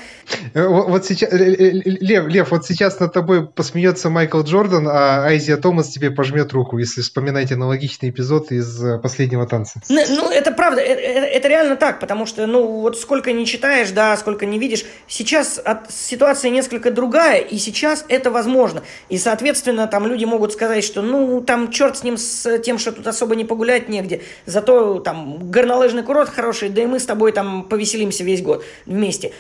Э, 0.53 0.67
вот 0.67 1.03
сейчас, 1.05 1.33
э, 1.33 1.35
э, 1.35 1.71
Лев, 1.83 2.27
Лев, 2.27 2.51
вот 2.51 2.63
сейчас 2.63 2.99
над 2.99 3.11
тобой 3.11 3.47
посмеется 3.47 4.11
Майкл 4.11 4.41
Джордан, 4.41 4.87
а 4.87 5.25
Айзия 5.25 5.57
Томас 5.57 5.89
тебе 5.89 6.11
пожмет 6.11 6.53
руку, 6.53 6.77
если 6.77 7.01
вспоминаете 7.01 7.55
аналогичный 7.55 8.11
эпизод 8.11 8.51
из 8.51 9.01
«Последнего 9.01 9.47
танца». 9.47 9.81
Ну, 9.89 10.01
ну 10.07 10.29
это 10.29 10.51
правда, 10.51 10.81
это, 10.81 11.01
это 11.01 11.47
реально 11.47 11.75
так, 11.75 11.99
потому 11.99 12.27
что, 12.27 12.45
ну, 12.45 12.81
вот 12.81 12.99
сколько 12.99 13.31
не 13.31 13.47
читаешь, 13.47 13.89
да, 13.89 14.15
сколько 14.15 14.45
не 14.45 14.59
видишь, 14.59 14.85
сейчас 15.07 15.59
от, 15.63 15.91
ситуация 15.91 16.51
несколько 16.51 16.91
другая, 16.91 17.39
и 17.39 17.57
сейчас 17.57 18.05
это 18.09 18.29
возможно. 18.29 18.83
И, 19.09 19.17
соответственно, 19.17 19.87
там 19.87 20.05
люди 20.05 20.25
могут 20.25 20.53
сказать, 20.53 20.83
что, 20.83 21.01
ну, 21.01 21.41
там 21.41 21.71
черт 21.71 21.97
с 21.97 22.03
ним 22.03 22.17
с 22.17 22.26
тем, 22.63 22.77
что 22.77 22.91
тут 22.91 23.07
особо 23.07 23.35
не 23.35 23.45
погулять 23.45 23.89
негде. 23.89 24.21
Зато 24.45 24.99
там 24.99 25.51
горнолыжный 25.51 26.03
курорт 26.03 26.29
хороший, 26.29 26.69
да 26.69 26.81
и 26.83 26.85
мы 26.85 26.99
с 26.99 27.05
тобой 27.05 27.31
там 27.31 27.63
повеселимся 27.63 28.23
весь 28.23 28.41
год 28.41 28.63
вместе. 28.85 29.33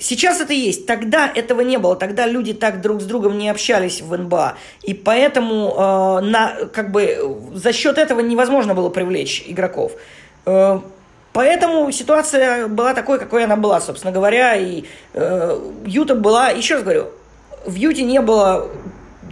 Сейчас 0.00 0.40
это 0.40 0.52
есть. 0.52 0.86
Тогда 0.86 1.30
этого 1.34 1.62
не 1.62 1.78
было. 1.78 1.96
Тогда 1.96 2.26
люди 2.26 2.52
так 2.52 2.80
друг 2.80 3.00
с 3.00 3.04
другом 3.04 3.38
не 3.38 3.48
общались 3.48 4.00
в 4.00 4.16
НБА. 4.16 4.56
И 4.82 4.94
поэтому 4.94 5.74
э, 5.76 6.24
на, 6.24 6.52
как 6.72 6.92
бы, 6.92 7.36
за 7.54 7.72
счет 7.72 7.98
этого 7.98 8.20
невозможно 8.20 8.74
было 8.74 8.90
привлечь 8.90 9.44
игроков. 9.46 9.92
Э, 10.46 10.80
поэтому 11.32 11.90
ситуация 11.90 12.68
была 12.68 12.94
такой, 12.94 13.18
какой 13.18 13.44
она 13.44 13.56
была, 13.56 13.80
собственно 13.80 14.12
говоря. 14.12 14.56
И 14.56 14.84
э, 15.14 15.58
Юта 15.86 16.14
была, 16.14 16.50
еще 16.50 16.74
раз 16.74 16.82
говорю, 16.82 17.06
в 17.66 17.74
Юте 17.74 18.02
не 18.02 18.20
было 18.20 18.68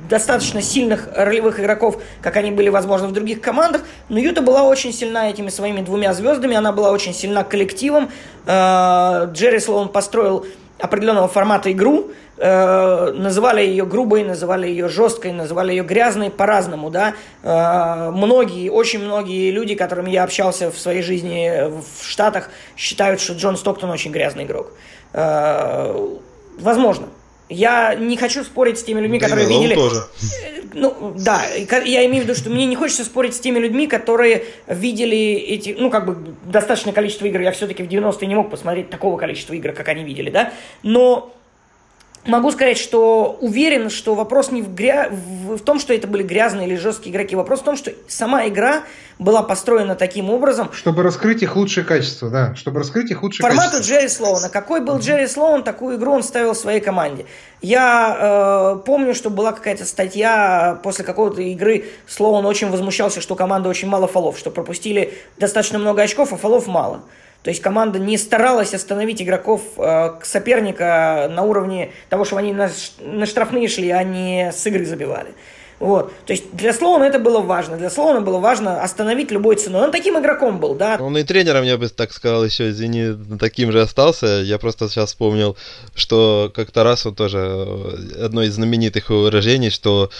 достаточно 0.09 0.63
сильных 0.63 1.09
ролевых 1.15 1.61
игроков, 1.61 2.03
как 2.23 2.37
они 2.37 2.51
были, 2.51 2.69
возможно, 2.69 3.09
в 3.09 3.13
других 3.13 3.41
командах, 3.41 3.83
но 4.09 4.19
Юта 4.19 4.43
была 4.43 4.63
очень 4.63 4.93
сильна 4.93 5.31
этими 5.31 5.49
своими 5.49 5.81
двумя 5.81 6.13
звездами, 6.15 6.57
она 6.57 6.73
была 6.73 6.91
очень 6.91 7.15
сильна 7.15 7.45
коллективом. 7.45 8.11
Э, 8.47 9.29
Джерри 9.33 9.59
Слоун 9.59 9.89
построил 9.89 10.47
определенного 10.79 11.27
формата 11.27 11.73
игру, 11.73 12.11
э, 12.37 13.13
называли 13.13 13.63
ее 13.63 13.87
грубой, 13.87 14.25
называли 14.25 14.69
ее 14.69 14.89
жесткой, 14.89 15.33
называли 15.33 15.73
ее 15.73 15.85
грязной 15.85 16.31
по-разному, 16.31 16.91
да. 16.91 17.15
Э, 17.43 18.11
многие, 18.11 18.71
очень 18.71 19.01
многие 19.01 19.51
люди, 19.51 19.75
которыми 19.75 20.11
я 20.11 20.25
общался 20.25 20.71
в 20.71 20.79
своей 20.79 21.03
жизни 21.03 21.71
в 21.81 22.05
Штатах, 22.05 22.51
считают, 22.77 23.21
что 23.21 23.33
Джон 23.33 23.57
Стоктон 23.57 23.91
очень 23.91 24.13
грязный 24.13 24.45
игрок. 24.45 24.73
Возможно, 26.59 27.09
я 27.49 27.95
не 27.95 28.17
хочу 28.17 28.45
спорить 28.45 28.79
с 28.79 28.83
теми 28.83 29.01
людьми, 29.01 29.19
да 29.19 29.29
которые 29.29 29.49
видели... 29.49 29.75
Тоже. 29.75 30.05
Ну, 30.75 31.15
да, 31.17 31.43
я 31.85 32.05
имею 32.07 32.25
в 32.25 32.27
виду, 32.27 32.35
что 32.35 32.51
мне 32.51 32.67
не 32.67 32.77
хочется 32.77 33.05
спорить 33.05 33.35
с 33.35 33.41
теми 33.41 33.59
людьми, 33.59 33.87
которые 33.87 34.45
видели 34.67 35.17
эти, 35.17 35.75
ну, 35.79 35.91
как 35.91 36.07
бы, 36.07 36.35
достаточное 36.45 36.93
количество 36.93 37.27
игр. 37.27 37.41
Я 37.41 37.53
все-таки 37.53 37.83
в 37.83 37.89
90-е 37.89 38.27
не 38.27 38.35
мог 38.35 38.51
посмотреть 38.51 38.91
такого 38.91 39.17
количества 39.17 39.55
игр, 39.55 39.73
как 39.73 39.89
они 39.89 40.05
видели, 40.05 40.31
да. 40.31 40.53
Но 40.83 41.33
Могу 42.27 42.51
сказать, 42.51 42.79
что 42.79 43.39
уверен, 43.41 43.91
что 43.91 44.15
вопрос 44.15 44.51
не 44.51 44.63
в, 44.63 44.75
гря... 44.75 45.09
в 45.11 45.59
том, 45.61 45.79
что 45.79 45.95
это 45.95 46.07
были 46.07 46.23
грязные 46.23 46.67
или 46.67 46.77
жесткие 46.77 47.13
игроки. 47.13 47.37
Вопрос 47.37 47.61
в 47.61 47.65
том, 47.65 47.77
что 47.77 47.93
сама 48.09 48.47
игра 48.49 48.83
была 49.19 49.43
построена 49.43 49.95
таким 49.95 50.31
образом... 50.31 50.71
Чтобы 50.73 51.03
раскрыть 51.03 51.43
их 51.43 51.57
лучшее 51.57 51.85
качество, 51.85 52.29
да. 52.29 52.55
Чтобы 52.55 52.81
раскрыть 52.81 53.11
их 53.11 53.23
лучшее 53.23 53.47
Формату 53.47 53.77
качество. 53.77 53.95
Джерри 53.95 54.09
Слоуна. 54.09 54.49
Какой 54.49 54.81
был 54.81 54.99
Джерри 54.99 55.27
Слоун, 55.27 55.63
такую 55.63 55.97
игру 55.97 56.13
он 56.13 56.23
ставил 56.23 56.55
своей 56.55 56.81
команде. 56.81 57.27
Я 57.63 58.75
э, 58.77 58.85
помню, 58.85 59.15
что 59.15 59.31
была 59.31 59.53
какая-то 59.53 59.85
статья 59.85 60.79
после 60.83 61.05
какой-то 61.05 61.41
игры. 61.43 61.87
Слоун 62.07 62.45
очень 62.45 62.71
возмущался, 62.71 63.21
что 63.21 63.35
команда 63.35 63.69
очень 63.69 63.89
мало 63.89 64.07
фолов, 64.07 64.39
что 64.39 64.51
пропустили 64.51 65.15
достаточно 65.39 65.79
много 65.79 66.03
очков, 66.03 66.33
а 66.33 66.37
фолов 66.37 66.67
мало. 66.67 67.03
То 67.43 67.51
есть 67.51 67.63
команда 67.63 67.99
не 67.99 68.19
старалась 68.19 68.75
остановить 68.75 69.23
игроков 69.23 69.63
э, 69.77 70.19
соперника 70.23 71.31
на 71.31 71.43
уровне 71.43 71.93
того, 72.09 72.25
чтобы 72.25 72.41
они 72.41 72.53
на, 72.53 72.71
на 73.01 73.27
штрафные 73.27 73.69
шли, 73.69 73.91
а 73.91 74.03
не 74.03 74.53
с 74.53 74.67
игры 74.67 74.85
забивали. 74.85 75.31
Вот. 75.79 76.13
То 76.25 76.33
есть 76.33 76.45
для 76.53 76.73
Слоуна 76.73 77.05
это 77.05 77.19
было 77.19 77.41
важно. 77.41 77.77
Для 77.77 77.91
Слоуна 77.91 78.21
было 78.21 78.39
важно 78.39 78.83
остановить 78.83 79.31
любой 79.31 79.57
ценой. 79.57 79.85
Он 79.85 79.93
таким 79.93 80.19
игроком 80.19 80.59
был, 80.59 80.75
да. 80.75 80.97
Он 80.99 81.17
и 81.19 81.23
тренером, 81.23 81.65
я 81.65 81.77
бы 81.77 81.89
так 81.89 82.13
сказал, 82.13 82.45
еще, 82.45 82.71
извини, 82.71 83.15
таким 83.39 83.73
же 83.73 83.83
остался. 83.83 84.43
Я 84.43 84.59
просто 84.59 84.89
сейчас 84.89 85.11
вспомнил, 85.11 85.57
что 85.95 86.51
как-то 86.55 86.83
раз 86.83 87.05
он 87.05 87.15
тоже, 87.15 87.39
э, 87.39 88.25
одно 88.25 88.43
из 88.43 88.55
знаменитых 88.55 89.11
выражений, 89.11 89.71
что 89.71 90.11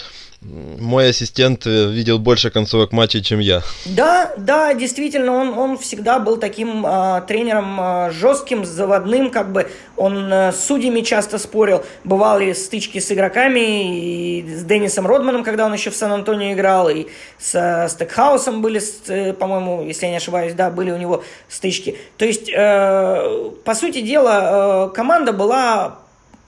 мой 0.41 1.09
ассистент 1.09 1.65
э, 1.65 1.89
видел 1.89 2.19
больше 2.19 2.51
концовок 2.51 2.91
матчей, 2.91 3.23
чем 3.23 3.39
я. 3.39 3.63
Да, 3.85 4.33
да, 4.37 4.73
действительно, 4.75 5.33
он, 5.33 5.57
он 5.57 5.77
всегда 5.79 6.19
был 6.19 6.37
таким 6.37 6.85
э, 6.85 7.21
тренером 7.27 7.79
э, 7.81 8.11
жестким, 8.11 8.63
заводным, 8.63 9.31
как 9.31 9.51
бы 9.51 9.67
он 9.95 10.31
э, 10.31 10.51
с 10.51 10.63
судьями 10.63 11.01
часто 11.01 11.39
спорил. 11.39 11.83
Бывали 12.03 12.53
стычки 12.53 12.99
с 12.99 13.11
игроками, 13.11 14.39
и 14.39 14.55
с 14.55 14.63
Деннисом 14.63 15.07
Родманом, 15.07 15.43
когда 15.43 15.65
он 15.65 15.73
еще 15.73 15.89
в 15.89 15.95
Сан-Антонио 15.95 16.53
играл, 16.53 16.89
и 16.89 17.07
с 17.39 17.55
э, 17.55 17.89
Стекхаусом 17.89 18.61
были, 18.61 18.79
э, 19.07 19.33
по-моему, 19.33 19.83
если 19.85 20.05
я 20.05 20.11
не 20.11 20.17
ошибаюсь, 20.17 20.53
да, 20.53 20.69
были 20.69 20.91
у 20.91 20.97
него 20.97 21.23
стычки. 21.49 21.97
То 22.17 22.25
есть, 22.25 22.47
э, 22.49 23.51
по 23.65 23.73
сути 23.73 24.01
дела, 24.01 24.89
э, 24.91 24.95
команда 24.95 25.33
была 25.33 26.06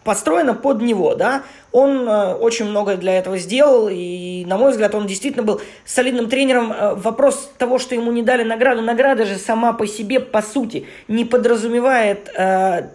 построена 0.09 0.55
под 0.55 0.81
него, 0.81 1.13
да, 1.13 1.43
он 1.71 2.09
э, 2.09 2.33
очень 2.33 2.65
много 2.65 2.95
для 2.95 3.19
этого 3.19 3.37
сделал, 3.37 3.89
и, 3.91 4.43
на 4.47 4.57
мой 4.57 4.71
взгляд, 4.71 4.95
он 4.95 5.05
действительно 5.05 5.43
был 5.43 5.61
солидным 5.85 6.29
тренером. 6.29 6.73
Э, 6.73 6.95
вопрос 6.95 7.51
того, 7.59 7.77
что 7.77 7.93
ему 7.93 8.11
не 8.11 8.23
дали 8.23 8.41
награду, 8.41 8.81
награда 8.81 9.27
же 9.27 9.35
сама 9.35 9.71
по 9.71 9.85
себе, 9.85 10.19
по 10.19 10.41
сути, 10.41 10.87
не 11.07 11.25
подразумевает 11.25 12.27
э, 12.35 12.89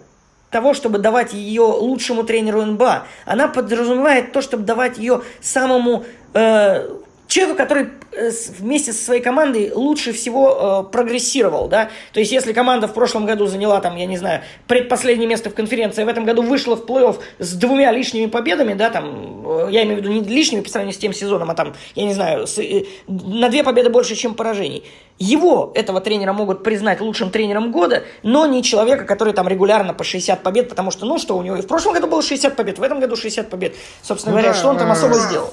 того, 0.51 0.75
чтобы 0.75 0.99
давать 0.99 1.33
ее 1.35 1.62
лучшему 1.62 2.25
тренеру 2.25 2.62
НБА. 2.65 3.05
Она 3.27 3.47
подразумевает 3.47 4.33
то, 4.33 4.43
чтобы 4.43 4.65
давать 4.65 4.99
ее 4.99 5.23
самому 5.41 6.05
э, 6.33 6.89
человеку, 7.35 7.59
который 7.59 7.89
э, 8.12 8.30
вместе 8.59 8.93
со 8.93 9.05
своей 9.05 9.20
командой 9.20 9.72
лучше 9.74 10.12
всего 10.12 10.85
э, 10.89 10.93
прогрессировал, 10.93 11.66
да, 11.66 11.91
то 12.12 12.20
есть 12.20 12.30
если 12.30 12.53
команда 12.53 12.87
в 12.87 12.95
прошлом 12.95 13.26
году 13.26 13.47
заняла 13.47 13.80
там, 13.80 13.97
я 13.97 14.07
не 14.07 14.16
знаю, 14.16 14.43
предпоследнее 14.68 15.28
место 15.28 15.51
в 15.51 15.55
конференции, 15.55 16.03
а 16.03 16.07
в 16.07 16.09
этом 16.09 16.24
году 16.24 16.43
вышла 16.43 16.76
в 16.76 16.85
плей-офф 16.85 17.16
с 17.41 17.55
двумя 17.55 17.91
лишними 17.91 18.26
победами, 18.26 18.74
да, 18.74 18.91
там, 18.91 19.45
э, 19.47 19.68
я 19.72 19.82
имею 19.82 19.97
в 19.97 20.05
виду 20.05 20.12
не 20.12 20.20
лишними 20.20 20.61
по 20.61 20.68
сравнению 20.68 20.95
с 20.95 20.99
тем 20.99 21.12
сезоном, 21.12 21.51
а 21.51 21.55
там, 21.55 21.74
я 21.97 22.05
не 22.05 22.14
знаю, 22.14 22.47
с, 22.47 22.59
э, 22.59 22.85
на 23.09 23.49
две 23.49 23.64
победы 23.64 23.91
больше, 23.91 24.14
чем 24.14 24.35
поражений. 24.35 24.85
Его, 25.18 25.72
этого 25.74 26.01
тренера, 26.01 26.32
могут 26.32 26.62
признать 26.62 27.01
лучшим 27.01 27.30
тренером 27.30 27.72
года, 27.72 28.05
но 28.22 28.47
не 28.47 28.62
человека, 28.62 29.05
который 29.05 29.32
там 29.32 29.49
регулярно 29.49 29.93
по 29.93 30.05
60 30.05 30.45
побед, 30.45 30.68
потому 30.68 30.93
что, 30.93 31.05
ну 31.05 31.18
что, 31.18 31.37
у 31.37 31.43
него 31.43 31.57
и 31.57 31.62
в 31.62 31.66
прошлом 31.66 31.95
году 31.95 32.07
было 32.07 32.22
60 32.22 32.55
побед, 32.55 32.78
в 32.78 32.82
этом 32.82 33.01
году 33.01 33.16
60 33.16 33.51
побед. 33.51 33.74
Собственно 34.03 34.37
ну, 34.37 34.39
говоря, 34.39 34.53
да, 34.53 34.59
что 34.59 34.68
он 34.68 34.78
там 34.78 34.93
особо 34.93 35.14
сделал? 35.14 35.51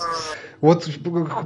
Вот 0.62 0.88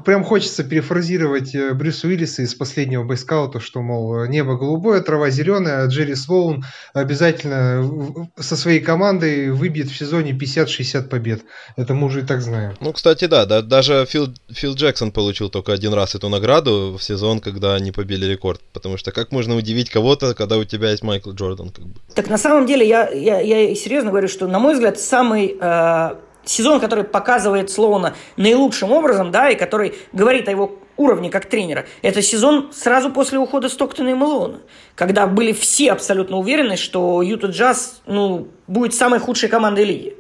прям 0.06 0.24
хочется 0.24 0.64
перефразировать 0.64 1.56
э, 1.56 1.74
Брюса 1.74 2.08
Уиллиса 2.08 2.42
из 2.42 2.54
последнего 2.54 3.04
бойскаута, 3.04 3.60
что, 3.62 3.82
мол, 3.82 4.26
небо 4.26 4.58
голубое, 4.58 5.02
трава 5.02 5.30
зеленая, 5.30 5.84
а 5.84 5.88
Джерри 5.88 6.16
Слоун 6.16 6.66
обязательно 6.94 8.30
со 8.38 8.58
своей 8.58 8.82
командой 8.82 9.52
выбьет 9.52 9.88
в 9.88 9.98
сезоне 9.98 10.32
50-60 10.32 11.08
побед. 11.08 11.44
Это 11.78 11.94
мы 11.94 12.08
уже 12.08 12.22
и 12.22 12.26
так 12.26 12.42
знаем. 12.42 12.76
Ну, 12.82 12.92
кстати, 12.92 13.26
да, 13.26 13.46
да 13.46 13.62
даже 13.62 14.06
Фил, 14.10 14.34
Фил 14.50 14.76
Джексон 14.76 15.12
получил 15.12 15.50
только 15.50 15.72
один 15.72 15.94
раз 15.94 16.16
эту 16.16 16.28
награду 16.28 16.98
в 17.00 17.04
сезон, 17.04 17.40
когда 17.40 17.76
они 17.76 17.92
побили 17.92 18.26
рекорд. 18.26 18.62
Потому 18.74 18.98
что 18.98 19.12
как 19.12 19.32
можно 19.32 19.56
удивить 19.56 19.90
кого-то, 19.90 20.34
когда 20.34 20.58
у 20.58 20.66
тебя 20.66 20.92
есть 20.92 21.04
Майкл 21.04 21.32
Джордан? 21.32 21.70
Как 21.70 21.86
бы? 21.86 21.94
Так 22.14 22.30
на 22.30 22.38
самом 22.38 22.66
деле 22.66 22.88
я, 22.88 23.10
я, 23.10 23.40
я 23.40 23.74
серьезно 23.76 24.10
говорю, 24.10 24.28
что, 24.28 24.48
на 24.48 24.60
мой 24.60 24.74
взгляд, 24.74 25.00
самый 25.00 25.56
э, 25.60 26.16
сезон, 26.46 26.80
который 26.80 27.04
показывает 27.04 27.70
Слоуна 27.70 28.16
наилучшим 28.38 28.92
образом, 28.92 29.32
да, 29.32 29.50
и 29.50 29.56
который 29.56 29.96
говорит 30.14 30.48
о 30.48 30.52
его 30.52 30.80
уровне 30.98 31.30
как 31.30 31.46
тренера, 31.46 31.86
это 32.02 32.22
сезон 32.22 32.72
сразу 32.74 33.12
после 33.12 33.40
ухода 33.40 33.70
Стоктона 33.70 34.10
и 34.10 34.14
Мэлоуна, 34.14 34.62
когда 34.96 35.28
были 35.28 35.52
все 35.52 35.92
абсолютно 35.92 36.38
уверены, 36.38 36.78
что 36.78 37.22
Юта 37.22 37.48
Джаз, 37.48 38.02
ну, 38.06 38.48
будет 38.68 38.94
самой 38.94 39.20
худшей 39.20 39.50
командой 39.50 39.84
лиги. 39.84 40.16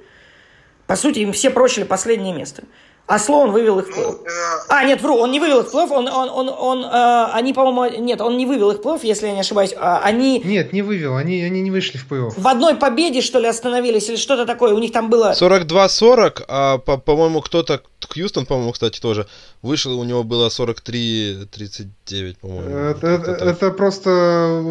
По 0.87 0.95
сути, 0.95 1.19
им 1.19 1.31
все 1.31 1.49
прочили 1.49 1.83
последнее 1.83 2.33
место. 2.33 2.63
А 3.07 3.19
Слоун 3.19 3.51
вывел 3.51 3.79
их 3.79 3.87
в 3.87 3.91
плей-офф. 3.91 4.17
Ну, 4.17 4.25
э... 4.25 4.65
А, 4.69 4.83
нет, 4.83 4.99
вру, 5.01 5.17
он 5.17 5.31
не 5.31 5.39
вывел 5.39 5.59
их 5.59 5.67
в 5.67 5.75
плей-офф, 5.75 5.91
он, 5.91 6.07
он, 6.07 6.29
он, 6.29 6.49
он 6.49 6.85
э, 6.85 7.25
они, 7.33 7.53
по-моему, 7.53 8.01
нет, 8.01 8.19
он 8.19 8.35
не 8.35 8.47
вывел 8.47 8.71
их 8.71 8.79
в 8.79 8.81
плей-офф, 8.81 9.01
если 9.03 9.27
я 9.27 9.33
не 9.33 9.41
ошибаюсь, 9.41 9.75
а 9.77 10.01
они... 10.03 10.41
Нет, 10.43 10.73
не 10.73 10.81
вывел, 10.81 11.15
они, 11.15 11.43
они 11.43 11.61
не 11.61 11.69
вышли 11.69 11.99
в 11.99 12.07
плей-офф. 12.11 12.33
В 12.35 12.47
одной 12.47 12.75
победе, 12.75 13.21
что 13.21 13.37
ли, 13.39 13.47
остановились, 13.47 14.09
или 14.09 14.15
что-то 14.15 14.47
такое, 14.47 14.73
у 14.73 14.79
них 14.79 14.91
там 14.91 15.11
было... 15.11 15.35
42-40, 15.39 16.45
а, 16.47 16.77
по- 16.79 16.97
по-моему, 16.97 17.41
кто-то, 17.41 17.81
Хьюстон, 18.09 18.47
по-моему, 18.47 18.71
кстати, 18.71 18.99
тоже, 18.99 19.27
вышел, 19.61 19.99
у 19.99 20.03
него 20.03 20.23
было 20.23 20.47
43-39, 20.49 22.37
по-моему. 22.41 22.75
Это, 22.75 23.07
это, 23.07 23.31
это 23.31 23.71
просто 23.71 24.61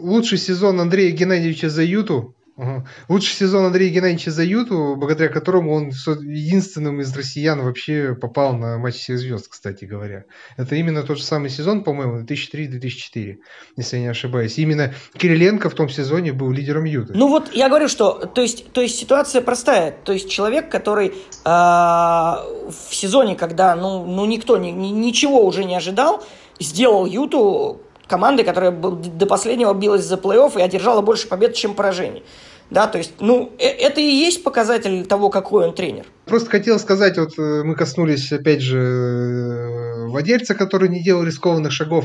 лучший 0.00 0.38
сезон 0.38 0.80
Андрея 0.80 1.12
Геннадьевича 1.12 1.68
за 1.68 1.82
Юту 1.82 2.34
Угу. 2.60 2.84
Лучший 3.08 3.36
сезон 3.36 3.64
Андрея 3.64 3.90
Геннадьевича 3.90 4.30
за 4.30 4.42
Юту, 4.42 4.94
благодаря 4.94 5.30
которому 5.30 5.72
он 5.72 5.88
единственным 5.88 7.00
из 7.00 7.16
россиян 7.16 7.62
вообще 7.62 8.14
попал 8.14 8.52
на 8.52 8.76
матч 8.76 8.96
всех 8.96 9.18
звезд, 9.18 9.48
кстати 9.48 9.86
говоря. 9.86 10.24
Это 10.58 10.74
именно 10.74 11.02
тот 11.02 11.16
же 11.16 11.24
самый 11.24 11.48
сезон, 11.48 11.84
по-моему, 11.84 12.20
2003-2004, 12.20 13.38
если 13.76 13.96
я 13.96 14.02
не 14.02 14.08
ошибаюсь. 14.08 14.58
Именно 14.58 14.92
Кириленко 15.16 15.70
в 15.70 15.74
том 15.74 15.88
сезоне 15.88 16.34
был 16.34 16.50
лидером 16.50 16.84
Юты. 16.84 17.14
Ну 17.14 17.28
вот 17.28 17.50
я 17.54 17.70
говорю, 17.70 17.88
что 17.88 18.26
то 18.26 18.42
есть, 18.42 18.70
то 18.72 18.82
есть 18.82 18.98
ситуация 18.98 19.40
простая. 19.40 19.94
То 20.04 20.12
есть 20.12 20.28
человек, 20.28 20.68
который 20.68 21.08
э, 21.08 21.14
в 21.46 22.90
сезоне, 22.90 23.36
когда 23.36 23.74
ну, 23.74 24.04
ну 24.04 24.26
никто 24.26 24.58
ни, 24.58 24.68
ни, 24.68 24.88
ничего 24.88 25.46
уже 25.46 25.64
не 25.64 25.76
ожидал, 25.76 26.22
сделал 26.58 27.06
Юту 27.06 27.80
командой, 28.10 28.42
которая 28.42 28.72
до 28.72 29.26
последнего 29.26 29.72
билась 29.72 30.04
за 30.04 30.16
плей-офф 30.16 30.58
и 30.58 30.62
одержала 30.62 31.00
больше 31.00 31.28
побед, 31.28 31.54
чем 31.54 31.74
поражений. 31.74 32.22
Да, 32.70 32.86
то 32.86 32.98
есть, 32.98 33.14
ну, 33.20 33.52
э, 33.58 33.66
это 33.66 34.00
и 34.00 34.04
есть 34.04 34.44
показатель 34.44 35.04
того, 35.04 35.28
какой 35.28 35.66
он 35.66 35.74
тренер. 35.74 36.06
Просто 36.24 36.50
хотел 36.50 36.78
сказать, 36.78 37.18
вот 37.18 37.36
э, 37.36 37.62
мы 37.64 37.74
коснулись, 37.74 38.32
опять 38.32 38.60
же, 38.60 38.78
э, 38.78 40.06
владельца, 40.06 40.54
который 40.54 40.88
не 40.88 41.02
делал 41.02 41.24
рискованных 41.24 41.72
шагов. 41.72 42.04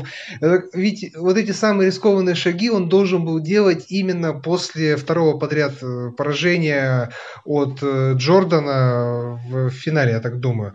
Ведь 0.72 1.14
вот 1.16 1.36
эти 1.36 1.52
самые 1.52 1.86
рискованные 1.86 2.34
шаги 2.34 2.68
он 2.70 2.88
должен 2.88 3.24
был 3.24 3.38
делать 3.40 3.86
именно 3.88 4.32
после 4.32 4.96
второго 4.96 5.38
подряд 5.38 5.74
поражения 6.16 7.10
от 7.44 7.82
Джордана 7.82 9.40
в 9.48 9.70
финале, 9.70 10.12
я 10.12 10.20
так 10.20 10.40
думаю. 10.40 10.74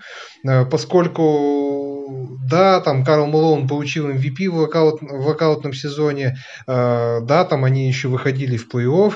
Поскольку, 0.70 2.38
да, 2.50 2.82
там 2.82 3.06
Карл 3.06 3.28
Малоун 3.28 3.68
получил 3.68 4.10
MVP 4.10 4.50
в, 4.50 4.56
локаут, 4.56 5.02
в 5.02 5.28
локаутном 5.28 5.74
сезоне, 5.74 6.38
да, 6.68 7.46
там 7.50 7.64
они 7.64 7.88
еще 7.88 8.10
выходили 8.10 8.58
в 8.58 8.68
плей-офф, 8.68 9.14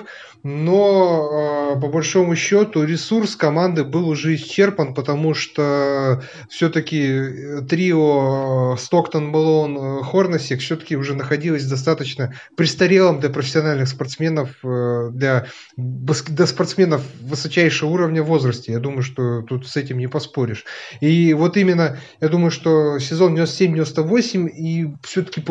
но 0.48 1.74
э, 1.74 1.82
по 1.82 1.88
большому 1.88 2.36
счету 2.36 2.84
ресурс 2.84 3.36
команды 3.36 3.84
был 3.84 4.08
уже 4.08 4.36
исчерпан, 4.36 4.94
потому 4.94 5.34
что 5.34 6.22
все-таки 6.50 7.02
э, 7.02 7.62
трио 7.68 8.76
э, 8.76 8.78
Стоктон, 8.78 9.26
Малон, 9.26 10.04
Хорнесик 10.04 10.60
все-таки 10.60 10.98
уже 10.98 11.16
находилось 11.16 11.66
достаточно 11.66 12.36
престарелым 12.56 13.20
для 13.20 13.32
профессиональных 13.32 13.88
спортсменов, 13.88 14.50
для, 14.62 15.48
для 15.78 16.46
спортсменов 16.46 17.02
высочайшего 17.22 17.90
уровня 17.90 18.22
в 18.22 18.28
возрасте. 18.28 18.74
Я 18.74 18.80
думаю, 18.80 19.02
что 19.02 19.42
тут 19.42 19.68
с 19.68 19.76
этим 19.76 19.98
не 19.98 20.08
поспоришь. 20.08 20.64
И 21.02 21.34
вот 21.34 21.58
именно, 21.58 21.98
я 22.22 22.30
думаю, 22.30 22.52
что 22.52 23.00
сезон 23.00 23.36
97-98 23.36 24.48
и 24.50 24.94
все-таки 25.02 25.42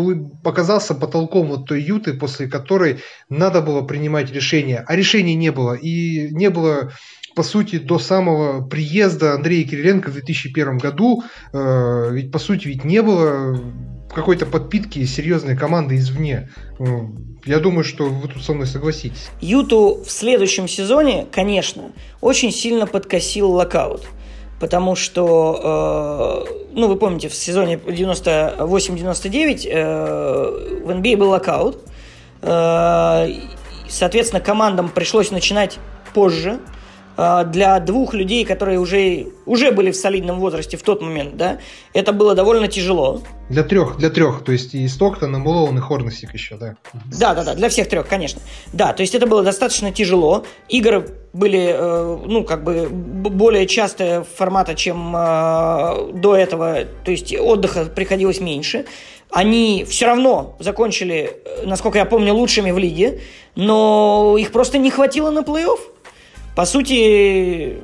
показался 0.44 0.94
потолком 0.94 1.48
вот 1.48 1.66
той 1.66 1.82
Юты, 1.82 2.14
после 2.14 2.46
которой 2.46 3.00
надо 3.28 3.60
было 3.60 3.82
принимать 3.82 4.30
решение 4.30 4.83
а 4.86 4.96
решений 4.96 5.34
не 5.34 5.50
было. 5.52 5.74
И 5.74 6.28
не 6.32 6.50
было 6.50 6.92
по 7.34 7.42
сути, 7.42 7.78
до 7.78 7.98
самого 7.98 8.64
приезда 8.66 9.34
Андрея 9.34 9.66
Кириленко 9.66 10.10
в 10.10 10.12
2001 10.12 10.78
году, 10.78 11.24
э, 11.52 12.10
ведь 12.12 12.30
по 12.30 12.38
сути 12.38 12.68
ведь 12.68 12.84
не 12.84 13.02
было 13.02 13.60
какой-то 14.14 14.46
подпитки 14.46 15.04
серьезной 15.04 15.56
команды 15.56 15.96
извне. 15.96 16.48
Э, 16.78 16.84
я 17.44 17.58
думаю, 17.58 17.84
что 17.84 18.04
вы 18.04 18.28
тут 18.28 18.42
со 18.42 18.54
мной 18.54 18.66
согласитесь. 18.66 19.30
Юту 19.40 20.02
в 20.04 20.10
следующем 20.10 20.68
сезоне, 20.68 21.26
конечно, 21.30 21.92
очень 22.20 22.52
сильно 22.52 22.86
подкосил 22.86 23.50
локаут. 23.50 24.02
Потому 24.60 24.94
что, 24.94 26.46
э, 26.48 26.68
ну, 26.72 26.88
вы 26.88 26.96
помните, 26.96 27.28
в 27.28 27.34
сезоне 27.34 27.74
98-99 27.76 29.66
э, 29.66 30.80
в 30.84 30.90
NBA 30.90 31.16
был 31.16 31.30
локаут. 31.30 31.78
Э, 32.40 33.26
Соответственно, 33.94 34.40
командам 34.40 34.88
пришлось 34.88 35.30
начинать 35.30 35.78
позже. 36.14 36.58
А, 37.16 37.44
для 37.44 37.78
двух 37.78 38.12
людей, 38.12 38.44
которые 38.44 38.80
уже, 38.80 39.28
уже 39.46 39.70
были 39.70 39.92
в 39.92 39.96
солидном 39.96 40.40
возрасте 40.40 40.76
в 40.76 40.82
тот 40.82 41.00
момент, 41.00 41.36
да, 41.36 41.58
это 41.92 42.12
было 42.12 42.34
довольно 42.34 42.66
тяжело. 42.66 43.22
Для 43.48 43.62
трех, 43.62 43.98
для 43.98 44.10
трех, 44.10 44.42
то 44.42 44.50
есть 44.50 44.74
и 44.74 44.88
Стоктон, 44.88 45.36
и 45.36 45.38
Мулоун, 45.38 45.78
и 45.78 45.80
Хорнесик 45.80 46.34
еще, 46.34 46.56
да. 46.56 46.74
Да, 47.20 47.34
да, 47.34 47.44
да, 47.44 47.54
для 47.54 47.68
всех 47.68 47.88
трех, 47.88 48.08
конечно. 48.08 48.40
Да, 48.72 48.92
то 48.92 49.02
есть 49.02 49.14
это 49.14 49.28
было 49.28 49.44
достаточно 49.44 49.92
тяжело. 49.92 50.44
Игры 50.68 51.06
были, 51.32 51.72
э, 51.72 52.18
ну, 52.26 52.42
как 52.42 52.64
бы 52.64 52.88
более 52.88 53.66
частые 53.66 54.24
формата, 54.24 54.74
чем 54.74 55.14
э, 55.14 56.12
до 56.14 56.34
этого, 56.34 56.78
то 57.04 57.12
есть 57.12 57.32
отдыха 57.38 57.84
приходилось 57.84 58.40
меньше. 58.40 58.86
Они 59.34 59.84
все 59.84 60.06
равно 60.06 60.54
закончили, 60.60 61.36
э, 61.44 61.66
насколько 61.66 61.98
я 61.98 62.04
помню, 62.04 62.32
лучшими 62.32 62.70
в 62.70 62.78
лиге, 62.78 63.20
но 63.56 64.36
их 64.38 64.52
просто 64.52 64.78
не 64.78 64.92
хватило 64.92 65.30
на 65.30 65.40
плей-офф. 65.40 65.80
По 66.54 66.64
сути, 66.64 67.78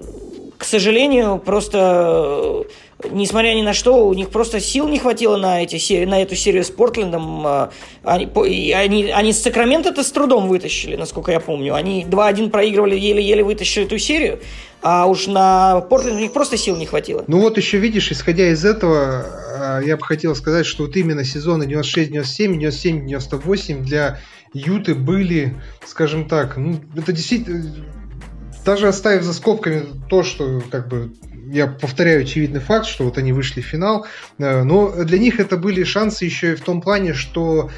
к 0.57 0.65
сожалению, 0.65 1.39
просто 1.45 2.65
э, 2.69 2.71
несмотря 3.11 3.55
ни 3.55 3.63
на 3.63 3.73
что, 3.73 4.07
у 4.07 4.15
них 4.15 4.31
просто 4.31 4.61
сил 4.61 4.89
не 4.89 4.99
хватило 4.99 5.37
на, 5.37 5.63
эти 5.63 5.77
серии, 5.77 6.07
на 6.07 6.23
эту 6.23 6.37
серию 6.37 6.65
с 6.65 6.71
Портлендом. 6.71 7.47
А, 7.47 7.71
они, 8.03 8.73
они, 8.73 9.11
они 9.11 9.33
с 9.33 9.43
Сакрамента-то 9.43 10.03
с 10.03 10.11
трудом 10.13 10.49
вытащили, 10.49 10.97
насколько 10.97 11.33
я 11.33 11.41
помню. 11.41 11.75
Они 11.75 12.05
2-1 12.05 12.51
проигрывали, 12.51 12.99
еле-еле 12.99 13.43
вытащили 13.43 13.85
эту 13.87 13.99
серию. 13.99 14.41
А 14.83 15.07
уж 15.07 15.27
на 15.27 15.83
Портленд 15.83 16.17
у 16.17 16.21
них 16.21 16.33
просто 16.33 16.57
сил 16.57 16.77
не 16.77 16.87
хватило. 16.87 17.25
Ну 17.27 17.41
вот 17.41 17.59
еще 17.59 17.79
видишь, 17.79 18.11
исходя 18.11 18.51
из 18.51 18.65
этого, 18.65 19.27
а, 19.59 19.81
я 19.81 19.97
бы 19.97 20.05
хотел 20.05 20.35
сказать, 20.35 20.67
что 20.67 20.85
вот 20.85 20.97
именно 20.97 21.25
сезоны 21.25 21.65
96-97, 21.65 22.59
97-98 22.59 23.81
для 23.83 24.21
Юты 24.53 24.95
были, 24.95 25.61
скажем 25.87 26.27
так, 26.29 26.57
ну, 26.57 26.81
это 26.97 27.13
действительно 27.13 27.73
даже 28.65 28.89
оставив 28.89 29.23
за 29.23 29.33
скобками 29.33 29.85
то, 30.09 30.23
что 30.23 30.63
как 30.71 30.89
бы 30.89 31.13
я 31.51 31.67
повторяю 31.67 32.23
очевидный 32.23 32.61
факт, 32.61 32.87
что 32.87 33.05
вот 33.05 33.19
они 33.19 33.33
вышли 33.33 33.61
в 33.61 33.67
финал, 33.67 34.07
э, 34.39 34.63
но 34.63 35.05
для 35.05 35.19
них 35.19 35.41
это 35.41 35.57
были 35.57 35.85
шансы 35.85 36.25
еще 36.25 36.53
и 36.53 36.57
в 36.57 36.61
том 36.61 36.81
плане, 36.81 37.15
что 37.15 37.71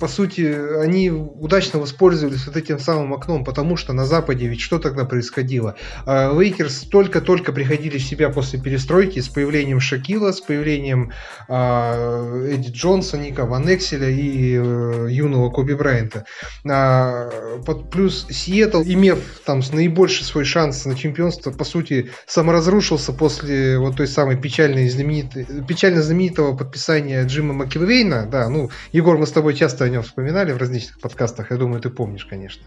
по 0.00 0.08
сути, 0.08 0.80
они 0.80 1.10
удачно 1.10 1.78
воспользовались 1.78 2.46
вот 2.46 2.56
этим 2.56 2.78
самым 2.78 3.12
окном, 3.12 3.44
потому 3.44 3.76
что 3.76 3.92
на 3.92 4.06
Западе 4.06 4.46
ведь 4.46 4.60
что 4.60 4.78
тогда 4.78 5.04
происходило? 5.04 5.76
А, 6.06 6.32
Лейкерс 6.32 6.88
только-только 6.90 7.52
приходили 7.52 7.98
в 7.98 8.02
себя 8.02 8.30
после 8.30 8.58
перестройки 8.58 9.20
с 9.20 9.28
появлением 9.28 9.80
Шакила, 9.80 10.32
с 10.32 10.40
появлением 10.40 11.12
э, 11.48 12.52
Эдди 12.52 12.70
Джонса, 12.70 13.18
Ника 13.18 13.44
Ван 13.44 13.72
Экселя 13.72 14.08
и 14.08 14.56
э, 14.56 15.08
юного 15.10 15.50
Коби 15.50 15.74
Брайанта. 15.74 16.24
А, 16.66 17.28
под, 17.66 17.90
плюс 17.90 18.26
Сиэтл, 18.30 18.82
имев 18.82 19.18
там 19.44 19.60
наибольший 19.72 20.24
свой 20.24 20.44
шанс 20.44 20.86
на 20.86 20.94
чемпионство, 20.94 21.50
по 21.50 21.64
сути, 21.64 22.10
саморазрушился 22.26 23.12
после 23.12 23.78
вот 23.78 23.96
той 23.96 24.06
самой 24.06 24.36
печальной 24.36 24.88
знаменитой, 24.88 25.46
печально 25.68 26.02
знаменитого 26.02 26.56
подписания 26.56 27.24
Джима 27.26 27.52
Макилвейна. 27.52 28.26
Да, 28.26 28.48
ну, 28.48 28.70
Егор, 28.92 29.18
мы 29.18 29.26
с 29.26 29.32
тобой 29.32 29.49
часто 29.54 29.84
о 29.84 29.88
нем 29.88 30.02
вспоминали 30.02 30.52
в 30.52 30.58
различных 30.58 31.00
подкастах, 31.00 31.50
я 31.50 31.56
думаю, 31.56 31.80
ты 31.80 31.90
помнишь, 31.90 32.24
конечно. 32.24 32.62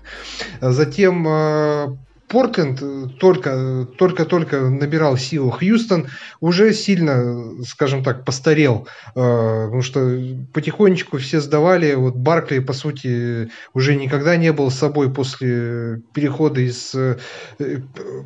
Затем 0.62 1.28
э, 1.28 1.98
Портленд 2.28 2.80
э, 2.82 3.08
только, 3.20 3.88
только-только 3.98 4.62
набирал 4.62 5.18
силу. 5.18 5.52
Хьюстон 5.52 6.08
уже 6.40 6.74
сильно, 6.74 7.64
скажем 7.64 8.04
так, 8.04 8.26
постарел, 8.26 8.88
э, 9.10 9.12
потому 9.14 9.82
что 9.84 10.20
потихонечку 10.52 11.20
все 11.20 11.40
сдавали. 11.42 11.94
Вот 11.94 12.16
Баркли, 12.16 12.60
по 12.60 12.74
сути, 12.74 13.52
уже 13.74 13.96
никогда 13.96 14.36
не 14.36 14.52
был 14.52 14.72
с 14.72 14.80
собой 14.80 15.14
после 15.14 16.02
перехода 16.14 16.62
из... 16.62 16.96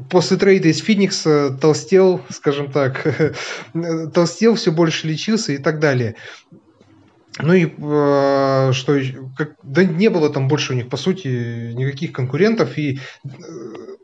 После 0.09 0.37
трейда 0.37 0.69
из 0.69 0.79
Феникса 0.79 1.57
толстел, 1.59 2.21
скажем 2.29 2.71
так, 2.71 3.35
толстел, 4.13 4.55
все 4.55 4.71
больше 4.71 5.07
лечился 5.07 5.51
и 5.51 5.57
так 5.57 5.79
далее. 5.79 6.15
Ну 7.39 7.53
и 7.53 7.65
э, 7.65 8.71
что 8.73 8.99
как, 9.37 9.55
да 9.63 9.83
не 9.83 10.09
было 10.09 10.29
там 10.29 10.47
больше 10.47 10.73
у 10.73 10.75
них 10.75 10.89
по 10.89 10.97
сути 10.97 11.73
никаких 11.73 12.11
конкурентов 12.11 12.77
и 12.77 12.99
э, 13.23 13.29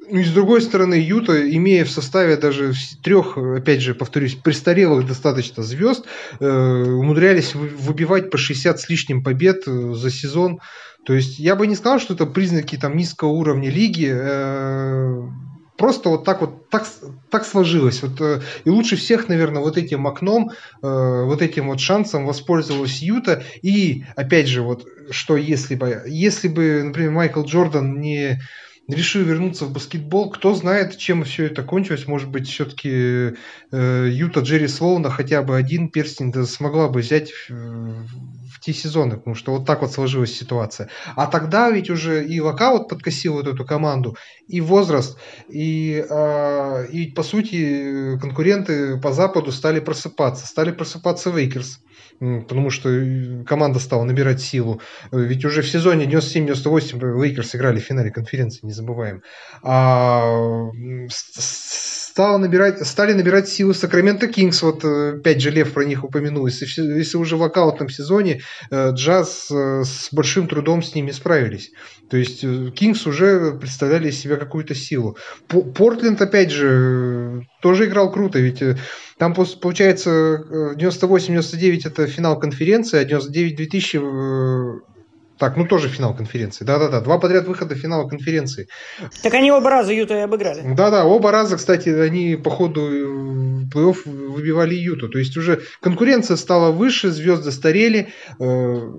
ну 0.10 0.20
и 0.20 0.24
с 0.24 0.32
другой 0.32 0.62
стороны 0.62 0.96
Юта, 0.96 1.50
имея 1.50 1.86
в 1.86 1.90
составе 1.90 2.38
даже 2.38 2.74
трех, 3.04 3.38
опять 3.38 3.82
же, 3.82 3.96
повторюсь, 3.96 4.36
престарелых 4.36 5.08
достаточно 5.08 5.64
звезд, 5.64 6.06
э, 6.40 6.46
умудрялись 6.48 7.56
выбивать 7.56 8.30
по 8.30 8.38
60 8.38 8.80
с 8.80 8.90
лишним 8.90 9.24
побед 9.24 9.64
э, 9.68 9.94
за 9.94 10.12
сезон. 10.12 10.60
То 11.06 11.14
есть 11.14 11.40
я 11.40 11.56
бы 11.56 11.68
не 11.68 11.76
сказал, 11.76 12.00
что 12.00 12.14
это 12.14 12.26
признаки 12.26 12.78
там 12.78 12.96
низкого 12.96 13.30
уровня 13.30 13.70
лиги. 13.70 14.12
Э, 14.14 15.24
просто 15.84 16.08
вот 16.08 16.24
так 16.24 16.40
вот 16.40 16.70
так, 16.70 16.88
так 17.30 17.46
сложилось. 17.46 18.02
Вот, 18.04 18.22
э, 18.22 18.40
и 18.64 18.70
лучше 18.70 18.96
всех, 18.96 19.28
наверное, 19.28 19.62
вот 19.62 19.78
этим 19.78 20.08
окном, 20.08 20.52
э, 20.52 20.54
вот 20.82 21.42
этим 21.42 21.68
вот 21.68 21.82
шансом 21.82 22.26
воспользовалась 22.26 23.02
Юта. 23.02 23.44
И 23.62 24.06
опять 24.16 24.48
же, 24.48 24.62
вот 24.62 24.88
что 25.12 25.36
если 25.36 25.76
бы, 25.76 26.04
если 26.08 26.48
бы, 26.48 26.84
например, 26.84 27.12
Майкл 27.12 27.44
Джордан 27.44 28.00
не 28.00 28.40
решил 28.88 29.24
вернуться 29.24 29.66
в 29.66 29.74
баскетбол. 29.74 30.30
Кто 30.30 30.56
знает, 30.56 30.98
чем 30.98 31.26
все 31.26 31.48
это 31.48 31.64
кончилось. 31.64 32.08
Может 32.08 32.30
быть, 32.30 32.48
все-таки 32.48 33.34
э, 33.74 34.10
Юта 34.10 34.40
Джерри 34.40 34.70
Слоуна 34.70 35.10
хотя 35.10 35.42
бы 35.42 35.58
один 35.58 35.90
перстень 35.90 36.34
смогла 36.46 36.88
бы 36.88 37.02
взять 37.02 37.34
в 38.54 38.60
те 38.60 38.74
сезоны, 38.74 39.18
потому 39.18 39.36
что 39.36 39.51
вот 39.51 39.66
так 39.66 39.82
вот 39.82 39.91
сложилась 39.91 40.38
ситуация. 40.38 40.89
А 41.16 41.28
тогда 41.28 41.70
ведь 41.72 41.89
уже 41.89 42.26
и 42.26 42.39
локаут 42.39 42.88
подкосил 42.88 43.34
вот 43.34 43.47
эту 43.47 43.66
команду, 43.66 44.16
и 44.47 44.62
возраст, 44.62 45.18
и, 45.49 46.06
э, 46.08 46.88
и 46.91 47.12
по 47.12 47.24
сути 47.24 48.18
конкуренты 48.20 48.99
по 48.99 49.12
Западу 49.12 49.51
стали 49.51 49.80
просыпаться. 49.80 50.45
Стали 50.45 50.72
просыпаться 50.72 51.30
Лейкерс 51.30 51.80
потому 52.20 52.70
что 52.70 52.89
э, 52.89 53.43
команда 53.43 53.80
стала 53.80 54.04
набирать 54.04 54.41
силу. 54.41 54.82
Ведь 55.12 55.45
уже 55.45 55.62
в 55.62 55.70
сезоне 55.70 56.06
97-98 56.06 57.22
Лейкерс 57.22 57.56
играли 57.56 57.80
в 57.80 57.84
финале 57.84 58.12
конференции, 58.12 58.66
не 58.66 58.72
забываем. 58.72 59.24
А, 59.62 60.24
стало 62.14 62.38
набирать, 62.38 62.86
стали 62.86 63.14
набирать 63.14 63.49
силу 63.49 63.74
Сакраменто 63.74 64.28
Кингс, 64.28 64.61
вот 64.61 64.86
э, 64.86 65.18
опять 65.18 65.41
же 65.41 65.49
Лев 65.49 65.74
про 65.74 65.84
них 65.84 66.03
упомянул. 66.03 66.45
Если, 66.45 66.68
если 66.99 67.18
уже 67.18 67.38
в 67.38 67.41
локаутном 67.41 67.89
сезоне 67.89 68.41
э, 68.70 68.91
Джаз 68.91 69.49
с 69.49 70.09
большим 70.11 70.47
трудом 70.47 70.84
с 70.84 70.93
ними 70.93 71.09
справились. 71.09 71.72
То 72.11 72.18
есть 72.18 72.41
Кингс 72.76 73.07
уже 73.07 73.53
представляли 73.53 74.09
из 74.09 74.20
себя 74.20 74.36
какую-то 74.36 74.76
силу. 74.76 75.18
Портленд, 75.47 76.22
опять 76.22 76.51
же, 76.51 77.47
тоже 77.64 77.86
играл 77.86 78.11
круто, 78.11 78.38
ведь 78.38 78.61
там, 79.18 79.34
получается, 79.34 80.76
98-99 80.78 81.82
это 81.86 82.05
финал 82.05 82.38
конференции, 82.39 82.99
а 82.99 83.05
99-2000 83.05 84.84
э, 84.84 84.93
так, 85.38 85.58
ну 85.58 85.66
тоже 85.66 85.90
финал 85.90 86.16
конференции. 86.16 86.64
Да-да-да, 86.64 87.02
два 87.02 87.18
подряд 87.18 87.48
выхода 87.48 87.76
финала 87.76 88.08
конференции. 88.08 88.68
Так 89.22 89.34
они 89.34 89.52
оба 89.52 89.70
раза 89.70 89.94
Юту 89.94 90.14
и 90.14 90.20
обыграли. 90.20 90.74
Да-да, 90.74 91.06
оба 91.06 91.32
раза, 91.32 91.58
кстати, 91.58 91.90
они 91.90 92.36
по 92.36 92.50
ходу 92.50 92.82
э, 92.82 93.66
плей-офф 93.74 94.06
выбивали 94.06 94.76
Юту. 94.76 95.10
То 95.10 95.18
есть 95.20 95.36
уже 95.38 95.62
конкуренция 95.82 96.38
стала 96.38 96.72
выше, 96.72 97.10
звезды 97.10 97.52
старели. 97.52 98.14
Э, 98.40 98.92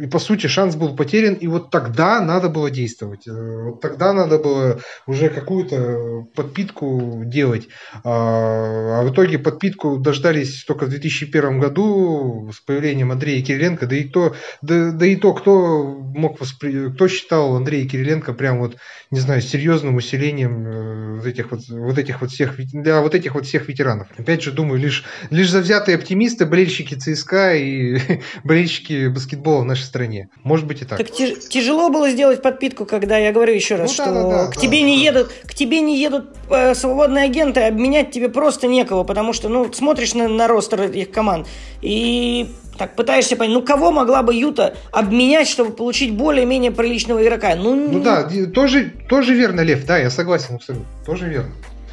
и 0.00 0.06
по 0.06 0.18
сути 0.18 0.46
шанс 0.46 0.76
был 0.76 0.96
потерян, 0.96 1.34
и 1.34 1.46
вот 1.46 1.70
тогда 1.70 2.20
надо 2.20 2.48
было 2.48 2.70
действовать. 2.70 3.26
Э, 3.26 3.62
вот 3.64 3.80
тогда 3.80 4.12
надо 4.12 4.38
было 4.38 4.80
уже 5.06 5.28
какую-то 5.28 6.26
подпитку 6.34 7.22
делать. 7.24 7.68
А, 8.02 9.00
а 9.00 9.02
в 9.02 9.12
итоге 9.12 9.38
подпитку 9.38 9.98
дождались 9.98 10.64
только 10.64 10.86
в 10.86 10.88
2001 10.88 11.60
году 11.60 12.50
с 12.54 12.60
появлением 12.60 13.12
Андрея 13.12 13.44
Кириленко, 13.44 13.86
да 13.86 13.96
и 13.96 14.04
то, 14.04 14.34
да, 14.62 14.90
да 14.92 15.06
и 15.06 15.16
то 15.16 15.32
кто 15.34 15.84
мог 15.84 16.40
воспри... 16.40 16.92
кто 16.92 17.08
считал 17.08 17.56
Андрея 17.56 17.88
Кириленко 17.88 18.32
прям 18.32 18.58
вот, 18.58 18.76
не 19.10 19.20
знаю, 19.20 19.40
серьезным 19.40 19.96
усилением 19.96 20.66
э, 20.66 21.16
вот 21.16 21.26
этих 21.26 21.50
вот, 21.50 21.60
вот 21.68 21.98
этих 21.98 22.20
вот 22.20 22.30
всех, 22.30 22.56
для 22.56 23.00
вот 23.00 23.14
этих 23.14 23.34
вот 23.34 23.46
всех 23.46 23.68
ветеранов. 23.68 24.08
Опять 24.16 24.42
же, 24.42 24.52
думаю, 24.52 24.80
лишь, 24.80 25.04
лишь 25.30 25.50
завзятые 25.50 25.96
оптимисты, 25.96 26.46
болельщики 26.46 26.94
ЦСКА 26.94 27.54
и 27.54 27.98
болельщики 28.44 29.08
баскетбола 29.08 29.64
нашей 29.64 29.83
нашей 29.84 29.88
стране. 29.88 30.28
Может 30.42 30.66
быть 30.66 30.82
и 30.82 30.84
так. 30.84 30.98
Так 30.98 31.10
тяжело 31.12 31.90
было 31.90 32.10
сделать 32.10 32.42
подпитку, 32.42 32.86
когда 32.86 33.18
я 33.18 33.32
говорю 33.32 33.54
еще 33.54 33.76
раз, 33.76 33.90
ну, 33.90 33.94
что 33.94 34.04
да, 34.06 34.22
да, 34.22 34.46
да, 34.46 34.50
к 34.50 34.56
тебе 34.56 34.80
да, 34.80 34.86
не 34.86 34.96
да. 34.96 35.02
едут, 35.02 35.32
к 35.46 35.54
тебе 35.54 35.80
не 35.80 35.98
едут 35.98 36.36
э, 36.50 36.74
свободные 36.74 37.24
агенты, 37.24 37.60
обменять 37.60 38.10
тебе 38.10 38.28
просто 38.28 38.66
некого, 38.66 39.04
потому 39.04 39.32
что, 39.32 39.48
ну, 39.48 39.72
смотришь 39.72 40.14
на, 40.14 40.28
на 40.28 40.48
ростер 40.48 40.82
этих 40.82 41.10
команд 41.10 41.46
и 41.82 42.50
так 42.78 42.96
пытаешься 42.96 43.36
понять, 43.36 43.54
ну 43.54 43.62
кого 43.62 43.92
могла 43.92 44.22
бы 44.22 44.34
Юта 44.34 44.76
обменять, 44.90 45.48
чтобы 45.48 45.72
получить 45.72 46.12
более-менее 46.16 46.72
приличного 46.72 47.22
игрока? 47.22 47.54
Ну, 47.54 47.74
ну 47.74 48.00
да, 48.00 48.28
тоже, 48.52 48.92
тоже 49.08 49.34
верно, 49.34 49.60
Лев, 49.60 49.84
да, 49.86 49.98
я 49.98 50.10
согласен 50.10 50.56
абсолютно, 50.56 50.86
тоже 51.06 51.28
верно. 51.28 51.52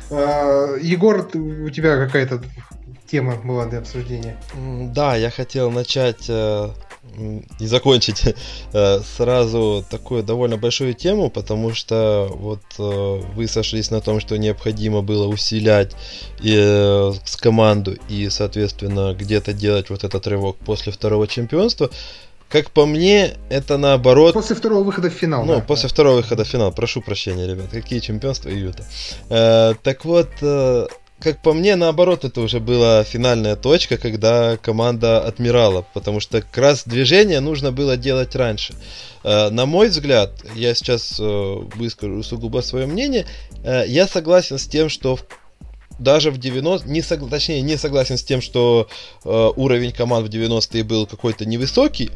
А, 0.10 0.76
Егор, 0.82 1.30
у 1.34 1.70
тебя 1.70 1.98
какая-то 1.98 2.42
тема 3.10 3.36
была 3.36 3.66
для 3.66 3.80
обсуждения? 3.80 4.38
Да, 4.94 5.16
я 5.16 5.30
хотел 5.30 5.70
начать 5.70 6.26
э, 6.30 6.70
и 7.60 7.66
закончить 7.66 8.24
э, 8.74 9.00
сразу 9.18 9.86
такую 9.90 10.24
довольно 10.24 10.58
большую 10.58 10.94
тему, 10.94 11.30
потому 11.30 11.74
что 11.74 12.28
вот 12.34 12.62
э, 12.80 13.22
вы 13.36 13.48
сошлись 13.48 13.92
на 13.92 14.02
том, 14.02 14.20
что 14.20 14.38
необходимо 14.38 15.02
было 15.02 15.28
усилять 15.28 15.96
э, 16.44 17.12
с 17.24 17.36
команду 17.36 17.98
и, 18.10 18.30
соответственно, 18.30 19.14
где-то 19.14 19.54
делать 19.54 19.90
вот 19.90 20.04
этот 20.04 20.26
рывок 20.28 20.58
после 20.58 20.92
второго 20.92 21.28
чемпионства. 21.28 21.90
Как 22.52 22.70
по 22.72 22.86
мне, 22.86 23.38
это 23.50 23.78
наоборот... 23.78 24.34
После 24.34 24.58
второго 24.58 24.84
выхода 24.84 25.10
в 25.10 25.14
финал. 25.14 25.46
Ну, 25.46 25.56
да, 25.56 25.62
после 25.62 25.88
да. 25.88 25.94
второго 25.94 26.18
выхода 26.18 26.44
в 26.44 26.48
финал. 26.48 26.74
Прошу 26.74 27.02
прощения, 27.02 27.48
ребят. 27.48 27.68
Какие 27.72 28.00
чемпионства 28.00 28.50
и 28.50 28.58
Юта. 28.58 28.86
Э, 29.30 29.74
так 29.82 30.04
вот, 30.04 30.28
э, 30.42 30.88
как 31.22 31.40
по 31.40 31.54
мне, 31.54 31.76
наоборот, 31.76 32.26
это 32.26 32.42
уже 32.42 32.60
была 32.60 33.04
финальная 33.04 33.56
точка, 33.56 33.98
когда 33.98 34.58
команда 34.58 35.22
отмирала, 35.22 35.86
потому 35.94 36.20
что 36.20 36.42
как 36.42 36.58
раз 36.58 36.84
движение 36.86 37.40
нужно 37.40 37.72
было 37.72 37.96
делать 37.96 38.36
раньше. 38.36 38.74
Э, 39.24 39.50
на 39.50 39.66
мой 39.66 39.90
взгляд, 39.90 40.32
я 40.56 40.74
сейчас 40.74 41.20
э, 41.20 41.24
выскажу 41.76 42.24
сугубо 42.24 42.62
свое 42.62 42.88
мнение, 42.88 43.26
э, 43.64 43.84
я 43.88 44.08
согласен 44.08 44.58
с 44.58 44.66
тем, 44.66 44.90
что 44.90 45.20
даже 46.00 46.32
в 46.32 46.40
90 46.40 46.90
не 46.90 47.02
сог, 47.04 47.30
точнее 47.30 47.62
не 47.62 47.78
согласен 47.78 48.18
с 48.18 48.24
тем, 48.24 48.42
что 48.42 48.88
уровень 49.24 49.92
команд 49.92 50.28
в 50.28 50.32
90-е 50.32 50.84
был 50.84 51.06
какой-то 51.06 51.46
невысокий 51.46 52.10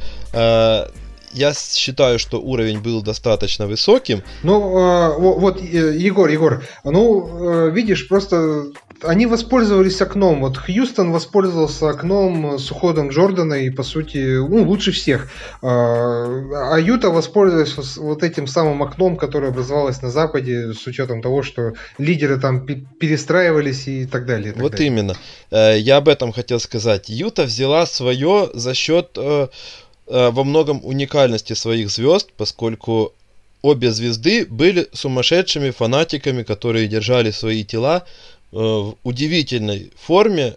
я 1.35 1.53
считаю, 1.53 2.17
что 2.17 2.39
уровень 2.41 2.79
был 2.79 3.01
достаточно 3.01 3.67
высоким. 3.67 4.23
Ну, 4.43 4.77
э, 4.77 5.17
вот, 5.19 5.61
Егор, 5.61 6.29
Егор, 6.29 6.63
ну, 6.85 7.69
видишь, 7.69 8.07
просто 8.07 8.67
они 9.03 9.25
воспользовались 9.25 10.01
окном. 10.01 10.41
Вот 10.41 10.57
Хьюстон 10.57 11.11
воспользовался 11.11 11.89
окном 11.89 12.57
с 12.57 12.71
уходом 12.71 13.09
Джордана 13.09 13.55
и, 13.55 13.69
по 13.69 13.83
сути, 13.83 14.37
ну, 14.37 14.63
лучше 14.63 14.91
всех. 14.91 15.29
А 15.61 16.77
Юта 16.77 17.09
воспользовалась 17.09 17.97
вот 17.97 18.23
этим 18.23 18.47
самым 18.47 18.81
окном, 18.83 19.17
которое 19.17 19.49
образовалось 19.49 20.01
на 20.01 20.09
Западе, 20.09 20.73
с 20.73 20.85
учетом 20.87 21.21
того, 21.21 21.43
что 21.43 21.73
лидеры 21.97 22.39
там 22.39 22.65
перестраивались 22.65 23.87
и 23.87 24.05
так 24.05 24.25
далее. 24.25 24.49
И 24.49 24.53
так 24.53 24.61
вот 24.61 24.71
далее. 24.73 24.87
именно. 24.87 25.15
Я 25.51 25.97
об 25.97 26.07
этом 26.07 26.31
хотел 26.31 26.59
сказать. 26.59 27.09
Юта 27.09 27.43
взяла 27.43 27.85
свое 27.85 28.49
за 28.53 28.73
счет 28.73 29.17
э, 29.17 29.47
во 30.07 30.43
многом 30.43 30.81
уникальности 30.83 31.53
своих 31.53 31.89
звезд, 31.89 32.29
поскольку 32.37 33.13
обе 33.61 33.91
звезды 33.91 34.45
были 34.45 34.87
сумасшедшими 34.93 35.71
фанатиками, 35.71 36.43
которые 36.43 36.87
держали 36.87 37.31
свои 37.31 37.63
тела 37.63 38.03
Э, 38.03 38.34
в 38.51 38.95
удивительной 39.03 39.91
форме 39.97 40.55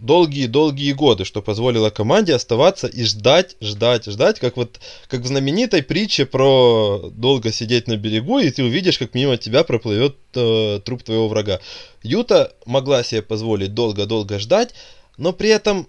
долгие-долгие 0.00 0.92
э, 0.92 0.94
годы, 0.94 1.24
что 1.24 1.42
позволило 1.42 1.90
команде 1.90 2.34
оставаться 2.34 2.86
и 2.88 3.04
ждать, 3.04 3.56
ждать, 3.60 4.06
ждать, 4.06 4.40
как 4.40 4.56
вот 4.56 4.80
как 5.08 5.20
в 5.20 5.26
знаменитой 5.26 5.82
притче 5.82 6.26
про 6.26 7.10
долго 7.14 7.52
сидеть 7.52 7.86
на 7.86 7.96
берегу, 7.96 8.40
и 8.40 8.50
ты 8.50 8.64
увидишь, 8.64 8.98
как 8.98 9.14
мимо 9.14 9.36
тебя 9.36 9.62
проплывет 9.64 10.16
э, 10.34 10.80
труп 10.84 11.04
твоего 11.04 11.28
врага. 11.28 11.60
Юта 12.02 12.52
могла 12.66 13.04
себе 13.04 13.22
позволить 13.22 13.74
долго-долго 13.74 14.38
ждать, 14.38 14.74
но 15.16 15.32
при 15.32 15.50
этом 15.50 15.86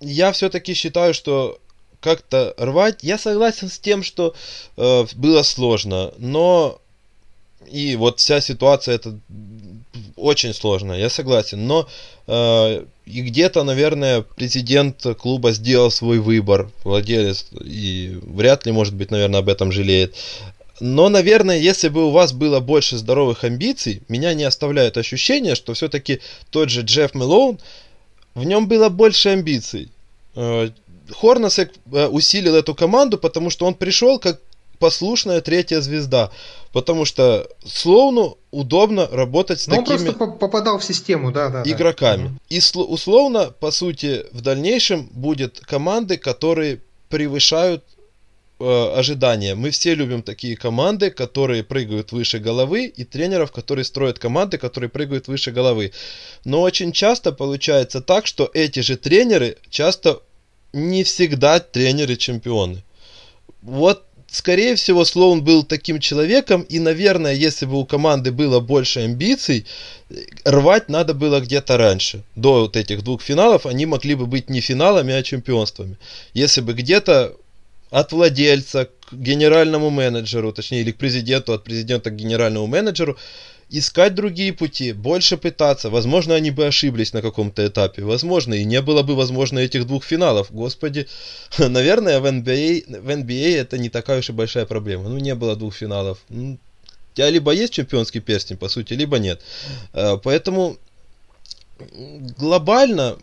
я 0.00 0.32
все-таки 0.32 0.74
считаю, 0.74 1.14
что 1.14 1.58
как-то 2.00 2.54
рвать, 2.56 2.98
я 3.02 3.18
согласен 3.18 3.68
с 3.68 3.78
тем, 3.78 4.02
что 4.02 4.34
э, 4.76 5.06
было 5.14 5.42
сложно, 5.42 6.12
но 6.18 6.80
и 7.70 7.96
вот 7.96 8.20
вся 8.20 8.40
ситуация 8.40 8.94
это 8.94 9.18
очень 10.16 10.54
сложно, 10.54 10.92
я 10.92 11.10
согласен. 11.10 11.66
Но 11.66 11.88
э, 12.26 12.84
и 13.06 13.20
где-то, 13.22 13.64
наверное, 13.64 14.22
президент 14.22 15.04
клуба 15.18 15.52
сделал 15.52 15.90
свой 15.90 16.18
выбор, 16.18 16.70
владелец, 16.84 17.46
и 17.60 18.18
вряд 18.22 18.66
ли, 18.66 18.72
может 18.72 18.94
быть, 18.94 19.10
наверное, 19.10 19.40
об 19.40 19.48
этом 19.48 19.72
жалеет. 19.72 20.14
Но, 20.80 21.08
наверное, 21.08 21.58
если 21.58 21.88
бы 21.88 22.06
у 22.06 22.10
вас 22.10 22.32
было 22.32 22.60
больше 22.60 22.98
здоровых 22.98 23.44
амбиций, 23.44 24.02
меня 24.08 24.34
не 24.34 24.44
оставляет 24.44 24.96
ощущение, 24.96 25.54
что 25.54 25.74
все-таки 25.74 26.20
тот 26.50 26.70
же 26.70 26.82
Джефф 26.82 27.14
Мелоун, 27.14 27.58
в 28.34 28.44
нем 28.44 28.68
было 28.68 28.88
больше 28.88 29.30
амбиций. 29.30 29.90
Э, 30.36 30.70
Хорнасек 31.10 31.72
э, 31.92 32.06
усилил 32.06 32.54
эту 32.54 32.74
команду, 32.74 33.18
потому 33.18 33.50
что 33.50 33.66
он 33.66 33.74
пришел 33.74 34.18
как 34.18 34.40
послушная 34.78 35.40
третья 35.40 35.80
звезда. 35.80 36.30
Потому 36.72 37.04
что 37.04 37.48
Слоуну 37.64 38.38
удобно 38.50 39.08
работать 39.10 39.60
с 39.60 39.66
Но 39.66 39.76
такими... 39.76 40.08
Он 40.08 40.14
просто 40.14 40.26
попадал 40.38 40.78
в 40.78 40.84
систему, 40.84 41.32
да, 41.32 41.48
да. 41.48 41.62
Игроками. 41.64 42.28
Да. 42.28 42.56
И 42.56 42.60
условно, 42.74 43.50
по 43.58 43.70
сути, 43.70 44.26
в 44.32 44.40
дальнейшем 44.40 45.08
будет 45.12 45.60
команды, 45.60 46.18
которые 46.18 46.80
превышают 47.08 47.84
э, 48.60 48.92
ожидания. 48.96 49.54
Мы 49.54 49.70
все 49.70 49.94
любим 49.94 50.22
такие 50.22 50.56
команды, 50.56 51.10
которые 51.10 51.64
прыгают 51.64 52.12
выше 52.12 52.38
головы, 52.38 52.84
и 52.84 53.04
тренеров, 53.04 53.50
которые 53.50 53.84
строят 53.84 54.18
команды, 54.18 54.58
которые 54.58 54.90
прыгают 54.90 55.28
выше 55.28 55.50
головы. 55.50 55.92
Но 56.44 56.60
очень 56.60 56.92
часто 56.92 57.32
получается 57.32 58.00
так, 58.00 58.26
что 58.26 58.50
эти 58.52 58.80
же 58.80 58.96
тренеры 58.96 59.56
часто 59.70 60.20
не 60.72 61.02
всегда 61.02 61.60
тренеры-чемпионы. 61.60 62.82
Вот 63.62 64.04
скорее 64.30 64.74
всего, 64.74 65.04
Слоун 65.04 65.42
был 65.42 65.64
таким 65.64 66.00
человеком, 66.00 66.62
и, 66.62 66.78
наверное, 66.78 67.34
если 67.34 67.66
бы 67.66 67.78
у 67.78 67.84
команды 67.84 68.30
было 68.30 68.60
больше 68.60 69.00
амбиций, 69.00 69.66
рвать 70.44 70.88
надо 70.88 71.14
было 71.14 71.40
где-то 71.40 71.76
раньше. 71.76 72.22
До 72.36 72.60
вот 72.60 72.76
этих 72.76 73.02
двух 73.02 73.22
финалов 73.22 73.66
они 73.66 73.86
могли 73.86 74.14
бы 74.14 74.26
быть 74.26 74.50
не 74.50 74.60
финалами, 74.60 75.14
а 75.14 75.22
чемпионствами. 75.22 75.96
Если 76.34 76.60
бы 76.60 76.74
где-то 76.74 77.36
от 77.90 78.12
владельца 78.12 78.88
к 79.10 79.12
генеральному 79.12 79.90
менеджеру, 79.90 80.52
точнее, 80.52 80.82
или 80.82 80.92
к 80.92 80.98
президенту, 80.98 81.52
от 81.52 81.64
президента 81.64 82.10
к 82.10 82.16
генеральному 82.16 82.66
менеджеру, 82.66 83.16
искать 83.70 84.14
другие 84.14 84.52
пути, 84.52 84.92
больше 84.92 85.36
пытаться. 85.36 85.90
Возможно, 85.90 86.34
они 86.34 86.50
бы 86.50 86.66
ошиблись 86.66 87.12
на 87.12 87.22
каком-то 87.22 87.66
этапе. 87.66 88.02
Возможно, 88.02 88.54
и 88.54 88.64
не 88.64 88.80
было 88.80 89.02
бы, 89.02 89.14
возможно, 89.14 89.58
этих 89.58 89.86
двух 89.86 90.04
финалов. 90.04 90.48
Господи, 90.50 91.06
наверное, 91.58 92.20
в 92.20 92.26
NBA, 92.26 93.00
в 93.00 93.08
NBA 93.08 93.56
это 93.56 93.78
не 93.78 93.90
такая 93.90 94.20
уж 94.20 94.30
и 94.30 94.32
большая 94.32 94.66
проблема. 94.66 95.08
Ну, 95.08 95.18
не 95.18 95.34
было 95.34 95.56
двух 95.56 95.74
финалов. 95.74 96.18
Ну, 96.28 96.54
у 96.54 97.16
тебя 97.16 97.30
либо 97.30 97.52
есть 97.52 97.72
чемпионский 97.72 98.20
перстень, 98.20 98.56
по 98.56 98.68
сути, 98.68 98.94
либо 98.94 99.18
нет. 99.18 99.42
Э, 99.92 100.18
поэтому 100.22 100.78
глобально 102.38 103.18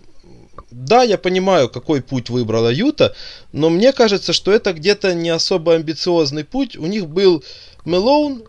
да, 0.71 1.03
я 1.03 1.17
понимаю, 1.17 1.69
какой 1.69 2.01
путь 2.01 2.29
выбрала 2.29 2.71
Юта, 2.71 3.15
но 3.51 3.69
мне 3.69 3.93
кажется, 3.93 4.33
что 4.33 4.51
это 4.51 4.73
где-то 4.73 5.13
не 5.13 5.29
особо 5.29 5.73
амбициозный 5.73 6.43
путь. 6.43 6.75
У 6.77 6.85
них 6.85 7.07
был 7.07 7.43
Мелоун, 7.85 8.43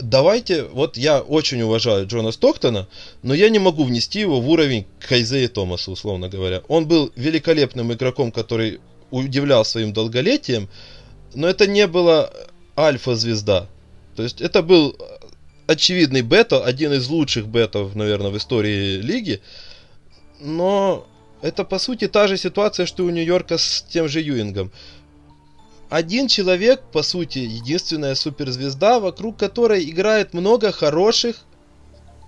давайте, 0.00 0.64
вот 0.64 0.96
я 0.96 1.20
очень 1.20 1.62
уважаю 1.62 2.06
Джона 2.06 2.32
Стоктона, 2.32 2.88
но 3.22 3.34
я 3.34 3.48
не 3.48 3.58
могу 3.58 3.84
внести 3.84 4.20
его 4.20 4.40
в 4.40 4.48
уровень 4.48 4.86
Кайзея 5.00 5.48
Томаса, 5.48 5.90
условно 5.90 6.28
говоря. 6.28 6.62
Он 6.68 6.86
был 6.86 7.12
великолепным 7.16 7.92
игроком, 7.92 8.32
который 8.32 8.80
удивлял 9.10 9.64
своим 9.64 9.92
долголетием, 9.92 10.68
но 11.34 11.48
это 11.48 11.66
не 11.66 11.86
было 11.86 12.32
альфа-звезда. 12.76 13.68
То 14.14 14.22
есть 14.22 14.40
это 14.40 14.62
был 14.62 14.96
очевидный 15.66 16.22
бета, 16.22 16.64
один 16.64 16.92
из 16.92 17.08
лучших 17.08 17.46
бетов, 17.46 17.94
наверное, 17.94 18.30
в 18.30 18.36
истории 18.36 19.00
лиги. 19.00 19.40
Но 20.40 21.06
это 21.42 21.64
по 21.64 21.78
сути 21.78 22.08
та 22.08 22.28
же 22.28 22.36
ситуация, 22.36 22.86
что 22.86 23.04
у 23.04 23.10
Нью-Йорка 23.10 23.58
с 23.58 23.84
тем 23.88 24.08
же 24.08 24.20
Юингом 24.20 24.72
один 25.88 26.28
человек, 26.28 26.80
по 26.92 27.02
сути, 27.02 27.38
единственная 27.38 28.14
суперзвезда, 28.14 29.00
вокруг 29.00 29.36
которой 29.36 29.88
играет 29.88 30.34
много 30.34 30.72
хороших, 30.72 31.36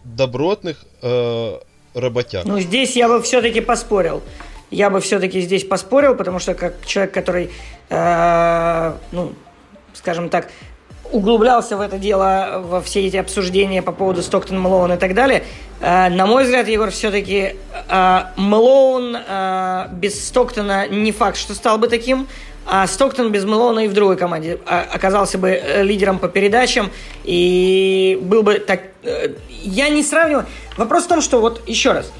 добротных 0.05 0.85
э, 1.03 1.59
работяг. 1.95 2.45
Ну, 2.45 2.61
здесь 2.61 2.97
я 2.97 3.09
бы 3.09 3.21
все-таки 3.23 3.61
поспорил. 3.61 4.23
Я 4.71 4.91
бы 4.91 5.01
все-таки 5.01 5.41
здесь 5.41 5.65
поспорил, 5.65 6.15
потому 6.15 6.39
что 6.39 6.55
как 6.55 6.85
человек, 6.87 7.13
который, 7.13 7.51
э, 7.89 8.93
ну, 9.13 9.33
скажем 9.95 10.29
так, 10.29 10.49
углублялся 11.11 11.77
в 11.77 11.81
это 11.81 11.99
дело, 11.99 12.63
во 12.65 12.81
все 12.81 13.07
эти 13.07 13.17
обсуждения 13.17 13.83
по 13.83 13.93
поводу 13.93 14.23
Стоктон, 14.23 14.61
Мэлоун 14.61 14.93
и 14.93 14.97
так 14.97 15.15
далее. 15.15 15.45
Э, 15.81 16.09
на 16.09 16.27
мой 16.27 16.45
взгляд, 16.45 16.69
Егор, 16.69 16.91
все-таки 16.91 17.57
э, 17.89 18.21
Мэлоун 18.37 19.17
э, 19.17 19.89
без 19.93 20.27
Стоктона 20.27 20.87
не 20.89 21.13
факт, 21.13 21.39
что 21.39 21.55
стал 21.55 21.79
бы 21.79 21.89
таким 21.89 22.29
а 22.71 22.87
Стоктон 22.87 23.33
без 23.33 23.47
Мелона 23.47 23.87
и 23.87 23.89
в 23.89 23.95
другой 23.95 24.19
команде 24.19 24.59
а, 24.66 24.87
оказался 24.93 25.39
бы 25.39 25.49
э, 25.49 25.83
лидером 25.83 26.19
по 26.19 26.29
передачам 26.29 26.91
и 27.25 28.19
был 28.21 28.43
бы 28.43 28.59
так... 28.59 28.83
Э, 29.03 29.35
я 29.62 29.89
не 29.89 30.03
сравниваю... 30.03 30.45
Вопрос 30.77 31.05
в 31.05 31.09
том, 31.09 31.23
что 31.23 31.41
вот 31.41 31.66
еще 31.66 31.93
раз. 31.93 32.12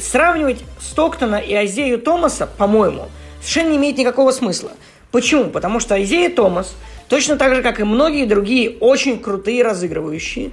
Сравнивать 0.00 0.58
Стоктона 0.80 1.36
и 1.36 1.54
Айзею 1.54 2.00
Томаса, 2.00 2.48
по-моему, 2.48 3.08
совершенно 3.40 3.70
не 3.70 3.76
имеет 3.76 3.98
никакого 3.98 4.32
смысла. 4.32 4.72
Почему? 5.12 5.44
Потому 5.44 5.78
что 5.78 5.94
Айзея 5.94 6.28
Томас, 6.28 6.74
точно 7.08 7.36
так 7.36 7.54
же, 7.54 7.62
как 7.62 7.78
и 7.78 7.84
многие 7.84 8.26
другие 8.26 8.70
очень 8.80 9.20
крутые 9.20 9.62
разыгрывающие, 9.62 10.50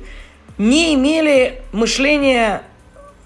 не 0.60 0.93
имели 0.93 1.64
мышления 1.72 2.62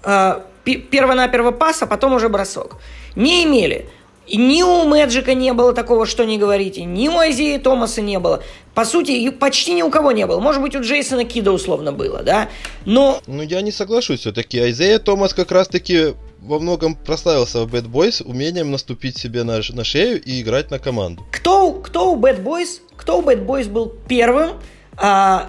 э, 0.02 0.40
перво-наперво 0.64 1.50
паса, 1.50 1.86
потом 1.86 2.14
уже 2.14 2.30
бросок. 2.30 2.78
Не 3.16 3.44
имели. 3.44 3.86
И 4.26 4.36
ни 4.36 4.62
у 4.62 4.84
Мэджика 4.84 5.34
не 5.34 5.52
было 5.52 5.74
такого, 5.74 6.06
что 6.06 6.24
не 6.24 6.38
говорите, 6.38 6.84
ни 6.84 7.08
у 7.08 7.18
Айзея 7.18 7.58
Томаса 7.58 8.00
не 8.00 8.18
было. 8.18 8.42
По 8.74 8.84
сути, 8.84 9.30
почти 9.30 9.74
ни 9.74 9.82
у 9.82 9.90
кого 9.90 10.12
не 10.12 10.26
было. 10.26 10.40
Может 10.40 10.62
быть, 10.62 10.74
у 10.74 10.80
Джейсона 10.80 11.24
Кида 11.24 11.52
условно 11.52 11.92
было, 11.92 12.22
да? 12.22 12.48
Но... 12.86 13.20
Ну, 13.26 13.42
я 13.42 13.60
не 13.60 13.70
соглашусь 13.70 14.20
все-таки. 14.20 14.58
Айзея 14.58 14.98
Томас 14.98 15.34
как 15.34 15.52
раз-таки 15.52 16.14
во 16.40 16.58
многом 16.58 16.94
прославился 16.94 17.64
в 17.64 17.74
Bad 17.74 17.90
Boys 17.90 18.22
умением 18.22 18.70
наступить 18.70 19.18
себе 19.18 19.44
на, 19.44 19.60
на 19.70 19.84
шею 19.84 20.22
и 20.22 20.40
играть 20.40 20.70
на 20.70 20.78
команду. 20.78 21.24
Кто, 21.30 21.72
кто 21.72 22.12
у 22.12 22.16
Bad 22.18 22.42
Boys, 22.42 22.80
кто 22.96 23.18
у 23.18 23.22
Bad 23.22 23.44
Boys 23.44 23.68
был 23.68 23.92
первым, 24.08 24.52
а, 24.96 25.48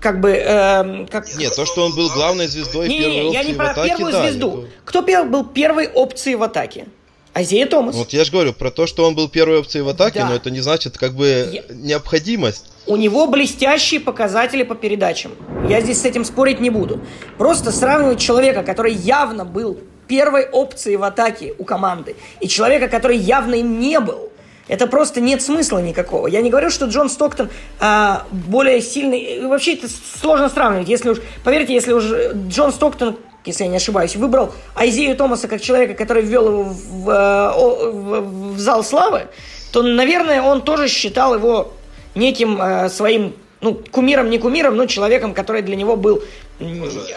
как 0.00 0.20
бы... 0.20 0.30
Э, 0.30 1.06
как... 1.06 1.32
Нет, 1.36 1.54
то, 1.54 1.64
что 1.64 1.86
он 1.86 1.94
был 1.94 2.08
главной 2.10 2.48
звездой 2.48 2.88
не, 2.88 2.98
первой 2.98 3.14
не, 3.14 3.22
опции 3.22 3.42
я 3.42 3.44
не 3.44 3.54
про 3.54 3.70
атаке, 3.70 3.88
первую 3.88 4.12
да, 4.12 4.22
звезду. 4.22 4.64
Кто 4.84 5.02
первый 5.02 5.30
был 5.30 5.44
первой 5.44 5.88
опцией 5.88 6.36
в 6.36 6.42
атаке? 6.42 6.86
Азия 7.34 7.66
Томас. 7.66 7.96
Вот 7.96 8.12
я 8.12 8.24
же 8.24 8.32
говорю 8.32 8.52
про 8.52 8.70
то, 8.70 8.86
что 8.86 9.06
он 9.06 9.14
был 9.14 9.28
первой 9.28 9.58
опцией 9.58 9.82
в 9.82 9.88
атаке, 9.88 10.20
да. 10.20 10.28
но 10.28 10.34
это 10.34 10.50
не 10.50 10.60
значит 10.60 10.98
как 10.98 11.14
бы 11.14 11.48
я... 11.52 11.62
необходимость. 11.74 12.66
У 12.86 12.96
него 12.96 13.26
блестящие 13.26 14.00
показатели 14.00 14.64
по 14.64 14.74
передачам. 14.74 15.32
Я 15.68 15.80
здесь 15.80 16.00
с 16.00 16.04
этим 16.04 16.24
спорить 16.24 16.60
не 16.60 16.70
буду. 16.70 17.00
Просто 17.38 17.72
сравнивать 17.72 18.20
человека, 18.20 18.62
который 18.62 18.92
явно 18.92 19.44
был 19.44 19.78
первой 20.08 20.46
опцией 20.46 20.96
в 20.96 21.04
атаке 21.04 21.54
у 21.58 21.64
команды, 21.64 22.16
и 22.40 22.48
человека, 22.48 22.88
который 22.88 23.16
явно 23.16 23.54
им 23.54 23.80
не 23.80 23.98
был, 23.98 24.30
это 24.68 24.86
просто 24.86 25.20
нет 25.20 25.42
смысла 25.42 25.78
никакого. 25.78 26.26
Я 26.26 26.40
не 26.40 26.50
говорю, 26.50 26.70
что 26.70 26.86
Джон 26.86 27.08
Стоктон 27.08 27.50
а, 27.80 28.26
более 28.30 28.80
сильный. 28.80 29.46
Вообще 29.46 29.74
это 29.74 29.88
сложно 30.20 30.48
сравнивать. 30.48 30.88
Если 30.88 31.10
уж, 31.10 31.18
поверьте, 31.44 31.74
если 31.74 31.92
уж 31.92 32.04
Джон 32.48 32.72
Стоктон 32.72 33.16
если 33.44 33.64
я 33.64 33.70
не 33.70 33.76
ошибаюсь, 33.76 34.16
выбрал 34.16 34.52
Айзею 34.74 35.16
Томаса 35.16 35.48
как 35.48 35.60
человека, 35.60 35.94
который 35.94 36.22
ввел 36.22 36.48
его 36.48 36.62
в, 36.62 37.10
э, 37.10 37.90
в, 37.90 38.54
в 38.54 38.58
зал 38.58 38.84
славы, 38.84 39.26
то, 39.72 39.82
наверное, 39.82 40.42
он 40.42 40.62
тоже 40.62 40.88
считал 40.88 41.34
его 41.34 41.72
неким 42.14 42.60
э, 42.60 42.88
своим, 42.88 43.34
ну, 43.60 43.74
кумиром, 43.90 44.30
не 44.30 44.38
кумиром, 44.38 44.76
но 44.76 44.86
человеком, 44.86 45.34
который 45.34 45.62
для 45.62 45.76
него 45.76 45.96
был 45.96 46.22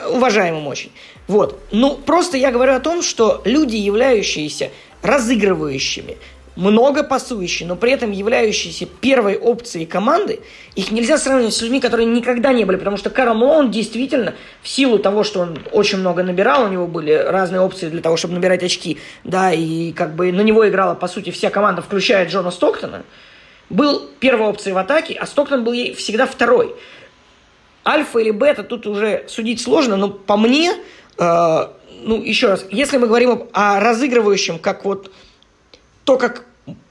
уважаемым 0.09 0.67
очень. 0.67 0.91
Вот. 1.27 1.59
Ну, 1.71 1.95
просто 1.95 2.37
я 2.37 2.51
говорю 2.51 2.73
о 2.73 2.79
том, 2.79 3.01
что 3.01 3.41
люди, 3.45 3.75
являющиеся 3.75 4.71
разыгрывающими, 5.01 6.17
много 6.55 7.03
пасующие, 7.03 7.67
но 7.67 7.75
при 7.75 7.91
этом 7.91 8.11
являющиеся 8.11 8.85
первой 8.85 9.37
опцией 9.37 9.85
команды, 9.85 10.39
их 10.75 10.91
нельзя 10.91 11.17
сравнивать 11.17 11.53
с 11.53 11.61
людьми, 11.61 11.79
которые 11.79 12.05
никогда 12.05 12.53
не 12.53 12.65
были, 12.65 12.77
потому 12.77 12.97
что 12.97 13.09
Карл 13.09 13.35
Малоун 13.35 13.71
действительно, 13.71 14.35
в 14.61 14.67
силу 14.67 14.97
того, 14.99 15.23
что 15.23 15.41
он 15.41 15.59
очень 15.71 15.97
много 15.97 16.23
набирал, 16.23 16.65
у 16.65 16.69
него 16.69 16.87
были 16.87 17.11
разные 17.11 17.61
опции 17.61 17.89
для 17.89 18.01
того, 18.01 18.15
чтобы 18.17 18.35
набирать 18.35 18.63
очки, 18.63 18.97
да, 19.23 19.51
и 19.51 19.91
как 19.91 20.15
бы 20.15 20.31
на 20.31 20.41
него 20.41 20.67
играла, 20.67 20.95
по 20.95 21.07
сути, 21.07 21.29
вся 21.29 21.49
команда, 21.49 21.81
включая 21.81 22.27
Джона 22.27 22.51
Стоктона, 22.51 23.03
был 23.69 24.09
первой 24.19 24.47
опцией 24.47 24.73
в 24.73 24.77
атаке, 24.77 25.17
а 25.19 25.25
Стоктон 25.25 25.63
был 25.63 25.73
ей 25.73 25.93
всегда 25.93 26.25
второй. 26.25 26.75
Альфа 27.85 28.19
или 28.19 28.31
бета 28.31 28.63
тут 28.63 28.87
уже 28.87 29.25
судить 29.27 29.61
сложно, 29.61 29.95
но 29.95 30.09
по 30.09 30.37
мне, 30.37 30.73
э, 31.17 31.67
ну, 32.01 32.21
еще 32.21 32.47
раз, 32.47 32.65
если 32.71 32.97
мы 32.97 33.07
говорим 33.07 33.47
о 33.53 33.79
разыгрывающем, 33.79 34.59
как 34.59 34.85
вот 34.85 35.11
то, 36.05 36.17
как 36.17 36.45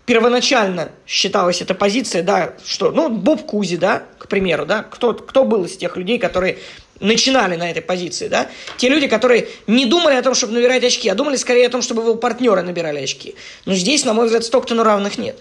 первоначально 0.06 0.90
считалась 1.06 1.62
эта 1.62 1.74
позиция, 1.74 2.22
да, 2.22 2.54
что, 2.66 2.90
ну, 2.90 3.08
Боб 3.08 3.46
Кузи, 3.46 3.76
да, 3.76 4.02
к 4.18 4.28
примеру, 4.28 4.66
да, 4.66 4.82
кто, 4.82 5.14
кто 5.14 5.44
был 5.44 5.64
из 5.64 5.76
тех 5.76 5.96
людей, 5.96 6.18
которые 6.18 6.58
начинали 7.00 7.56
на 7.56 7.70
этой 7.70 7.82
позиции, 7.82 8.28
да, 8.28 8.48
те 8.76 8.88
люди, 8.88 9.06
которые 9.06 9.48
не 9.66 9.86
думали 9.86 10.14
о 10.14 10.22
том, 10.22 10.34
чтобы 10.34 10.52
набирать 10.52 10.84
очки, 10.84 11.08
а 11.08 11.14
думали 11.14 11.36
скорее 11.36 11.66
о 11.66 11.70
том, 11.70 11.80
чтобы 11.80 12.02
его 12.02 12.14
партнеры 12.16 12.62
набирали 12.62 13.00
очки. 13.00 13.34
Но 13.64 13.74
здесь, 13.74 14.04
на 14.04 14.12
мой 14.12 14.26
взгляд, 14.26 14.44
Стоктону 14.44 14.82
равных 14.82 15.16
нет. 15.16 15.38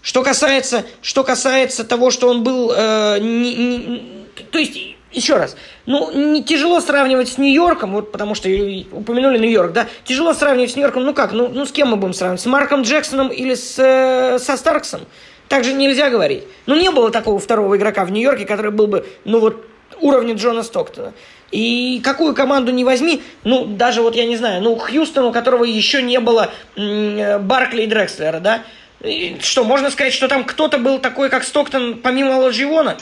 Что 0.00 0.22
касается, 0.22 0.86
что 1.02 1.24
касается 1.24 1.84
того, 1.84 2.10
что 2.10 2.28
он 2.28 2.44
был, 2.44 2.72
э, 2.74 3.18
не, 3.20 3.54
не, 3.54 4.26
то 4.50 4.58
есть 4.58 4.78
еще 5.12 5.36
раз, 5.36 5.56
ну, 5.86 6.12
не 6.12 6.42
тяжело 6.44 6.80
сравнивать 6.80 7.28
с 7.28 7.38
Нью-Йорком, 7.38 7.92
вот 7.92 8.12
потому 8.12 8.34
что 8.34 8.48
упомянули 8.92 9.38
Нью-Йорк, 9.38 9.72
да, 9.72 9.86
тяжело 10.04 10.34
сравнивать 10.34 10.72
с 10.72 10.76
Нью-Йорком, 10.76 11.04
ну 11.04 11.14
как, 11.14 11.32
ну, 11.32 11.48
ну 11.48 11.64
с 11.64 11.72
кем 11.72 11.88
мы 11.88 11.96
будем 11.96 12.14
сравнивать, 12.14 12.40
с 12.40 12.46
Марком 12.46 12.82
Джексоном 12.82 13.28
или 13.28 13.54
с, 13.54 13.78
э, 13.78 14.38
со 14.38 14.56
Старксом? 14.56 15.02
Так 15.48 15.64
же 15.64 15.72
нельзя 15.72 16.10
говорить. 16.10 16.44
Ну, 16.66 16.74
не 16.74 16.90
было 16.90 17.10
такого 17.10 17.38
второго 17.38 17.76
игрока 17.76 18.04
в 18.04 18.12
Нью-Йорке, 18.12 18.44
который 18.44 18.70
был 18.70 18.86
бы, 18.86 19.06
ну 19.24 19.40
вот, 19.40 19.64
уровня 20.00 20.34
Джона 20.34 20.62
Стоктона. 20.62 21.14
И 21.50 22.02
какую 22.04 22.34
команду 22.34 22.70
не 22.72 22.84
возьми, 22.84 23.22
ну, 23.44 23.64
даже 23.64 24.02
вот 24.02 24.14
я 24.14 24.26
не 24.26 24.36
знаю, 24.36 24.62
ну, 24.62 24.76
Хьюстон, 24.76 25.24
у 25.24 25.32
которого 25.32 25.64
еще 25.64 26.02
не 26.02 26.20
было 26.20 26.50
м- 26.76 27.42
Баркли 27.46 27.84
и 27.84 27.86
Дрекслера, 27.86 28.40
да, 28.40 28.62
и 29.00 29.38
что, 29.40 29.64
можно 29.64 29.90
сказать, 29.90 30.12
что 30.12 30.28
там 30.28 30.44
кто-то 30.44 30.76
был 30.76 30.98
такой, 30.98 31.30
как 31.30 31.44
Стоктон, 31.44 32.00
помимо 32.02 32.32
Ладжиона? 32.32 32.98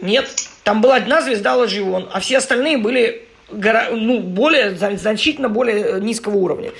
Нет, 0.00 0.30
там 0.64 0.80
была 0.80 0.96
одна 0.96 1.22
звезда 1.22 1.56
Ладжион, 1.56 2.08
а 2.12 2.20
все 2.20 2.38
остальные 2.38 2.78
были 2.78 3.28
ну, 3.50 4.20
более, 4.20 4.74
значительно 4.74 5.48
более 5.48 6.00
низкого 6.00 6.36
уровня. 6.36 6.70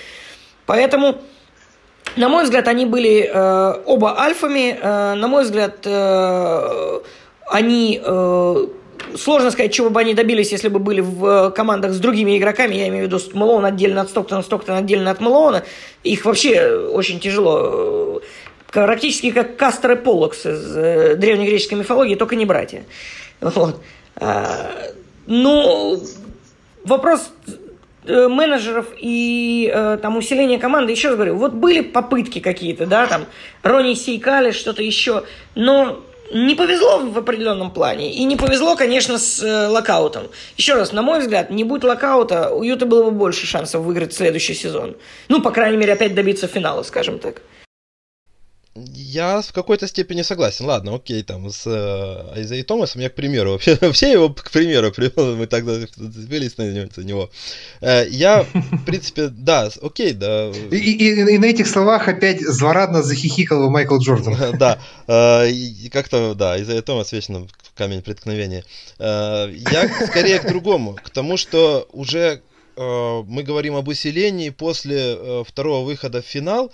Поэтому, 0.67 1.17
на 2.17 2.29
мой 2.29 2.45
взгляд, 2.45 2.69
они 2.69 2.87
были 2.87 3.31
э, 3.33 3.83
оба 3.85 4.21
альфами. 4.21 4.79
Э, 4.81 5.15
на 5.15 5.29
мой 5.29 5.45
взгляд, 5.45 5.79
э, 5.85 7.01
они... 7.49 8.01
Э, 8.03 8.67
сложно 9.19 9.51
сказать, 9.51 9.73
чего 9.73 9.91
бы 9.91 10.01
они 10.01 10.15
добились, 10.15 10.53
если 10.53 10.69
бы 10.69 10.79
были 10.79 11.01
в 11.01 11.51
командах 11.51 11.93
с 11.93 11.99
другими 11.99 12.39
игроками. 12.39 12.75
Я 12.75 12.89
имею 12.89 13.05
в 13.05 13.07
виду 13.09 13.21
Мэлоун 13.35 13.65
отдельно 13.65 14.01
от 14.03 14.09
Стоктона, 14.09 14.43
Стоктон 14.43 14.77
отдельно 14.77 15.11
от 15.11 15.21
Мэлоуна. 15.21 15.65
Их 16.03 16.25
вообще 16.25 16.69
очень 16.71 17.21
тяжело 17.21 18.23
практически 18.73 19.31
как 19.31 19.57
Кастер 19.57 19.93
и 19.93 19.97
Поллокс 19.97 20.47
из 20.47 20.77
э, 20.77 21.17
древнегреческой 21.17 21.79
мифологии, 21.79 22.15
только 22.15 22.37
не 22.37 22.47
братья. 22.47 22.85
Вот. 23.43 23.83
А, 24.17 24.71
ну, 25.27 26.01
вопрос 26.85 27.31
э, 28.07 28.29
менеджеров 28.29 28.87
и 28.99 29.71
э, 29.73 29.99
там 30.01 30.17
усиления 30.17 30.59
команды, 30.59 30.93
еще 30.93 31.09
раз 31.09 31.17
говорю, 31.17 31.37
вот 31.37 31.53
были 31.53 31.81
попытки 31.81 32.39
какие-то, 32.39 32.87
да, 32.87 33.07
там 33.07 33.27
Рони 33.63 33.95
Сейкали, 33.95 34.53
что-то 34.53 34.83
еще, 34.83 35.25
но 35.55 36.03
не 36.33 36.55
повезло 36.55 36.99
в 36.99 37.19
определенном 37.19 37.73
плане. 37.73 38.13
И 38.13 38.25
не 38.25 38.37
повезло, 38.37 38.77
конечно, 38.77 39.19
с 39.19 39.43
э, 39.43 39.67
локаутом. 39.67 40.29
Еще 40.57 40.75
раз, 40.75 40.93
на 40.93 41.03
мой 41.03 41.19
взгляд, 41.19 41.51
не 41.51 41.65
будь 41.65 41.85
локаута, 41.85 42.51
у 42.51 42.63
Юта 42.63 42.87
было 42.87 43.05
бы 43.05 43.11
больше 43.11 43.47
шансов 43.47 43.83
выиграть 43.83 44.15
следующий 44.15 44.55
сезон. 44.55 44.97
Ну, 45.29 45.43
по 45.43 45.51
крайней 45.51 45.77
мере, 45.77 45.93
опять 45.93 46.15
добиться 46.15 46.47
финала, 46.47 46.85
скажем 46.85 47.19
так. 47.19 47.43
Я 48.75 49.43
в 49.43 49.53
какой-то 49.53 49.87
степени 49.87 50.23
согласен. 50.23 50.65
Ладно, 50.65 50.95
окей, 50.95 51.23
там 51.23 51.51
с 51.51 51.67
э, 51.67 52.39
Айзей 52.39 52.63
Томасом 52.63 53.03
я, 53.03 53.11
к 53.11 53.15
примеру, 53.15 53.53
вообще, 53.53 53.77
вообще 53.81 54.13
его, 54.13 54.31
к 54.31 54.51
примеру, 54.51 54.91
привел, 54.97 55.37
мы 55.37 55.47
тогда 55.47 55.75
зацепились 55.79 56.57
на 56.57 56.63
него. 57.03 57.31
Э, 57.83 58.07
я, 58.09 58.45
в 58.45 58.85
принципе, 58.87 59.29
да, 59.31 59.69
окей, 59.83 60.15
да. 60.15 60.51
И, 60.71 60.77
и, 60.77 61.35
и 61.35 61.39
на 61.39 61.45
этих 61.45 61.67
словах 61.67 62.09
опять 62.09 62.41
злорадно 62.41 63.03
захихикал 63.03 63.69
Майкл 63.69 63.99
Джордан. 63.99 64.57
Да, 64.57 64.79
э, 65.07 65.51
как-то, 65.93 66.35
да, 66.35 66.53
Айзей 66.55 66.81
Томас 66.81 67.13
вечно 67.13 67.47
камень 67.75 68.01
преткновения. 68.01 68.65
Э, 68.99 69.53
я 69.71 70.07
скорее 70.07 70.39
к 70.39 70.49
другому, 70.49 70.95
к 70.95 71.11
тому, 71.11 71.37
что 71.37 71.87
уже 71.93 72.41
э, 72.77 73.23
мы 73.27 73.43
говорим 73.43 73.77
об 73.77 73.89
усилении 73.89 74.49
после 74.49 75.15
э, 75.15 75.45
второго 75.47 75.85
выхода 75.85 76.23
в 76.23 76.27
финал, 76.27 76.73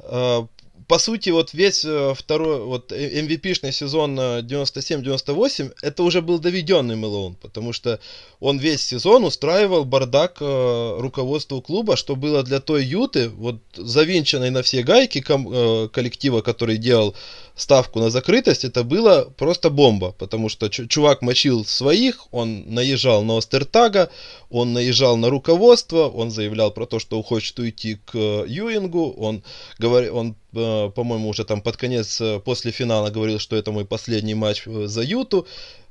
э, 0.00 0.42
по 0.88 0.98
сути, 0.98 1.28
вот 1.28 1.52
весь 1.52 1.84
э, 1.84 2.14
второй, 2.16 2.60
вот 2.62 2.92
MVP-шный 2.92 3.68
э, 3.68 3.72
сезон 3.72 4.18
97-98, 4.18 5.74
это 5.82 6.02
уже 6.02 6.22
был 6.22 6.38
доведенный 6.38 6.96
Мэлоун, 6.96 7.34
потому 7.34 7.74
что 7.74 8.00
он 8.40 8.58
весь 8.58 8.86
сезон 8.86 9.24
устраивал 9.24 9.84
бардак 9.84 10.38
э, 10.40 10.96
руководству 10.98 11.60
клуба, 11.60 11.96
что 11.96 12.16
было 12.16 12.42
для 12.42 12.60
той 12.60 12.86
Юты, 12.86 13.28
вот 13.28 13.58
завинченной 13.76 14.50
на 14.50 14.62
все 14.62 14.82
гайки 14.82 15.20
ком, 15.20 15.46
э, 15.52 15.88
коллектива, 15.92 16.40
который 16.40 16.78
делал 16.78 17.14
ставку 17.58 17.98
на 17.98 18.08
закрытость, 18.08 18.64
это 18.64 18.84
было 18.84 19.24
просто 19.36 19.68
бомба, 19.68 20.12
потому 20.12 20.48
что 20.48 20.68
чувак 20.68 21.22
мочил 21.22 21.64
своих, 21.64 22.28
он 22.30 22.64
наезжал 22.72 23.24
на 23.24 23.36
Остертага, 23.36 24.10
он 24.48 24.72
наезжал 24.72 25.16
на 25.16 25.28
руководство, 25.28 26.08
он 26.08 26.30
заявлял 26.30 26.70
про 26.70 26.86
то, 26.86 26.98
что 26.98 27.22
хочет 27.22 27.58
уйти 27.58 27.98
к 28.06 28.16
Юингу, 28.16 29.10
он, 29.10 29.42
говорил, 29.78 30.16
он 30.16 30.36
э, 30.54 30.90
по-моему, 30.94 31.28
уже 31.28 31.44
там 31.44 31.60
под 31.60 31.76
конец, 31.76 32.20
э, 32.20 32.40
после 32.44 32.70
финала 32.70 33.10
говорил, 33.10 33.40
что 33.40 33.56
это 33.56 33.72
мой 33.72 33.84
последний 33.84 34.34
матч 34.34 34.62
э, 34.66 34.86
за 34.86 35.02
Юту. 35.02 35.46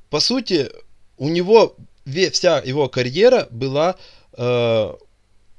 По 0.09 0.21
сути, 0.21 0.71
у 1.17 1.27
него 1.27 1.75
вся 2.31 2.59
его 2.59 2.87
карьера 2.87 3.47
была 3.51 3.95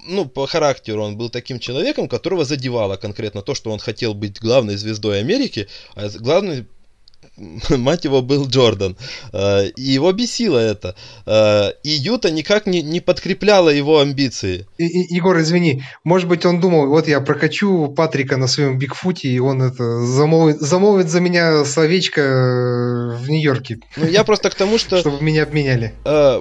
ну, 0.07 0.27
по 0.27 0.47
характеру 0.47 1.03
он 1.03 1.17
был 1.17 1.31
таким 1.31 1.59
человеком, 1.59 2.09
которого 2.09 2.45
задевало 2.45 2.97
конкретно 2.97 3.43
то, 3.43 3.55
что 3.55 3.71
он 3.71 3.79
хотел 3.79 4.15
быть 4.15 4.41
главной 4.41 4.77
звездой 4.77 5.21
Америки, 5.21 5.69
а 5.95 6.09
главный 6.09 6.67
мать 7.71 8.05
его, 8.05 8.23
был 8.23 8.47
Джордан. 8.47 8.97
Э, 9.33 9.69
и 9.69 9.83
его 9.83 10.13
бесило 10.13 10.59
это. 10.59 10.95
Э, 11.27 11.71
и 11.83 11.91
Юта 11.91 12.31
никак 12.31 12.67
не, 12.67 12.83
не 12.83 13.01
подкрепляла 13.01 13.71
его 13.71 14.01
амбиции. 14.01 14.67
И, 14.79 14.87
и, 14.87 15.15
Егор, 15.15 15.39
извини, 15.41 15.83
может 16.05 16.29
быть, 16.29 16.45
он 16.45 16.61
думал, 16.61 16.89
вот 16.89 17.09
я 17.09 17.21
прокачу 17.21 17.89
Патрика 17.89 18.37
на 18.37 18.47
своем 18.47 18.79
Бигфуте, 18.79 19.29
и 19.29 19.39
он 19.39 19.63
это 19.63 20.01
замолвит, 20.05 20.61
замолвит 20.61 21.09
за 21.09 21.21
меня 21.21 21.65
словечко 21.65 22.21
э, 22.21 23.17
в 23.17 23.29
Нью-Йорке. 23.29 23.79
Ну, 23.97 24.07
я 24.07 24.25
просто 24.25 24.51
к 24.51 24.55
тому, 24.55 24.79
что... 24.79 24.99
Чтобы 25.01 25.23
меня 25.23 25.45
обменяли. 25.45 25.95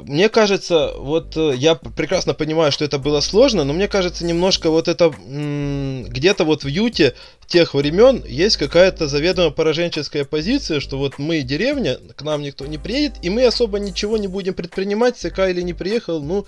Мне 0.05 0.29
кажется, 0.29 0.93
вот 0.97 1.35
я 1.35 1.75
прекрасно 1.75 2.33
понимаю, 2.33 2.71
что 2.71 2.85
это 2.85 2.97
было 2.97 3.21
сложно, 3.21 3.63
но 3.63 3.73
мне 3.73 3.87
кажется, 3.87 4.25
немножко 4.25 4.69
вот 4.69 4.87
это 4.87 5.09
где-то 5.09 6.43
вот 6.43 6.63
в 6.63 6.67
Юте 6.67 7.13
тех 7.47 7.73
времен 7.73 8.23
есть 8.27 8.57
какая-то 8.57 9.07
заведомо 9.07 9.51
пораженческая 9.51 10.25
позиция, 10.25 10.79
что 10.79 10.97
вот 10.97 11.17
мы 11.17 11.41
деревня, 11.41 11.97
к 12.15 12.21
нам 12.21 12.41
никто 12.41 12.65
не 12.65 12.77
приедет, 12.77 13.15
и 13.21 13.29
мы 13.29 13.45
особо 13.45 13.79
ничего 13.79 14.17
не 14.17 14.27
будем 14.27 14.53
предпринимать, 14.53 15.17
ЦК 15.17 15.39
или 15.39 15.61
не 15.61 15.73
приехал, 15.73 16.21
ну 16.21 16.45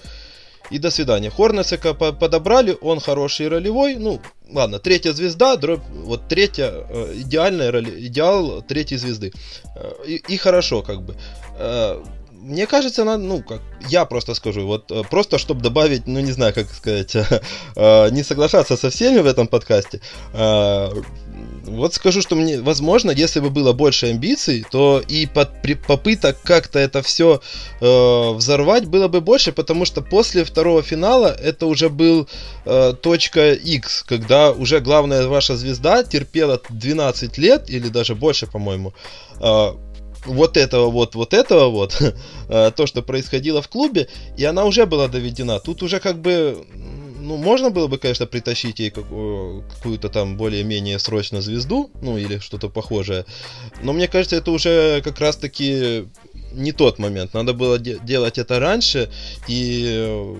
и 0.70 0.78
до 0.78 0.92
свидания. 0.92 1.30
Хорнесека 1.30 1.94
подобрали, 1.94 2.78
он 2.82 3.00
хороший 3.00 3.48
ролевой, 3.48 3.96
ну 3.96 4.20
ладно, 4.52 4.80
третья 4.80 5.14
звезда, 5.14 5.56
дробь, 5.56 5.82
вот 5.90 6.28
третья, 6.28 6.72
э, 6.90 7.14
идеальная 7.16 7.72
роли, 7.72 8.08
идеал 8.08 8.62
третьей 8.62 8.98
звезды. 8.98 9.32
Э, 9.76 9.94
и, 10.06 10.16
и 10.16 10.38
хорошо 10.38 10.82
как 10.82 11.02
бы. 11.02 11.16
Мне 12.42 12.68
кажется, 12.68 13.04
надо, 13.04 13.24
ну, 13.24 13.44
как 13.44 13.62
я 13.90 14.06
просто 14.06 14.34
скажу, 14.34 14.66
вот 14.66 14.92
э, 14.92 15.04
просто 15.10 15.38
чтобы 15.38 15.62
добавить, 15.62 16.08
ну, 16.08 16.22
не 16.22 16.32
знаю, 16.32 16.54
как 16.54 16.72
сказать, 16.72 17.16
э, 17.76 18.10
не 18.12 18.24
соглашаться 18.24 18.78
со 18.78 18.90
всеми 18.90 19.20
в 19.20 19.26
этом 19.26 19.48
подкасте, 19.48 20.00
э, 20.34 20.90
вот 21.66 21.94
скажу, 21.94 22.22
что 22.22 22.36
мне, 22.36 22.62
возможно, 22.62 23.12
если 23.12 23.40
бы 23.40 23.50
было 23.50 23.74
больше 23.74 24.08
амбиций, 24.08 24.66
то 24.72 25.04
и 25.08 25.26
под, 25.26 25.62
при, 25.62 25.74
попыток 25.76 26.38
как-то 26.44 26.80
это 26.80 27.02
все 27.02 27.42
э, 27.82 28.32
взорвать 28.34 28.86
было 28.86 29.08
бы 29.08 29.22
больше, 29.22 29.52
потому 29.52 29.86
что 29.86 30.02
после 30.02 30.44
второго 30.44 30.82
финала 30.82 31.28
это 31.28 31.66
уже 31.66 31.90
был 31.90 32.28
э, 32.66 32.94
точка 33.02 33.54
X, 33.54 34.04
когда 34.04 34.52
уже 34.52 34.80
главная 34.80 35.28
ваша 35.28 35.58
звезда 35.58 36.04
терпела 36.04 36.62
12 36.70 37.38
лет 37.38 37.70
или 37.70 37.90
даже 37.90 38.16
больше, 38.16 38.48
по-моему, 38.48 38.94
э, 39.40 39.74
вот 40.26 40.58
этого 40.58 40.90
вот, 40.90 41.16
вот 41.16 41.34
этого 41.34 41.70
вот, 41.70 42.02
э, 42.50 42.72
то, 42.76 42.88
что 42.88 43.02
происходило 43.02 43.62
в 43.62 43.68
клубе, 43.70 44.08
и 44.38 44.46
она 44.46 44.66
уже 44.66 44.86
была 44.86 45.08
доведена. 45.08 45.60
Тут 45.60 45.84
уже 45.84 46.00
как 46.00 46.20
бы, 46.20 46.66
ну, 47.20 47.38
можно 47.38 47.70
было 47.70 47.88
бы, 47.88 47.98
конечно, 47.98 48.26
притащить 48.26 48.80
ей 48.80 48.92
какую-то 48.92 50.10
там 50.10 50.38
более-менее 50.38 51.00
срочно 51.00 51.42
звезду, 51.42 51.90
ну, 52.02 52.18
или 52.18 52.40
что-то 52.40 52.70
похожее. 52.70 53.26
Но 53.82 53.94
мне 53.94 54.08
кажется, 54.08 54.36
это 54.36 54.52
уже 54.52 55.02
как 55.04 55.20
раз-таки 55.20 56.08
не 56.52 56.72
тот 56.72 57.00
момент. 57.00 57.34
Надо 57.34 57.54
было 57.54 57.78
де- 57.78 58.00
делать 58.00 58.38
это 58.38 58.60
раньше 58.60 59.10
и 59.48 59.86
э, 59.88 60.36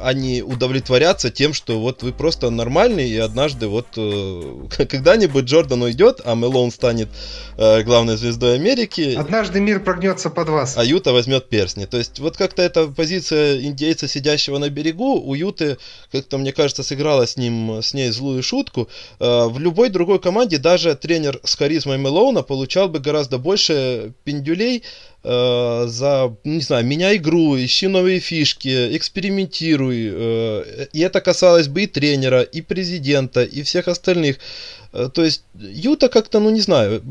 они 0.00 0.42
удовлетворятся 0.42 1.30
тем, 1.30 1.52
что 1.52 1.78
вот 1.80 2.02
вы 2.02 2.12
просто 2.12 2.50
нормальный, 2.50 3.08
и 3.08 3.16
однажды 3.16 3.68
вот 3.68 3.86
э, 3.96 4.66
когда-нибудь 4.86 5.44
Джордан 5.44 5.82
уйдет, 5.82 6.20
а 6.24 6.34
Мелон 6.34 6.70
станет 6.70 7.08
э, 7.56 7.82
главной 7.82 8.16
звездой 8.16 8.54
Америки. 8.54 9.14
Однажды 9.16 9.60
мир 9.60 9.80
прогнется 9.80 10.30
под 10.30 10.48
вас. 10.48 10.76
А 10.76 10.84
Юта 10.84 11.12
возьмет 11.12 11.48
перстни. 11.48 11.84
То 11.84 11.98
есть 11.98 12.18
вот 12.18 12.36
как-то 12.36 12.62
эта 12.62 12.86
позиция 12.86 13.60
индейца, 13.60 14.08
сидящего 14.08 14.58
на 14.58 14.70
берегу, 14.70 15.20
у 15.20 15.34
Юты, 15.34 15.78
как-то, 16.12 16.38
мне 16.38 16.52
кажется, 16.52 16.82
сыграла 16.82 17.26
с 17.26 17.36
ним, 17.36 17.82
с 17.82 17.94
ней 17.94 18.10
злую 18.10 18.42
шутку. 18.42 18.88
Э, 19.18 19.46
в 19.46 19.58
любой 19.58 19.88
другой 19.88 20.18
команде 20.18 20.58
даже 20.58 20.94
тренер 20.94 21.40
с 21.44 21.56
харизмой 21.56 21.98
Мелоуна 21.98 22.42
получал 22.42 22.88
бы 22.88 22.98
гораздо 22.98 23.38
больше 23.38 24.12
пиндюлей, 24.24 24.82
э, 25.24 25.84
за, 25.88 26.36
не 26.44 26.60
знаю, 26.60 26.84
меня 26.86 27.14
игру, 27.16 27.56
ищи 27.56 27.86
новые 27.86 28.20
фишки, 28.20 28.96
экспериментируй. 28.96 30.10
Э, 30.12 30.86
и 30.92 31.00
это 31.00 31.20
касалось 31.20 31.68
бы 31.68 31.82
и 31.82 31.86
тренера, 31.86 32.42
и 32.42 32.60
президента, 32.60 33.42
и 33.42 33.62
всех 33.62 33.88
остальных. 33.88 34.38
Э, 34.96 35.08
то 35.12 35.24
есть 35.24 35.42
Юта 35.54 36.08
как-то, 36.08 36.40
ну 36.40 36.50
не 36.50 36.60
знаю, 36.60 37.02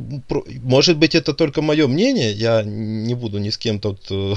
может 0.64 0.98
быть 0.98 1.16
это 1.16 1.34
только 1.34 1.62
мое 1.62 1.88
мнение, 1.88 2.32
я 2.32 2.64
не 2.64 3.14
буду 3.14 3.38
ни 3.38 3.50
с 3.50 3.58
кем 3.58 3.80
тут 3.80 4.00
э, 4.10 4.34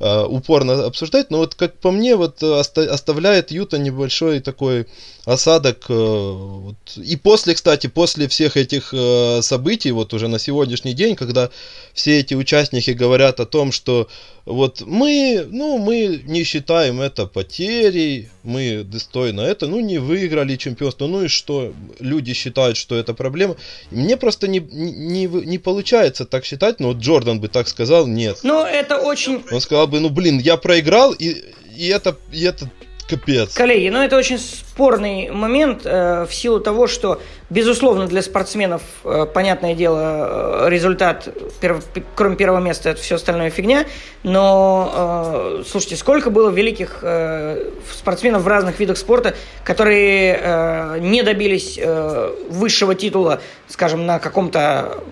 э, 0.00 0.24
упорно 0.24 0.84
обсуждать, 0.84 1.30
но 1.30 1.38
вот 1.38 1.54
как 1.54 1.78
по 1.78 1.90
мне, 1.90 2.16
вот 2.16 2.42
оставляет 2.42 3.50
Юта 3.50 3.78
небольшой 3.78 4.40
такой 4.40 4.86
осадок. 5.24 5.88
Вот. 5.88 6.76
И 6.96 7.16
после, 7.16 7.54
кстати, 7.54 7.86
после 7.86 8.28
всех 8.28 8.56
этих 8.56 8.94
событий, 9.42 9.90
вот 9.90 10.14
уже 10.14 10.28
на 10.28 10.38
сегодняшний 10.38 10.94
день, 10.94 11.16
когда 11.16 11.50
все 11.92 12.20
эти 12.20 12.34
участники 12.34 12.87
говорят 12.92 13.40
о 13.40 13.46
том, 13.46 13.72
что 13.72 14.08
вот 14.44 14.82
мы, 14.86 15.46
ну, 15.50 15.78
мы 15.78 16.22
не 16.24 16.42
считаем 16.42 17.00
это 17.00 17.26
потерей, 17.26 18.30
мы 18.42 18.82
достойно 18.84 19.42
это, 19.42 19.66
ну, 19.66 19.80
не 19.80 19.98
выиграли 19.98 20.56
чемпионство, 20.56 21.06
ну 21.06 21.24
и 21.24 21.28
что? 21.28 21.72
Люди 22.00 22.32
считают, 22.32 22.76
что 22.76 22.96
это 22.96 23.14
проблема. 23.14 23.56
Мне 23.90 24.16
просто 24.16 24.48
не, 24.48 24.60
не, 24.60 25.26
не 25.26 25.58
получается 25.58 26.24
так 26.24 26.44
считать, 26.44 26.80
но 26.80 26.88
вот 26.88 26.98
Джордан 26.98 27.40
бы 27.40 27.48
так 27.48 27.68
сказал, 27.68 28.06
нет. 28.06 28.38
Ну, 28.42 28.64
это 28.64 28.98
очень... 28.98 29.42
Он 29.50 29.60
сказал 29.60 29.86
бы, 29.86 30.00
ну, 30.00 30.08
блин, 30.08 30.38
я 30.38 30.56
проиграл, 30.56 31.12
и, 31.12 31.44
и 31.76 31.88
это, 31.88 32.16
и 32.32 32.42
это 32.42 32.70
Капец. 33.08 33.54
Коллеги, 33.54 33.88
ну 33.88 34.02
это 34.02 34.16
очень 34.16 34.38
спорный 34.38 35.30
момент 35.30 35.82
э, 35.84 36.26
в 36.28 36.34
силу 36.34 36.60
того, 36.60 36.86
что, 36.86 37.20
безусловно, 37.48 38.06
для 38.06 38.20
спортсменов, 38.20 38.82
э, 39.04 39.26
понятное 39.32 39.74
дело, 39.74 40.66
э, 40.66 40.70
результат, 40.70 41.28
перв, 41.60 41.82
кроме 42.14 42.36
первого 42.36 42.60
места, 42.60 42.90
это 42.90 43.00
все 43.00 43.14
остальное 43.14 43.48
фигня. 43.50 43.86
Но, 44.22 45.60
э, 45.60 45.62
слушайте, 45.66 45.96
сколько 45.96 46.28
было 46.28 46.50
великих 46.50 46.98
э, 47.02 47.70
спортсменов 47.90 48.42
в 48.42 48.48
разных 48.48 48.78
видах 48.78 48.98
спорта, 48.98 49.34
которые 49.64 50.38
э, 50.40 50.98
не 51.00 51.22
добились 51.22 51.78
э, 51.80 52.34
высшего 52.50 52.94
титула, 52.94 53.40
скажем, 53.68 54.04
на 54.04 54.18
каком-то 54.18 55.02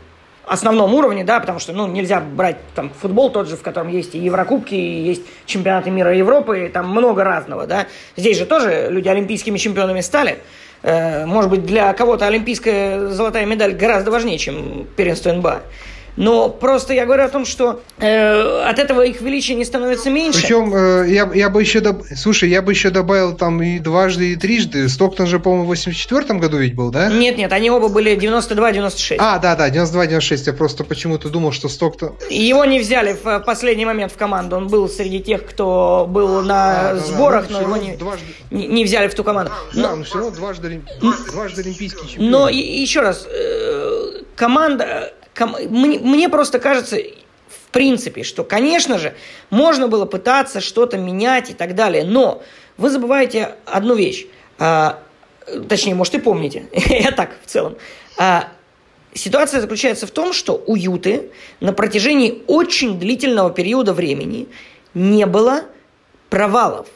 основном 0.47 0.95
уровне, 0.95 1.25
да, 1.25 1.41
потому 1.41 1.59
что, 1.59 1.73
ну, 1.73 1.87
нельзя 1.87 2.21
брать 2.21 2.57
там 2.75 2.91
футбол 2.91 3.31
тот 3.31 3.49
же, 3.49 3.57
в 3.57 3.63
котором 3.63 3.89
есть 3.89 4.15
и 4.15 4.19
Еврокубки, 4.19 4.75
и 4.75 5.03
есть 5.03 5.23
чемпионаты 5.45 5.91
мира 5.91 6.15
и 6.15 6.19
Европы, 6.19 6.67
и 6.67 6.69
там 6.69 6.89
много 6.89 7.25
разного, 7.25 7.67
да. 7.67 7.87
Здесь 8.17 8.39
же 8.39 8.47
тоже 8.47 8.89
люди 8.91 9.09
олимпийскими 9.09 9.59
чемпионами 9.59 10.01
стали. 10.01 10.39
Э, 10.83 11.27
может 11.27 11.51
быть, 11.51 11.67
для 11.67 11.93
кого-то 11.93 12.27
олимпийская 12.27 13.09
золотая 13.09 13.45
медаль 13.45 13.75
гораздо 13.75 14.11
важнее, 14.11 14.39
чем 14.39 14.87
первенство 14.97 15.33
НБА. 15.33 15.63
Но 16.17 16.49
просто 16.49 16.95
я 16.95 17.05
говорю 17.05 17.25
о 17.25 17.29
том, 17.29 17.45
что 17.45 17.83
э, 17.99 18.63
от 18.63 18.79
этого 18.79 19.03
их 19.03 19.21
величия 19.21 19.55
не 19.55 19.65
становится 19.65 20.11
меньше. 20.11 20.41
Причем 20.41 20.75
э, 20.75 21.09
я, 21.09 21.31
я 21.35 21.51
бы 21.51 21.61
еще 21.61 21.81
доб... 21.81 22.03
слушай, 22.17 22.49
я 22.49 22.63
бы 22.63 22.73
еще 22.73 22.91
добавил 22.91 23.37
там 23.37 23.63
и 23.63 23.79
дважды, 23.79 24.33
и 24.33 24.37
трижды. 24.37 24.89
Стоктон 24.89 25.27
же, 25.27 25.39
по-моему, 25.39 25.65
в 25.65 25.69
84 25.69 26.39
году 26.39 26.57
ведь 26.59 26.75
был, 26.75 26.91
да? 26.91 27.11
Нет, 27.11 27.37
нет, 27.37 27.53
они 27.53 27.71
оба 27.71 27.89
были 27.89 28.17
92-96. 28.17 29.17
А, 29.19 29.39
да, 29.39 29.57
да, 29.57 29.69
92-96. 29.69 30.43
Я 30.47 30.53
просто 30.53 30.85
почему-то 30.85 31.29
думал, 31.29 31.53
что 31.53 31.69
Стоктон... 31.69 32.15
Его 32.31 32.65
не 32.65 32.81
взяли 32.81 33.17
в 33.23 33.41
последний 33.41 33.85
момент 33.85 34.13
в 34.13 34.17
команду. 34.17 34.57
Он 34.57 34.69
был 34.69 34.89
среди 34.89 35.21
тех, 35.21 35.45
кто 35.45 36.07
был 36.09 36.43
на 36.43 36.91
а, 36.91 36.97
сборах, 36.97 37.49
да, 37.49 37.61
но, 37.61 37.69
но 37.69 37.77
его 37.77 37.87
не, 37.87 37.97
дважды... 37.97 38.27
не, 38.51 38.67
не 38.67 38.85
взяли 38.85 39.09
в 39.09 39.15
ту 39.15 39.23
команду. 39.23 39.53
А, 39.53 39.77
но... 39.77 39.83
Да, 39.83 39.97
но 39.97 40.05
все 40.05 40.15
равно 40.15 40.31
дважды, 40.31 40.83
дважды 41.33 41.61
олимпийский 41.61 42.09
чемпион. 42.09 42.31
Но 42.31 42.49
и, 42.49 42.57
еще 42.57 43.01
раз, 43.01 43.27
э, 43.31 44.23
команда 44.35 45.13
мне, 45.41 46.29
просто 46.29 46.59
кажется, 46.59 46.97
в 46.97 47.71
принципе, 47.71 48.23
что, 48.23 48.45
конечно 48.45 48.99
же, 48.99 49.15
можно 49.51 49.89
было 49.89 50.07
пытаться 50.07 50.61
что-то 50.61 50.97
менять 50.99 51.51
и 51.51 51.55
так 51.55 51.75
далее, 51.75 52.05
но 52.05 52.43
вы 52.77 52.91
забываете 52.91 53.57
одну 53.67 53.95
вещь. 53.95 54.27
А, 54.59 55.03
точнее, 55.69 55.95
может, 55.95 56.15
и 56.15 56.19
помните. 56.19 56.69
Я 56.73 57.13
так, 57.13 57.31
в 57.45 57.51
целом. 57.51 57.77
А, 58.17 58.49
ситуация 59.13 59.61
заключается 59.61 60.07
в 60.07 60.11
том, 60.11 60.33
что 60.33 60.63
у 60.67 60.75
Юты 60.75 61.31
на 61.61 61.73
протяжении 61.73 62.43
очень 62.47 62.99
длительного 62.99 63.51
периода 63.51 63.93
времени 63.93 64.49
не 64.95 65.27
было 65.27 65.65
провалов 66.31 66.87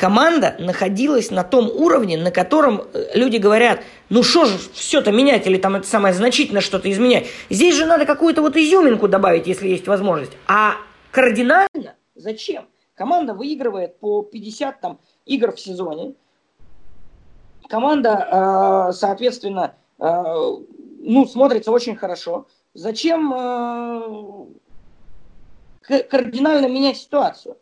команда 0.00 0.56
находилась 0.58 1.30
на 1.30 1.44
том 1.44 1.68
уровне, 1.68 2.16
на 2.16 2.30
котором 2.30 2.84
э, 2.94 3.10
люди 3.14 3.36
говорят, 3.36 3.82
ну 4.08 4.22
что 4.22 4.46
же 4.46 4.56
все-то 4.72 5.12
менять 5.12 5.46
или 5.46 5.58
там 5.58 5.76
это 5.76 5.86
самое 5.86 6.14
значительно 6.14 6.62
что-то 6.62 6.90
изменять. 6.90 7.26
Здесь 7.50 7.76
же 7.76 7.84
надо 7.84 8.06
какую-то 8.06 8.40
вот 8.40 8.56
изюминку 8.56 9.08
добавить, 9.08 9.46
если 9.46 9.68
есть 9.68 9.86
возможность. 9.86 10.32
А 10.48 10.76
кардинально 11.10 11.96
зачем? 12.14 12.66
Команда 12.94 13.34
выигрывает 13.34 13.98
по 14.00 14.22
50 14.22 14.80
там, 14.80 15.00
игр 15.26 15.52
в 15.52 15.60
сезоне. 15.60 16.14
Команда, 17.68 18.88
э, 18.90 18.92
соответственно, 18.94 19.74
э, 19.98 20.04
ну, 21.02 21.26
смотрится 21.26 21.70
очень 21.72 21.94
хорошо. 21.94 22.46
Зачем 22.72 24.48
кардинально 25.82 26.68
менять 26.68 26.96
ситуацию? 26.96 27.58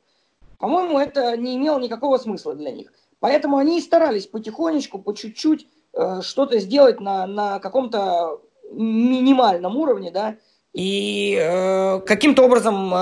По-моему, 0.59 0.99
это 0.99 1.37
не 1.37 1.57
имело 1.57 1.79
никакого 1.79 2.19
смысла 2.19 2.55
для 2.55 2.73
них. 2.73 2.93
Поэтому 3.21 3.57
они 3.57 3.79
и 3.79 3.83
старались 3.83 4.27
потихонечку, 4.27 4.99
по 4.99 5.13
чуть-чуть 5.13 5.67
э, 5.93 6.21
что-то 6.23 6.59
сделать 6.59 7.01
на, 7.01 7.27
на 7.27 7.59
каком-то 7.59 8.41
минимальном 8.73 9.77
уровне, 9.77 10.11
да, 10.11 10.37
и 10.79 11.37
э, 11.37 12.01
каким-то 12.07 12.45
образом 12.45 12.95
э, 12.95 12.99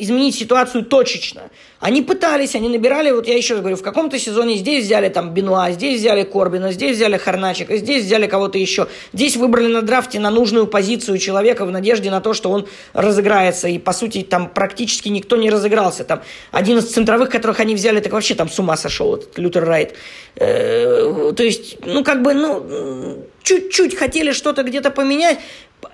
изменить 0.00 0.34
ситуацию 0.34 0.82
точечно. 0.82 1.42
Они 1.78 2.00
пытались, 2.00 2.54
они 2.54 2.70
набирали, 2.70 3.10
вот 3.10 3.28
я 3.28 3.36
еще 3.36 3.52
раз 3.52 3.60
говорю, 3.60 3.76
в 3.76 3.82
каком-то 3.82 4.18
сезоне 4.18 4.56
здесь 4.56 4.86
взяли 4.86 5.10
там 5.10 5.34
Бенуа, 5.34 5.70
здесь 5.72 6.00
взяли 6.00 6.22
Корбина, 6.22 6.72
здесь 6.72 6.96
взяли 6.96 7.18
Харначика, 7.18 7.76
здесь 7.76 8.06
взяли 8.06 8.26
кого-то 8.26 8.56
еще. 8.56 8.88
Здесь 9.12 9.36
выбрали 9.36 9.70
на 9.70 9.82
драфте 9.82 10.18
на 10.18 10.30
нужную 10.30 10.66
позицию 10.66 11.18
человека 11.18 11.66
в 11.66 11.70
надежде 11.70 12.10
на 12.10 12.22
то, 12.22 12.32
что 12.32 12.50
он 12.50 12.66
разыграется. 12.94 13.68
И, 13.68 13.78
по 13.78 13.92
сути, 13.92 14.22
там 14.22 14.48
практически 14.48 15.10
никто 15.10 15.36
не 15.36 15.50
разыгрался. 15.50 16.04
Там 16.04 16.22
один 16.50 16.78
из 16.78 16.90
центровых, 16.90 17.28
которых 17.28 17.60
они 17.60 17.74
взяли, 17.74 18.00
так 18.00 18.14
вообще 18.14 18.36
там 18.36 18.48
с 18.48 18.58
ума 18.58 18.78
сошел, 18.78 19.16
этот 19.16 19.36
Лютер 19.36 19.66
Райт. 19.66 19.94
Э, 20.36 21.34
то 21.36 21.42
есть, 21.42 21.76
ну, 21.84 22.02
как 22.02 22.22
бы, 22.22 22.32
ну, 22.32 23.26
чуть-чуть 23.42 23.96
хотели 23.96 24.32
что-то 24.32 24.62
где-то 24.62 24.90
поменять, 24.90 25.38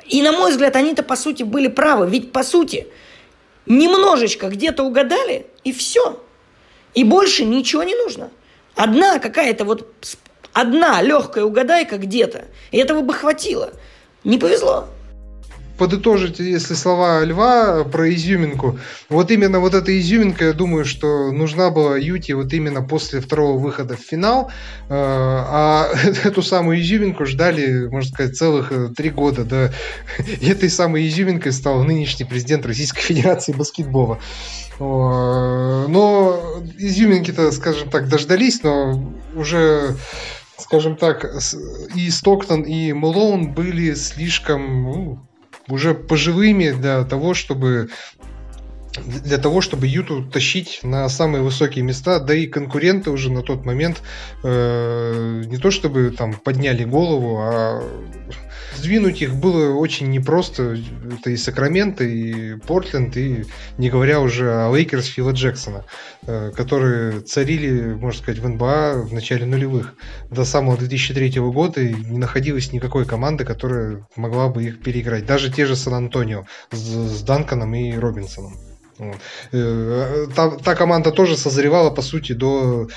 и, 0.07 0.23
на 0.23 0.33
мой 0.33 0.51
взгляд, 0.51 0.77
они-то, 0.77 1.03
по 1.03 1.17
сути, 1.17 1.43
были 1.43 1.69
правы. 1.69 2.09
Ведь, 2.09 2.33
по 2.33 2.43
сути, 2.43 2.87
немножечко 3.67 4.49
где-то 4.49 4.83
угадали, 4.85 5.47
и 5.63 5.73
все. 5.73 6.23
И 6.95 7.05
больше 7.05 7.45
ничего 7.45 7.83
не 7.83 7.95
нужно. 7.95 8.31
Одна 8.77 9.19
какая-то 9.19 9.65
вот, 9.65 9.89
одна 10.53 11.01
легкая 11.03 11.45
угадайка 11.45 11.99
где-то, 11.99 12.47
и 12.71 12.79
этого 12.79 13.01
бы 13.01 13.15
хватило. 13.15 13.73
Не 14.25 14.39
повезло 14.39 14.89
подытожить, 15.79 16.39
если 16.39 16.75
слова 16.75 17.25
Льва 17.25 17.85
про 17.85 18.13
изюминку, 18.13 18.79
вот 19.09 19.31
именно 19.31 19.61
вот 19.61 19.75
эта 19.75 19.99
изюминка, 19.99 20.47
я 20.47 20.53
думаю, 20.53 20.85
что 20.85 21.33
нужна 21.33 21.71
была 21.71 21.97
Юте 21.97 22.35
вот 22.35 22.53
именно 22.53 22.83
после 22.83 23.21
второго 23.21 23.59
выхода 23.59 23.97
в 23.97 24.01
финал, 24.01 24.51
э, 24.89 24.95
а 24.95 25.89
эту 26.25 26.43
самую 26.43 26.81
изюминку 26.81 27.27
ждали, 27.27 27.89
можно 27.89 28.11
сказать, 28.11 28.37
целых 28.37 28.73
э, 28.73 28.89
три 28.97 29.11
года, 29.11 29.45
да, 29.45 29.73
и 30.41 30.47
этой 30.51 30.71
самой 30.71 31.09
изюминкой 31.09 31.53
стал 31.53 31.83
нынешний 31.83 32.25
президент 32.25 32.67
Российской 32.67 33.01
Федерации 33.15 33.53
баскетбола. 33.53 34.19
Но 34.81 36.41
изюминки-то, 36.79 37.53
скажем 37.53 37.91
так, 37.91 38.09
дождались, 38.09 38.65
но 38.65 39.15
уже 39.37 39.95
скажем 40.59 40.97
так, 40.97 41.25
и 41.95 42.11
Стоктон, 42.11 42.63
и 42.63 42.93
Мэлоун 42.93 43.53
были 43.53 43.95
слишком 43.95 44.83
ну, 44.83 45.19
уже 45.69 45.95
пожилыми 45.95 46.71
для 46.71 47.05
того, 47.05 47.35
чтобы 47.35 47.91
для 49.03 49.39
того, 49.39 49.61
чтобы 49.61 49.87
Юту 49.87 50.25
тащить 50.25 50.81
на 50.83 51.09
самые 51.09 51.43
высокие 51.43 51.85
места, 51.85 52.21
да 52.21 52.35
и 52.35 52.47
конкуренты 52.47 53.11
уже 53.11 53.31
на 53.31 53.43
тот 53.43 53.65
момент 53.65 54.03
э, 54.43 55.43
не 55.47 55.59
то 55.59 55.71
чтобы 55.71 56.11
там 56.11 56.35
подняли 56.35 56.85
голову, 56.85 57.39
а 57.41 57.83
сдвинуть 58.77 59.23
их 59.23 59.35
было 59.35 59.75
очень 59.75 60.11
непросто. 60.11 60.77
Это 61.19 61.31
и 61.31 61.37
Сакраменто, 61.37 62.05
и 62.05 62.55
Портленд, 62.57 63.17
и 63.17 63.45
не 63.79 63.91
говоря 63.91 64.21
уже 64.21 64.53
о 64.53 64.73
Лейкерс 64.75 65.07
Фила 65.07 65.33
Джексона, 65.33 65.85
э, 66.27 66.53
которые 66.55 67.21
царили, 67.21 67.95
можно 67.95 68.21
сказать, 68.23 68.41
в 68.41 68.49
НБА 68.49 69.03
в 69.09 69.13
начале 69.13 69.47
нулевых. 69.47 69.95
До 70.31 70.45
самого 70.45 70.77
2003 70.77 71.41
года 71.41 71.81
и 71.81 71.95
не 71.95 72.19
находилось 72.19 72.73
никакой 72.73 73.07
команды, 73.07 73.45
которая 73.45 74.07
могла 74.17 74.49
бы 74.49 74.65
их 74.65 74.83
переиграть. 74.83 75.27
Даже 75.27 75.51
те 75.51 75.67
же 75.67 75.75
Сан-Антонио 75.75 76.47
с, 76.71 76.79
с 76.79 77.23
Данканом 77.23 77.75
и 77.75 77.97
Робинсоном. 77.97 78.74
Э, 79.53 80.27
та, 80.35 80.51
та 80.51 80.75
команда 80.75 81.11
тоже 81.11 81.37
созревала, 81.37 81.91
по 81.91 82.03
сути, 82.03 82.35
до, 82.35 82.89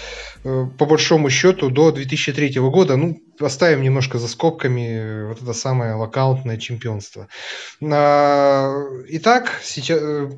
э, 0.44 0.68
по 0.78 0.86
большому 0.86 1.30
счету, 1.30 1.70
до 1.70 1.92
2003 1.92 2.70
года. 2.70 2.98
Ну, 2.98 3.20
оставим 3.40 3.82
немножко 3.82 4.18
за 4.18 4.28
скобками 4.28 5.28
вот 5.28 5.42
это 5.42 5.54
самое 5.54 5.94
локаутное 5.94 6.58
чемпионство. 6.58 7.28
А, 7.82 8.74
итак, 9.10 9.60
сейчас 9.64 10.00
э, 10.02 10.30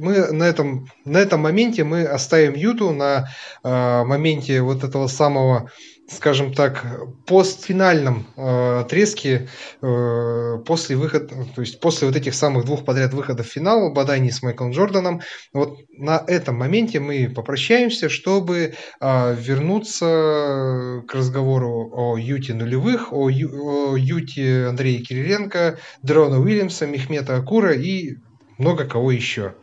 мы 0.00 0.32
на 0.32 0.44
этом, 0.44 0.88
на 1.04 1.18
этом 1.18 1.40
моменте 1.40 1.84
мы 1.84 2.04
оставим 2.04 2.54
Юту 2.54 2.92
на 2.92 3.28
а, 3.62 4.04
моменте 4.04 4.60
вот 4.62 4.84
этого 4.84 5.08
самого 5.08 5.70
скажем 6.08 6.54
так, 6.54 6.86
постфинальном 7.26 8.26
э, 8.36 8.80
отрезке 8.80 9.48
э, 9.82 10.58
после 10.64 10.96
выхода, 10.96 11.28
то 11.54 11.60
есть 11.60 11.80
после 11.80 12.06
вот 12.06 12.16
этих 12.16 12.34
самых 12.34 12.64
двух 12.64 12.84
подряд 12.84 13.12
выходов 13.12 13.46
в 13.46 13.50
финал, 13.50 13.92
Бадани 13.92 14.30
с 14.30 14.42
Майклом 14.42 14.70
Джорданом, 14.70 15.20
вот 15.52 15.78
на 15.92 16.24
этом 16.26 16.56
моменте 16.56 16.98
мы 16.98 17.28
попрощаемся, 17.28 18.08
чтобы 18.08 18.74
э, 19.00 19.34
вернуться 19.34 21.02
к 21.06 21.14
разговору 21.14 21.90
о 21.92 22.16
Юте 22.16 22.54
нулевых, 22.54 23.12
о, 23.12 23.28
Ю, 23.28 23.90
о 23.92 23.96
Юте 23.96 24.66
Андрея 24.66 25.02
Кириленко, 25.02 25.78
Дрона 26.02 26.40
Уильямса, 26.40 26.86
Мехмета 26.86 27.36
Акура 27.36 27.74
и 27.74 28.16
много 28.56 28.86
кого 28.86 29.12
еще. 29.12 29.54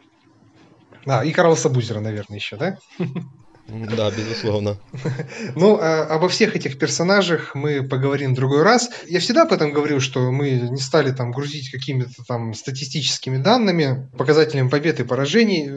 А, 1.07 1.25
и 1.25 1.31
Карлоса 1.31 1.69
Бузера, 1.69 1.99
наверное, 1.99 2.37
еще, 2.37 2.55
да? 2.55 2.77
Да, 3.67 4.11
безусловно. 4.11 4.77
Ну, 5.55 5.79
а, 5.79 6.03
обо 6.03 6.29
всех 6.29 6.55
этих 6.55 6.77
персонажах 6.77 7.55
мы 7.55 7.81
поговорим 7.83 8.33
в 8.33 8.35
другой 8.35 8.63
раз. 8.63 8.89
Я 9.07 9.19
всегда 9.19 9.43
об 9.43 9.53
этом 9.53 9.71
говорил, 9.71 9.99
что 9.99 10.31
мы 10.31 10.51
не 10.51 10.81
стали 10.81 11.11
там 11.11 11.31
грузить 11.31 11.71
какими-то 11.71 12.23
там 12.27 12.53
статистическими 12.53 13.37
данными, 13.37 14.09
показателями 14.17 14.69
побед 14.69 14.99
и 14.99 15.03
поражений. 15.03 15.69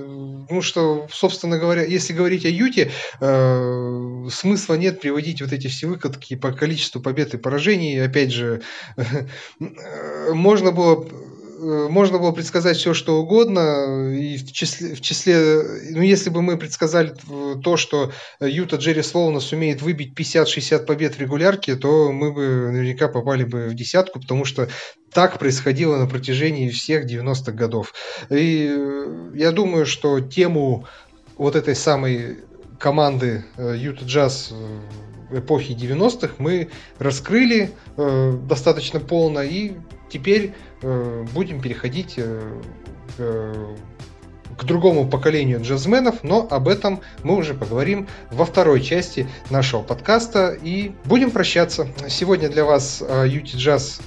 Ну, 0.51 0.63
что, 0.63 1.07
собственно 1.11 1.59
говоря, 1.59 1.85
если 1.85 2.13
говорить 2.13 2.45
о 2.45 2.49
Юте, 2.49 2.91
э, 3.21 4.29
смысла 4.31 4.75
нет 4.75 5.01
приводить 5.01 5.43
вот 5.43 5.53
эти 5.53 5.67
все 5.67 5.87
выкатки 5.87 6.37
по 6.37 6.53
количеству 6.53 7.01
побед 7.01 7.35
и 7.35 7.39
поражений. 7.39 8.03
Опять 8.03 8.33
же, 8.33 8.63
э, 8.97 10.33
можно 10.33 10.73
было 10.73 11.07
можно 11.59 12.19
было 12.19 12.33
предсказать 12.33 12.77
все, 12.77 12.95
что 12.95 13.21
угодно, 13.21 14.13
и 14.15 14.37
в 14.39 14.53
числе, 14.53 14.95
в 14.95 15.01
числе, 15.01 15.63
ну, 15.91 16.03
если 16.03 16.31
бы 16.31 16.43
мы 16.43 16.57
предсказали 16.57 17.15
то, 17.63 17.77
что 17.77 18.13
Юта 18.41 18.77
Джерри 18.77 19.03
Слоуна 19.03 19.41
сумеет 19.41 19.83
выбить 19.83 20.19
50-60 20.19 20.85
побед 20.87 21.17
в 21.17 21.21
регулярке, 21.21 21.77
то 21.77 22.13
мы 22.13 22.33
бы 22.33 22.71
наверняка 22.71 23.09
попали 23.09 23.45
бы 23.45 23.69
в 23.69 23.75
десятку, 23.75 24.21
потому 24.21 24.45
что 24.45 24.69
так 25.13 25.39
происходило 25.39 25.97
на 25.97 26.07
протяжении 26.07 26.71
всех 26.71 27.07
90-х 27.07 27.53
годов. 27.53 27.95
И 28.31 28.69
э, 28.71 29.31
я 29.35 29.53
думаю, 29.53 29.87
что 29.87 30.21
тему 30.21 30.87
вот 31.37 31.57
этой 31.57 31.75
самой 31.75 32.39
команды 32.79 33.45
Юта 33.57 34.05
Джаз 34.05 34.53
эпохи 35.31 35.73
90-х 35.73 36.35
мы 36.39 36.71
раскрыли 36.99 37.71
э, 37.97 38.39
достаточно 38.49 39.01
полно 39.01 39.43
и 39.43 39.73
теперь 40.09 40.55
э, 40.83 41.25
будем 41.35 41.61
переходить 41.61 42.15
э, 42.17 42.61
э, 43.19 43.77
к 44.57 44.65
другому 44.65 45.07
поколению 45.09 45.61
джазменов, 45.63 46.23
но 46.23 46.47
об 46.51 46.69
этом 46.69 47.01
мы 47.23 47.37
уже 47.37 47.55
поговорим 47.55 48.09
во 48.31 48.45
второй 48.45 48.81
части 48.81 49.29
нашего 49.51 49.83
подкаста 49.83 50.57
и 50.61 50.93
будем 51.05 51.31
прощаться. 51.31 51.89
Сегодня 52.09 52.49
для 52.49 52.65
вас 52.65 53.03
Юти 53.27 53.57
Джаз 53.57 54.01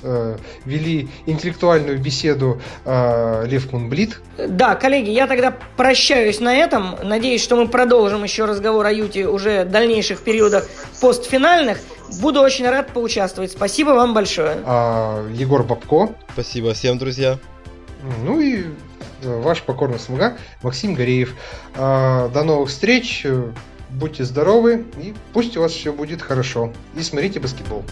вели 0.65 1.09
интеллектуальную 1.25 1.99
беседу 1.99 2.61
Лев 2.85 3.71
Мунблит. 3.71 4.19
Да, 4.37 4.75
коллеги, 4.75 5.09
я 5.09 5.27
тогда 5.27 5.55
прощаюсь 5.77 6.39
на 6.39 6.55
этом. 6.55 6.95
Надеюсь, 7.03 7.43
что 7.43 7.55
мы 7.55 7.67
продолжим 7.67 8.23
еще 8.23 8.45
разговор 8.45 8.85
о 8.85 8.91
Юте 8.91 9.27
уже 9.27 9.65
в 9.65 9.69
дальнейших 9.69 10.21
периодах 10.21 10.67
постфинальных. 10.99 11.79
Буду 12.21 12.41
очень 12.41 12.67
рад 12.67 12.91
поучаствовать. 12.91 13.51
Спасибо 13.51 13.91
вам 13.91 14.13
большое. 14.13 14.57
А, 14.65 15.25
Егор 15.31 15.63
Бабко. 15.63 16.13
Спасибо 16.33 16.73
всем, 16.73 16.97
друзья. 16.97 17.37
Ну 18.23 18.41
и 18.41 18.63
э, 18.63 18.63
ваш 19.21 19.63
покорный 19.63 19.99
слуга 19.99 20.37
Максим 20.61 20.93
Гореев. 20.93 21.35
А, 21.75 22.29
до 22.29 22.43
новых 22.43 22.69
встреч. 22.69 23.25
Будьте 23.89 24.23
здоровы 24.23 24.85
и 24.97 25.13
пусть 25.33 25.57
у 25.57 25.61
вас 25.61 25.73
все 25.73 25.91
будет 25.91 26.21
хорошо. 26.21 26.71
И 26.95 27.03
смотрите 27.03 27.41
баскетбол. 27.41 27.83